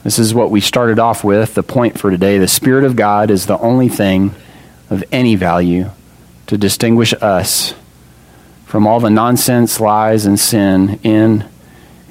This 0.04 0.20
is 0.20 0.36
what 0.36 0.52
we 0.52 0.62
started 0.62 1.00
off 1.00 1.24
with, 1.24 1.56
the 1.56 1.64
point 1.64 1.98
for 1.98 2.12
today. 2.12 2.38
The 2.38 2.48
Spirit 2.48 2.84
of 2.84 2.96
God 2.96 3.32
is 3.32 3.48
the 3.48 3.58
only 3.58 3.90
thing 3.90 4.36
of 4.90 5.04
any 5.12 5.36
value 5.36 5.90
to 6.46 6.58
distinguish 6.58 7.14
us 7.22 7.74
from 8.66 8.86
all 8.86 9.00
the 9.00 9.10
nonsense, 9.10 9.80
lies, 9.80 10.26
and 10.28 10.40
sin 10.40 11.00
in 11.02 11.50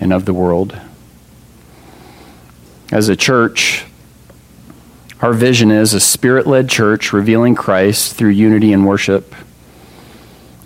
and 0.01 0.13
of 0.13 0.25
the 0.25 0.35
world. 0.35 0.79
As 2.93 3.09
a 3.09 3.17
church, 3.17 3.85
our 5.21 5.33
vision 5.33 5.71
is 5.71 5.95
a 5.95 6.01
spirit 6.01 6.47
led 6.47 6.69
church 6.69 7.13
revealing 7.13 7.55
Christ 7.55 8.15
through 8.15 8.31
unity 8.31 8.73
and 8.73 8.87
worship. 8.87 9.35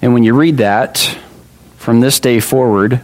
And 0.02 0.14
when 0.14 0.24
you 0.24 0.34
read 0.34 0.58
that 0.58 1.18
from 1.76 2.00
this 2.00 2.20
day 2.20 2.40
forward, 2.40 3.00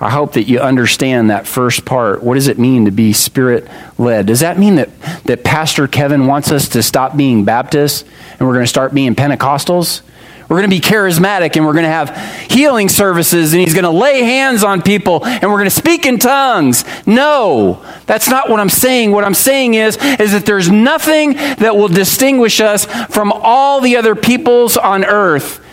I 0.00 0.10
hope 0.10 0.34
that 0.34 0.42
you 0.42 0.58
understand 0.60 1.30
that 1.30 1.46
first 1.46 1.84
part. 1.84 2.22
What 2.22 2.34
does 2.34 2.48
it 2.48 2.58
mean 2.58 2.84
to 2.84 2.90
be 2.90 3.12
spirit 3.12 3.66
led? 3.96 4.26
Does 4.26 4.40
that 4.40 4.58
mean 4.58 4.74
that, 4.74 4.90
that 5.24 5.44
Pastor 5.44 5.88
Kevin 5.88 6.26
wants 6.26 6.52
us 6.52 6.68
to 6.70 6.82
stop 6.82 7.16
being 7.16 7.44
Baptists 7.44 8.04
and 8.32 8.46
we're 8.46 8.54
going 8.54 8.64
to 8.64 8.68
start 8.68 8.92
being 8.92 9.14
Pentecostals? 9.14 10.02
We're 10.48 10.58
going 10.58 10.70
to 10.70 10.76
be 10.76 10.80
charismatic 10.80 11.56
and 11.56 11.64
we're 11.64 11.72
going 11.72 11.84
to 11.84 11.90
have 11.90 12.16
healing 12.50 12.88
services 12.88 13.52
and 13.54 13.62
he's 13.62 13.72
going 13.72 13.84
to 13.84 13.90
lay 13.90 14.22
hands 14.22 14.62
on 14.62 14.82
people 14.82 15.24
and 15.24 15.44
we're 15.44 15.58
going 15.58 15.64
to 15.64 15.70
speak 15.70 16.04
in 16.06 16.18
tongues. 16.18 16.84
No, 17.06 17.84
that's 18.06 18.28
not 18.28 18.50
what 18.50 18.60
I'm 18.60 18.68
saying. 18.68 19.12
What 19.12 19.24
I'm 19.24 19.34
saying 19.34 19.74
is, 19.74 19.96
is 19.96 20.32
that 20.32 20.44
there's 20.44 20.70
nothing 20.70 21.34
that 21.34 21.76
will 21.76 21.88
distinguish 21.88 22.60
us 22.60 22.84
from 23.12 23.32
all 23.32 23.80
the 23.80 23.96
other 23.96 24.14
peoples 24.14 24.76
on 24.76 25.04
earth 25.04 25.64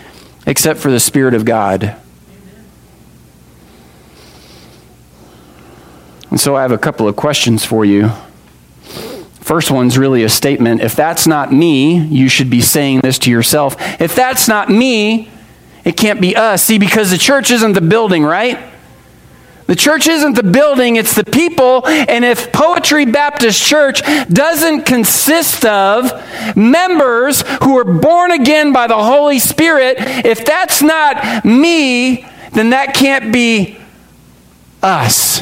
except 0.46 0.80
for 0.80 0.90
the 0.90 1.00
Spirit 1.00 1.34
of 1.34 1.46
God. 1.46 1.96
And 6.30 6.40
so 6.40 6.56
I 6.56 6.62
have 6.62 6.72
a 6.72 6.78
couple 6.78 7.10
of 7.10 7.18
questions 7.18 7.66
for 7.66 7.84
you. 7.84 8.10
First 9.52 9.70
one's 9.70 9.98
really 9.98 10.24
a 10.24 10.30
statement. 10.30 10.80
If 10.80 10.96
that's 10.96 11.28
not 11.28 11.52
me, 11.52 12.00
you 12.00 12.30
should 12.30 12.50
be 12.50 12.62
saying 12.62 13.02
this 13.02 13.20
to 13.20 13.30
yourself. 13.30 13.76
If 14.00 14.16
that's 14.16 14.48
not 14.48 14.70
me, 14.70 15.30
it 15.84 15.98
can't 15.98 16.22
be 16.22 16.38
us. 16.38 16.64
See, 16.64 16.78
because 16.78 17.12
the 17.12 17.18
church 17.18 17.52
isn't 17.52 17.74
the 17.74 17.82
building, 17.82 18.24
right? 18.24 18.58
The 19.68 19.76
church 19.76 20.08
isn't 20.08 20.38
the 20.38 20.44
building, 20.44 20.96
it's 20.96 21.16
the 21.16 21.26
people. 21.26 21.86
And 21.86 22.24
if 22.24 22.54
Poetry 22.54 23.04
Baptist 23.04 23.62
Church 23.62 24.02
doesn't 24.30 24.86
consist 24.86 25.66
of 25.66 26.14
members 26.56 27.44
who 27.62 27.78
are 27.78 27.84
born 27.84 28.32
again 28.32 28.72
by 28.72 28.88
the 28.88 29.04
Holy 29.04 29.40
Spirit, 29.40 29.98
if 30.00 30.46
that's 30.46 30.82
not 30.82 31.44
me, 31.44 32.26
then 32.54 32.70
that 32.70 32.94
can't 32.94 33.34
be 33.34 33.78
us. 34.82 35.42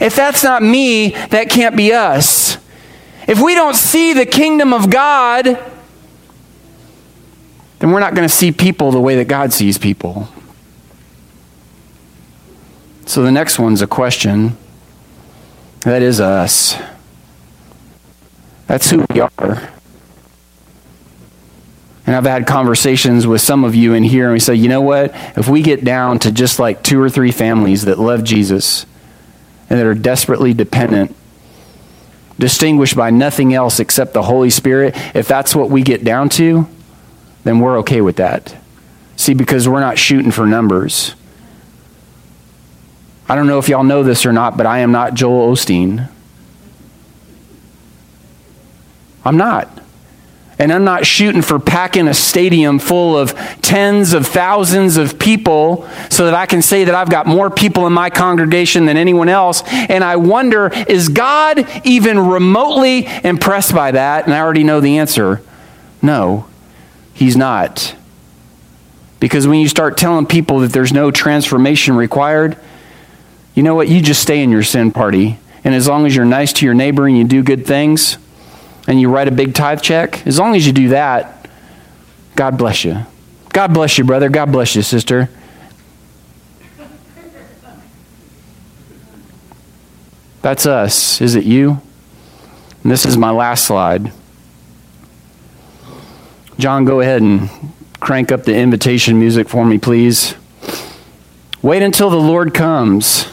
If 0.00 0.16
that's 0.16 0.42
not 0.42 0.60
me, 0.60 1.10
that 1.10 1.50
can't 1.50 1.76
be 1.76 1.92
us. 1.92 2.58
If 3.26 3.42
we 3.42 3.54
don't 3.54 3.74
see 3.74 4.12
the 4.12 4.26
kingdom 4.26 4.72
of 4.72 4.90
God, 4.90 5.44
then 7.78 7.90
we're 7.90 8.00
not 8.00 8.14
going 8.14 8.26
to 8.28 8.34
see 8.34 8.52
people 8.52 8.90
the 8.90 9.00
way 9.00 9.16
that 9.16 9.26
God 9.26 9.52
sees 9.52 9.78
people. 9.78 10.28
So 13.06 13.22
the 13.22 13.32
next 13.32 13.58
one's 13.58 13.82
a 13.82 13.86
question. 13.86 14.56
That 15.80 16.02
is 16.02 16.20
us. 16.20 16.76
That's 18.66 18.90
who 18.90 19.06
we 19.10 19.20
are. 19.20 19.70
And 22.06 22.14
I've 22.14 22.24
had 22.24 22.46
conversations 22.46 23.26
with 23.26 23.40
some 23.40 23.64
of 23.64 23.74
you 23.74 23.94
in 23.94 24.04
here, 24.04 24.24
and 24.24 24.32
we 24.32 24.40
say, 24.40 24.54
you 24.54 24.68
know 24.68 24.80
what? 24.80 25.12
If 25.36 25.48
we 25.48 25.62
get 25.62 25.84
down 25.84 26.20
to 26.20 26.30
just 26.30 26.58
like 26.58 26.82
two 26.82 27.00
or 27.00 27.10
three 27.10 27.32
families 27.32 27.84
that 27.86 27.98
love 27.98 28.22
Jesus, 28.22 28.86
and 29.68 29.78
that 29.78 29.86
are 29.86 29.94
desperately 29.94 30.54
dependent, 30.54 31.14
distinguished 32.38 32.96
by 32.96 33.10
nothing 33.10 33.54
else 33.54 33.80
except 33.80 34.12
the 34.12 34.22
Holy 34.22 34.50
Spirit, 34.50 34.94
if 35.14 35.26
that's 35.26 35.54
what 35.54 35.70
we 35.70 35.82
get 35.82 36.04
down 36.04 36.28
to, 36.30 36.68
then 37.44 37.60
we're 37.60 37.78
okay 37.78 38.00
with 38.00 38.16
that. 38.16 38.56
See, 39.16 39.34
because 39.34 39.68
we're 39.68 39.80
not 39.80 39.98
shooting 39.98 40.30
for 40.30 40.46
numbers. 40.46 41.14
I 43.28 43.34
don't 43.34 43.46
know 43.46 43.58
if 43.58 43.68
y'all 43.68 43.84
know 43.84 44.02
this 44.02 44.26
or 44.26 44.32
not, 44.32 44.56
but 44.56 44.66
I 44.66 44.80
am 44.80 44.92
not 44.92 45.14
Joel 45.14 45.52
Osteen. 45.52 46.08
I'm 49.24 49.36
not. 49.36 49.82
And 50.58 50.72
I'm 50.72 50.84
not 50.84 51.04
shooting 51.04 51.42
for 51.42 51.58
packing 51.58 52.08
a 52.08 52.14
stadium 52.14 52.78
full 52.78 53.16
of 53.16 53.34
tens 53.60 54.14
of 54.14 54.26
thousands 54.26 54.96
of 54.96 55.18
people 55.18 55.86
so 56.08 56.24
that 56.24 56.34
I 56.34 56.46
can 56.46 56.62
say 56.62 56.84
that 56.84 56.94
I've 56.94 57.10
got 57.10 57.26
more 57.26 57.50
people 57.50 57.86
in 57.86 57.92
my 57.92 58.08
congregation 58.08 58.86
than 58.86 58.96
anyone 58.96 59.28
else. 59.28 59.62
And 59.66 60.02
I 60.02 60.16
wonder, 60.16 60.70
is 60.88 61.10
God 61.10 61.68
even 61.84 62.18
remotely 62.18 63.06
impressed 63.22 63.74
by 63.74 63.90
that? 63.90 64.24
And 64.24 64.32
I 64.34 64.40
already 64.40 64.64
know 64.64 64.80
the 64.80 64.98
answer 64.98 65.42
no, 66.02 66.46
He's 67.14 67.36
not. 67.36 67.96
Because 69.18 69.48
when 69.48 69.60
you 69.60 69.68
start 69.68 69.96
telling 69.96 70.26
people 70.26 70.60
that 70.60 70.72
there's 70.72 70.92
no 70.92 71.10
transformation 71.10 71.96
required, 71.96 72.56
you 73.54 73.62
know 73.62 73.74
what? 73.74 73.88
You 73.88 74.00
just 74.02 74.22
stay 74.22 74.42
in 74.42 74.50
your 74.50 74.62
sin 74.62 74.92
party. 74.92 75.38
And 75.64 75.74
as 75.74 75.88
long 75.88 76.06
as 76.06 76.14
you're 76.14 76.26
nice 76.26 76.52
to 76.54 76.66
your 76.66 76.74
neighbor 76.74 77.06
and 77.06 77.16
you 77.16 77.24
do 77.24 77.42
good 77.42 77.66
things, 77.66 78.18
and 78.86 79.00
you 79.00 79.08
write 79.08 79.28
a 79.28 79.32
big 79.32 79.54
tithe 79.54 79.82
check, 79.82 80.26
as 80.26 80.38
long 80.38 80.54
as 80.54 80.66
you 80.66 80.72
do 80.72 80.88
that, 80.88 81.48
God 82.34 82.58
bless 82.58 82.84
you. 82.84 83.06
God 83.50 83.72
bless 83.72 83.98
you, 83.98 84.04
brother. 84.04 84.28
God 84.28 84.52
bless 84.52 84.76
you, 84.76 84.82
sister. 84.82 85.30
That's 90.42 90.66
us. 90.66 91.20
Is 91.20 91.34
it 91.34 91.44
you? 91.44 91.80
And 92.82 92.92
this 92.92 93.04
is 93.04 93.16
my 93.16 93.30
last 93.30 93.64
slide. 93.64 94.12
John, 96.58 96.84
go 96.84 97.00
ahead 97.00 97.20
and 97.20 97.50
crank 97.98 98.30
up 98.30 98.44
the 98.44 98.54
invitation 98.54 99.18
music 99.18 99.48
for 99.48 99.64
me, 99.64 99.78
please. 99.78 100.36
Wait 101.62 101.82
until 101.82 102.10
the 102.10 102.16
Lord 102.16 102.54
comes. 102.54 103.26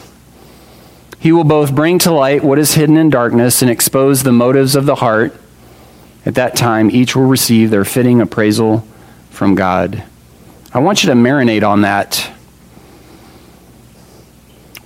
He 1.20 1.30
will 1.30 1.44
both 1.44 1.74
bring 1.74 1.98
to 2.00 2.10
light 2.10 2.42
what 2.42 2.58
is 2.58 2.74
hidden 2.74 2.96
in 2.96 3.10
darkness 3.10 3.62
and 3.62 3.70
expose 3.70 4.24
the 4.24 4.32
motives 4.32 4.74
of 4.74 4.86
the 4.86 4.96
heart. 4.96 5.40
At 6.26 6.36
that 6.36 6.56
time, 6.56 6.90
each 6.90 7.14
will 7.14 7.26
receive 7.26 7.70
their 7.70 7.84
fitting 7.84 8.20
appraisal 8.20 8.86
from 9.30 9.54
God. 9.54 10.02
I 10.72 10.78
want 10.78 11.02
you 11.02 11.10
to 11.10 11.14
marinate 11.14 11.66
on 11.66 11.82
that. 11.82 12.30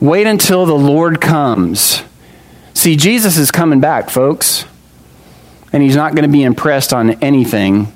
Wait 0.01 0.27
until 0.27 0.67
the 0.67 0.75
Lord 0.75 1.21
comes. 1.21 2.03
See, 2.75 2.97
Jesus 2.97 3.37
is 3.37 3.51
coming 3.51 3.81
back, 3.81 4.11
folks. 4.11 4.65
And 5.73 5.83
he's 5.83 5.97
not 5.97 6.15
going 6.15 6.23
to 6.23 6.33
be 6.33 6.43
impressed 6.43 6.93
on 6.93 7.11
anything 7.23 7.93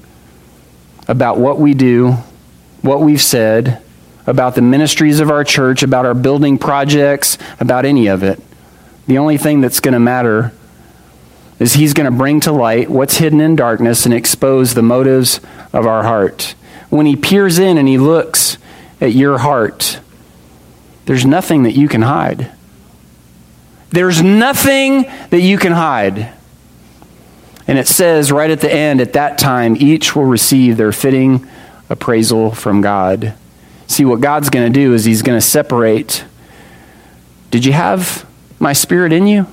about 1.09 1.39
what 1.39 1.59
we 1.59 1.75
do, 1.75 2.13
what 2.83 3.01
we've 3.01 3.23
said, 3.23 3.83
about 4.27 4.55
the 4.55 4.63
ministries 4.63 5.21
of 5.21 5.31
our 5.31 5.43
church, 5.43 5.83
about 5.83 6.07
our 6.07 6.15
building 6.15 6.59
projects, 6.59 7.39
about 7.61 7.85
any 7.85 8.07
of 8.07 8.23
it. 8.23 8.41
The 9.07 9.19
only 9.19 9.39
thing 9.39 9.61
that's 9.61 9.81
going 9.81 9.95
to 9.95 10.01
matter 10.01 10.53
is 11.63 11.75
he's 11.75 11.95
going 11.95 12.11
to 12.11 12.17
bring 12.17 12.41
to 12.41 12.51
light 12.51 12.91
what's 12.91 13.19
hidden 13.19 13.41
in 13.41 13.55
darkness 13.55 14.05
and 14.05 14.13
expose 14.13 14.75
the 14.75 14.83
motives 14.83 15.39
of 15.73 15.87
our 15.87 16.03
heart. 16.03 16.57
When 16.91 17.07
he 17.07 17.15
peers 17.15 17.61
in 17.61 17.79
and 17.79 17.87
he 17.87 17.99
looks 17.99 18.59
at 19.01 19.13
your 19.13 19.39
heart, 19.39 20.01
there's 21.05 21.25
nothing 21.25 21.63
that 21.63 21.75
you 21.75 21.89
can 21.89 22.03
hide. 22.03 22.51
There's 23.91 24.21
nothing 24.21 25.03
that 25.31 25.41
you 25.41 25.57
can 25.57 25.71
hide. 25.71 26.33
And 27.69 27.79
it 27.79 27.87
says 27.87 28.33
right 28.33 28.51
at 28.51 28.61
the 28.61 28.73
end, 28.73 29.01
at 29.01 29.13
that 29.13 29.39
time, 29.39 29.77
each 29.77 30.17
will 30.17 30.25
receive 30.25 30.77
their 30.77 30.91
fitting 30.91 31.49
appraisal 31.89 32.51
from 32.51 32.81
God. 32.81 33.35
See, 33.87 34.05
what 34.05 34.21
God's 34.21 34.51
going 34.51 34.73
to 34.73 34.81
do 34.81 34.95
is 34.95 35.05
He's 35.05 35.23
going 35.23 35.37
to 35.37 35.47
separate. 35.47 36.25
Did 37.53 37.65
you 37.65 37.73
have 37.73 38.27
my 38.59 38.73
spirit 38.73 39.13
in 39.13 39.29
you? 39.29 39.47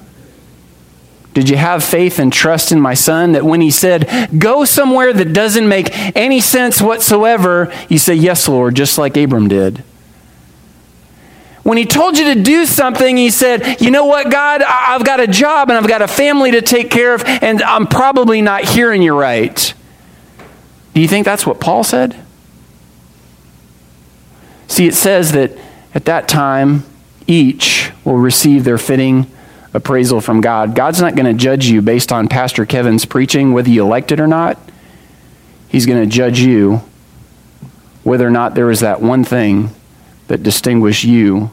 Did 1.34 1.48
you 1.48 1.58
have 1.58 1.84
faith 1.84 2.20
and 2.20 2.34
trust 2.34 2.72
in 2.72 2.82
my 2.82 2.96
son 2.96 3.34
that 3.34 3.46
when 3.46 3.62
he 3.62 3.72
said, 3.72 4.30
Go 4.38 4.66
somewhere 4.66 5.14
that 5.14 5.34
doesn't 5.34 5.68
make 5.68 5.96
any 6.16 6.42
sense 6.42 6.82
whatsoever, 6.82 7.72
you 7.88 8.00
say, 8.00 8.16
Yes, 8.16 8.48
Lord, 8.48 8.76
just 8.76 8.98
like 8.98 9.16
Abram 9.16 9.48
did? 9.48 9.84
When 11.62 11.78
he 11.78 11.86
told 11.86 12.18
you 12.18 12.34
to 12.34 12.42
do 12.42 12.66
something, 12.66 13.16
he 13.16 13.30
said, 13.30 13.80
You 13.80 13.92
know 13.92 14.06
what, 14.06 14.32
God, 14.32 14.64
I've 14.64 15.06
got 15.06 15.20
a 15.20 15.28
job 15.28 15.70
and 15.70 15.78
I've 15.78 15.88
got 15.88 16.02
a 16.02 16.08
family 16.08 16.52
to 16.52 16.62
take 16.62 16.90
care 16.90 17.14
of, 17.14 17.24
and 17.24 17.62
I'm 17.62 17.86
probably 17.86 18.42
not 18.42 18.64
hearing 18.64 19.04
you 19.04 19.18
right. 19.18 19.74
Do 20.96 21.02
you 21.02 21.08
think 21.08 21.26
that's 21.26 21.46
what 21.46 21.60
Paul 21.60 21.84
said? 21.84 22.16
See, 24.68 24.88
it 24.88 24.96
says 24.96 25.34
that 25.34 25.52
at 25.94 26.06
that 26.06 26.28
time, 26.28 26.86
each 27.28 27.92
will 28.04 28.18
receive 28.18 28.64
their 28.64 28.80
fitting 28.80 29.30
appraisal 29.74 30.22
from 30.22 30.42
God. 30.42 30.76
God's 30.76 31.02
not 31.02 31.16
going 31.16 31.26
to 31.26 31.34
judge 31.34 31.68
you 31.68 31.82
based 31.82 32.12
on 32.12 32.28
Pastor 32.28 32.66
Kevin's 32.66 33.06
preaching, 33.06 33.54
whether 33.54 33.70
you 33.70 33.86
liked 33.86 34.12
it 34.12 34.20
or 34.20 34.28
not. 34.28 34.58
He's 35.68 35.86
going 35.86 36.02
to 36.02 36.10
judge 36.10 36.40
you 36.40 36.82
whether 38.04 38.26
or 38.26 38.32
not 38.32 38.56
there 38.56 38.66
was 38.66 38.80
that 38.80 39.02
one 39.02 39.24
thing 39.24 39.70
that 40.28 40.42
distinguished 40.42 41.04
you 41.04 41.52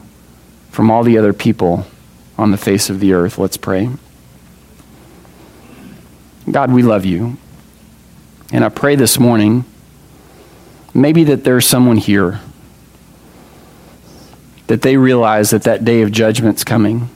from 0.71 0.89
all 0.89 1.03
the 1.03 1.17
other 1.17 1.33
people 1.33 1.85
on 2.37 2.51
the 2.51 2.57
face 2.57 2.89
of 2.89 2.99
the 2.99 3.13
earth. 3.13 3.37
Let's 3.37 3.57
pray. 3.57 3.89
God, 6.49 6.71
we 6.71 6.81
love 6.81 7.05
you. 7.05 7.37
And 8.51 8.63
I 8.63 8.69
pray 8.69 8.95
this 8.95 9.19
morning, 9.19 9.65
maybe 10.93 11.25
that 11.25 11.43
there's 11.43 11.67
someone 11.67 11.97
here 11.97 12.39
that 14.67 14.81
they 14.81 14.97
realize 14.97 15.49
that 15.49 15.63
that 15.63 15.83
day 15.83 16.01
of 16.01 16.11
judgment's 16.11 16.63
coming. 16.63 17.09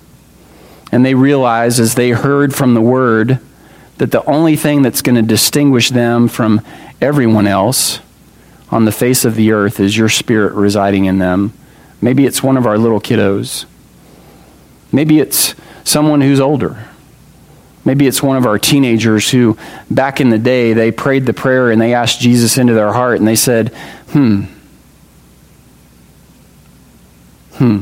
And 0.92 1.06
they 1.06 1.14
realize 1.14 1.80
as 1.80 1.96
they 1.96 2.12
heard 2.12 2.54
from 2.54 2.74
the 2.74 2.82
word 2.82 3.40
that 3.98 4.12
the 4.12 4.24
only 4.26 4.56
thing 4.56 4.82
that's 4.82 5.02
going 5.02 5.16
to 5.16 5.22
distinguish 5.22 5.90
them 5.90 6.28
from 6.28 6.62
everyone 7.00 7.48
else 7.48 8.00
on 8.70 8.86
the 8.86 8.92
face 8.92 9.26
of 9.26 9.36
the 9.36 9.52
earth 9.52 9.80
is 9.80 9.96
your 9.96 10.10
spirit 10.10 10.54
residing 10.54 11.06
in 11.06 11.20
them. 11.20 11.54
Maybe 12.02 12.26
it's 12.26 12.42
one 12.42 12.58
of 12.58 12.66
our 12.66 12.78
little 12.78 13.00
kiddos. 13.00 13.66
Maybe 14.92 15.20
it's 15.20 15.56
someone 15.84 16.22
who's 16.22 16.40
older. 16.40 16.88
Maybe 17.84 18.08
it's 18.08 18.22
one 18.22 18.38
of 18.38 18.46
our 18.46 18.60
teenagers 18.60 19.30
who, 19.30 19.58
back 19.90 20.22
in 20.22 20.30
the 20.30 20.38
day, 20.38 20.74
they 20.74 20.92
prayed 20.92 21.26
the 21.26 21.34
prayer 21.34 21.72
and 21.72 21.82
they 21.82 21.94
asked 21.94 22.20
Jesus 22.20 22.58
into 22.58 22.74
their 22.74 22.94
heart 22.94 23.20
and 23.20 23.28
they 23.28 23.36
said, 23.36 23.70
hmm, 24.10 24.44
hmm. 27.54 27.82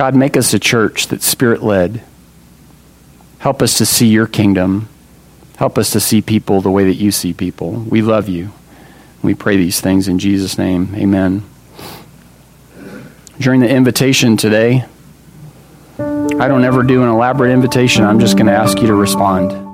God, 0.00 0.14
make 0.14 0.34
us 0.34 0.54
a 0.54 0.58
church 0.58 1.08
that's 1.08 1.26
spirit 1.26 1.62
led. 1.62 2.00
Help 3.40 3.60
us 3.60 3.76
to 3.76 3.84
see 3.84 4.06
your 4.06 4.26
kingdom. 4.26 4.88
Help 5.56 5.76
us 5.76 5.90
to 5.90 6.00
see 6.00 6.22
people 6.22 6.62
the 6.62 6.70
way 6.70 6.84
that 6.84 6.94
you 6.94 7.10
see 7.10 7.34
people. 7.34 7.72
We 7.72 8.00
love 8.00 8.26
you. 8.26 8.50
We 9.22 9.34
pray 9.34 9.58
these 9.58 9.78
things 9.82 10.08
in 10.08 10.18
Jesus' 10.18 10.56
name. 10.56 10.94
Amen. 10.94 11.42
During 13.38 13.60
the 13.60 13.68
invitation 13.68 14.38
today, 14.38 14.86
I 15.98 16.48
don't 16.48 16.64
ever 16.64 16.82
do 16.82 17.02
an 17.02 17.10
elaborate 17.10 17.52
invitation. 17.52 18.02
I'm 18.02 18.20
just 18.20 18.38
going 18.38 18.46
to 18.46 18.56
ask 18.56 18.80
you 18.80 18.86
to 18.86 18.94
respond. 18.94 19.69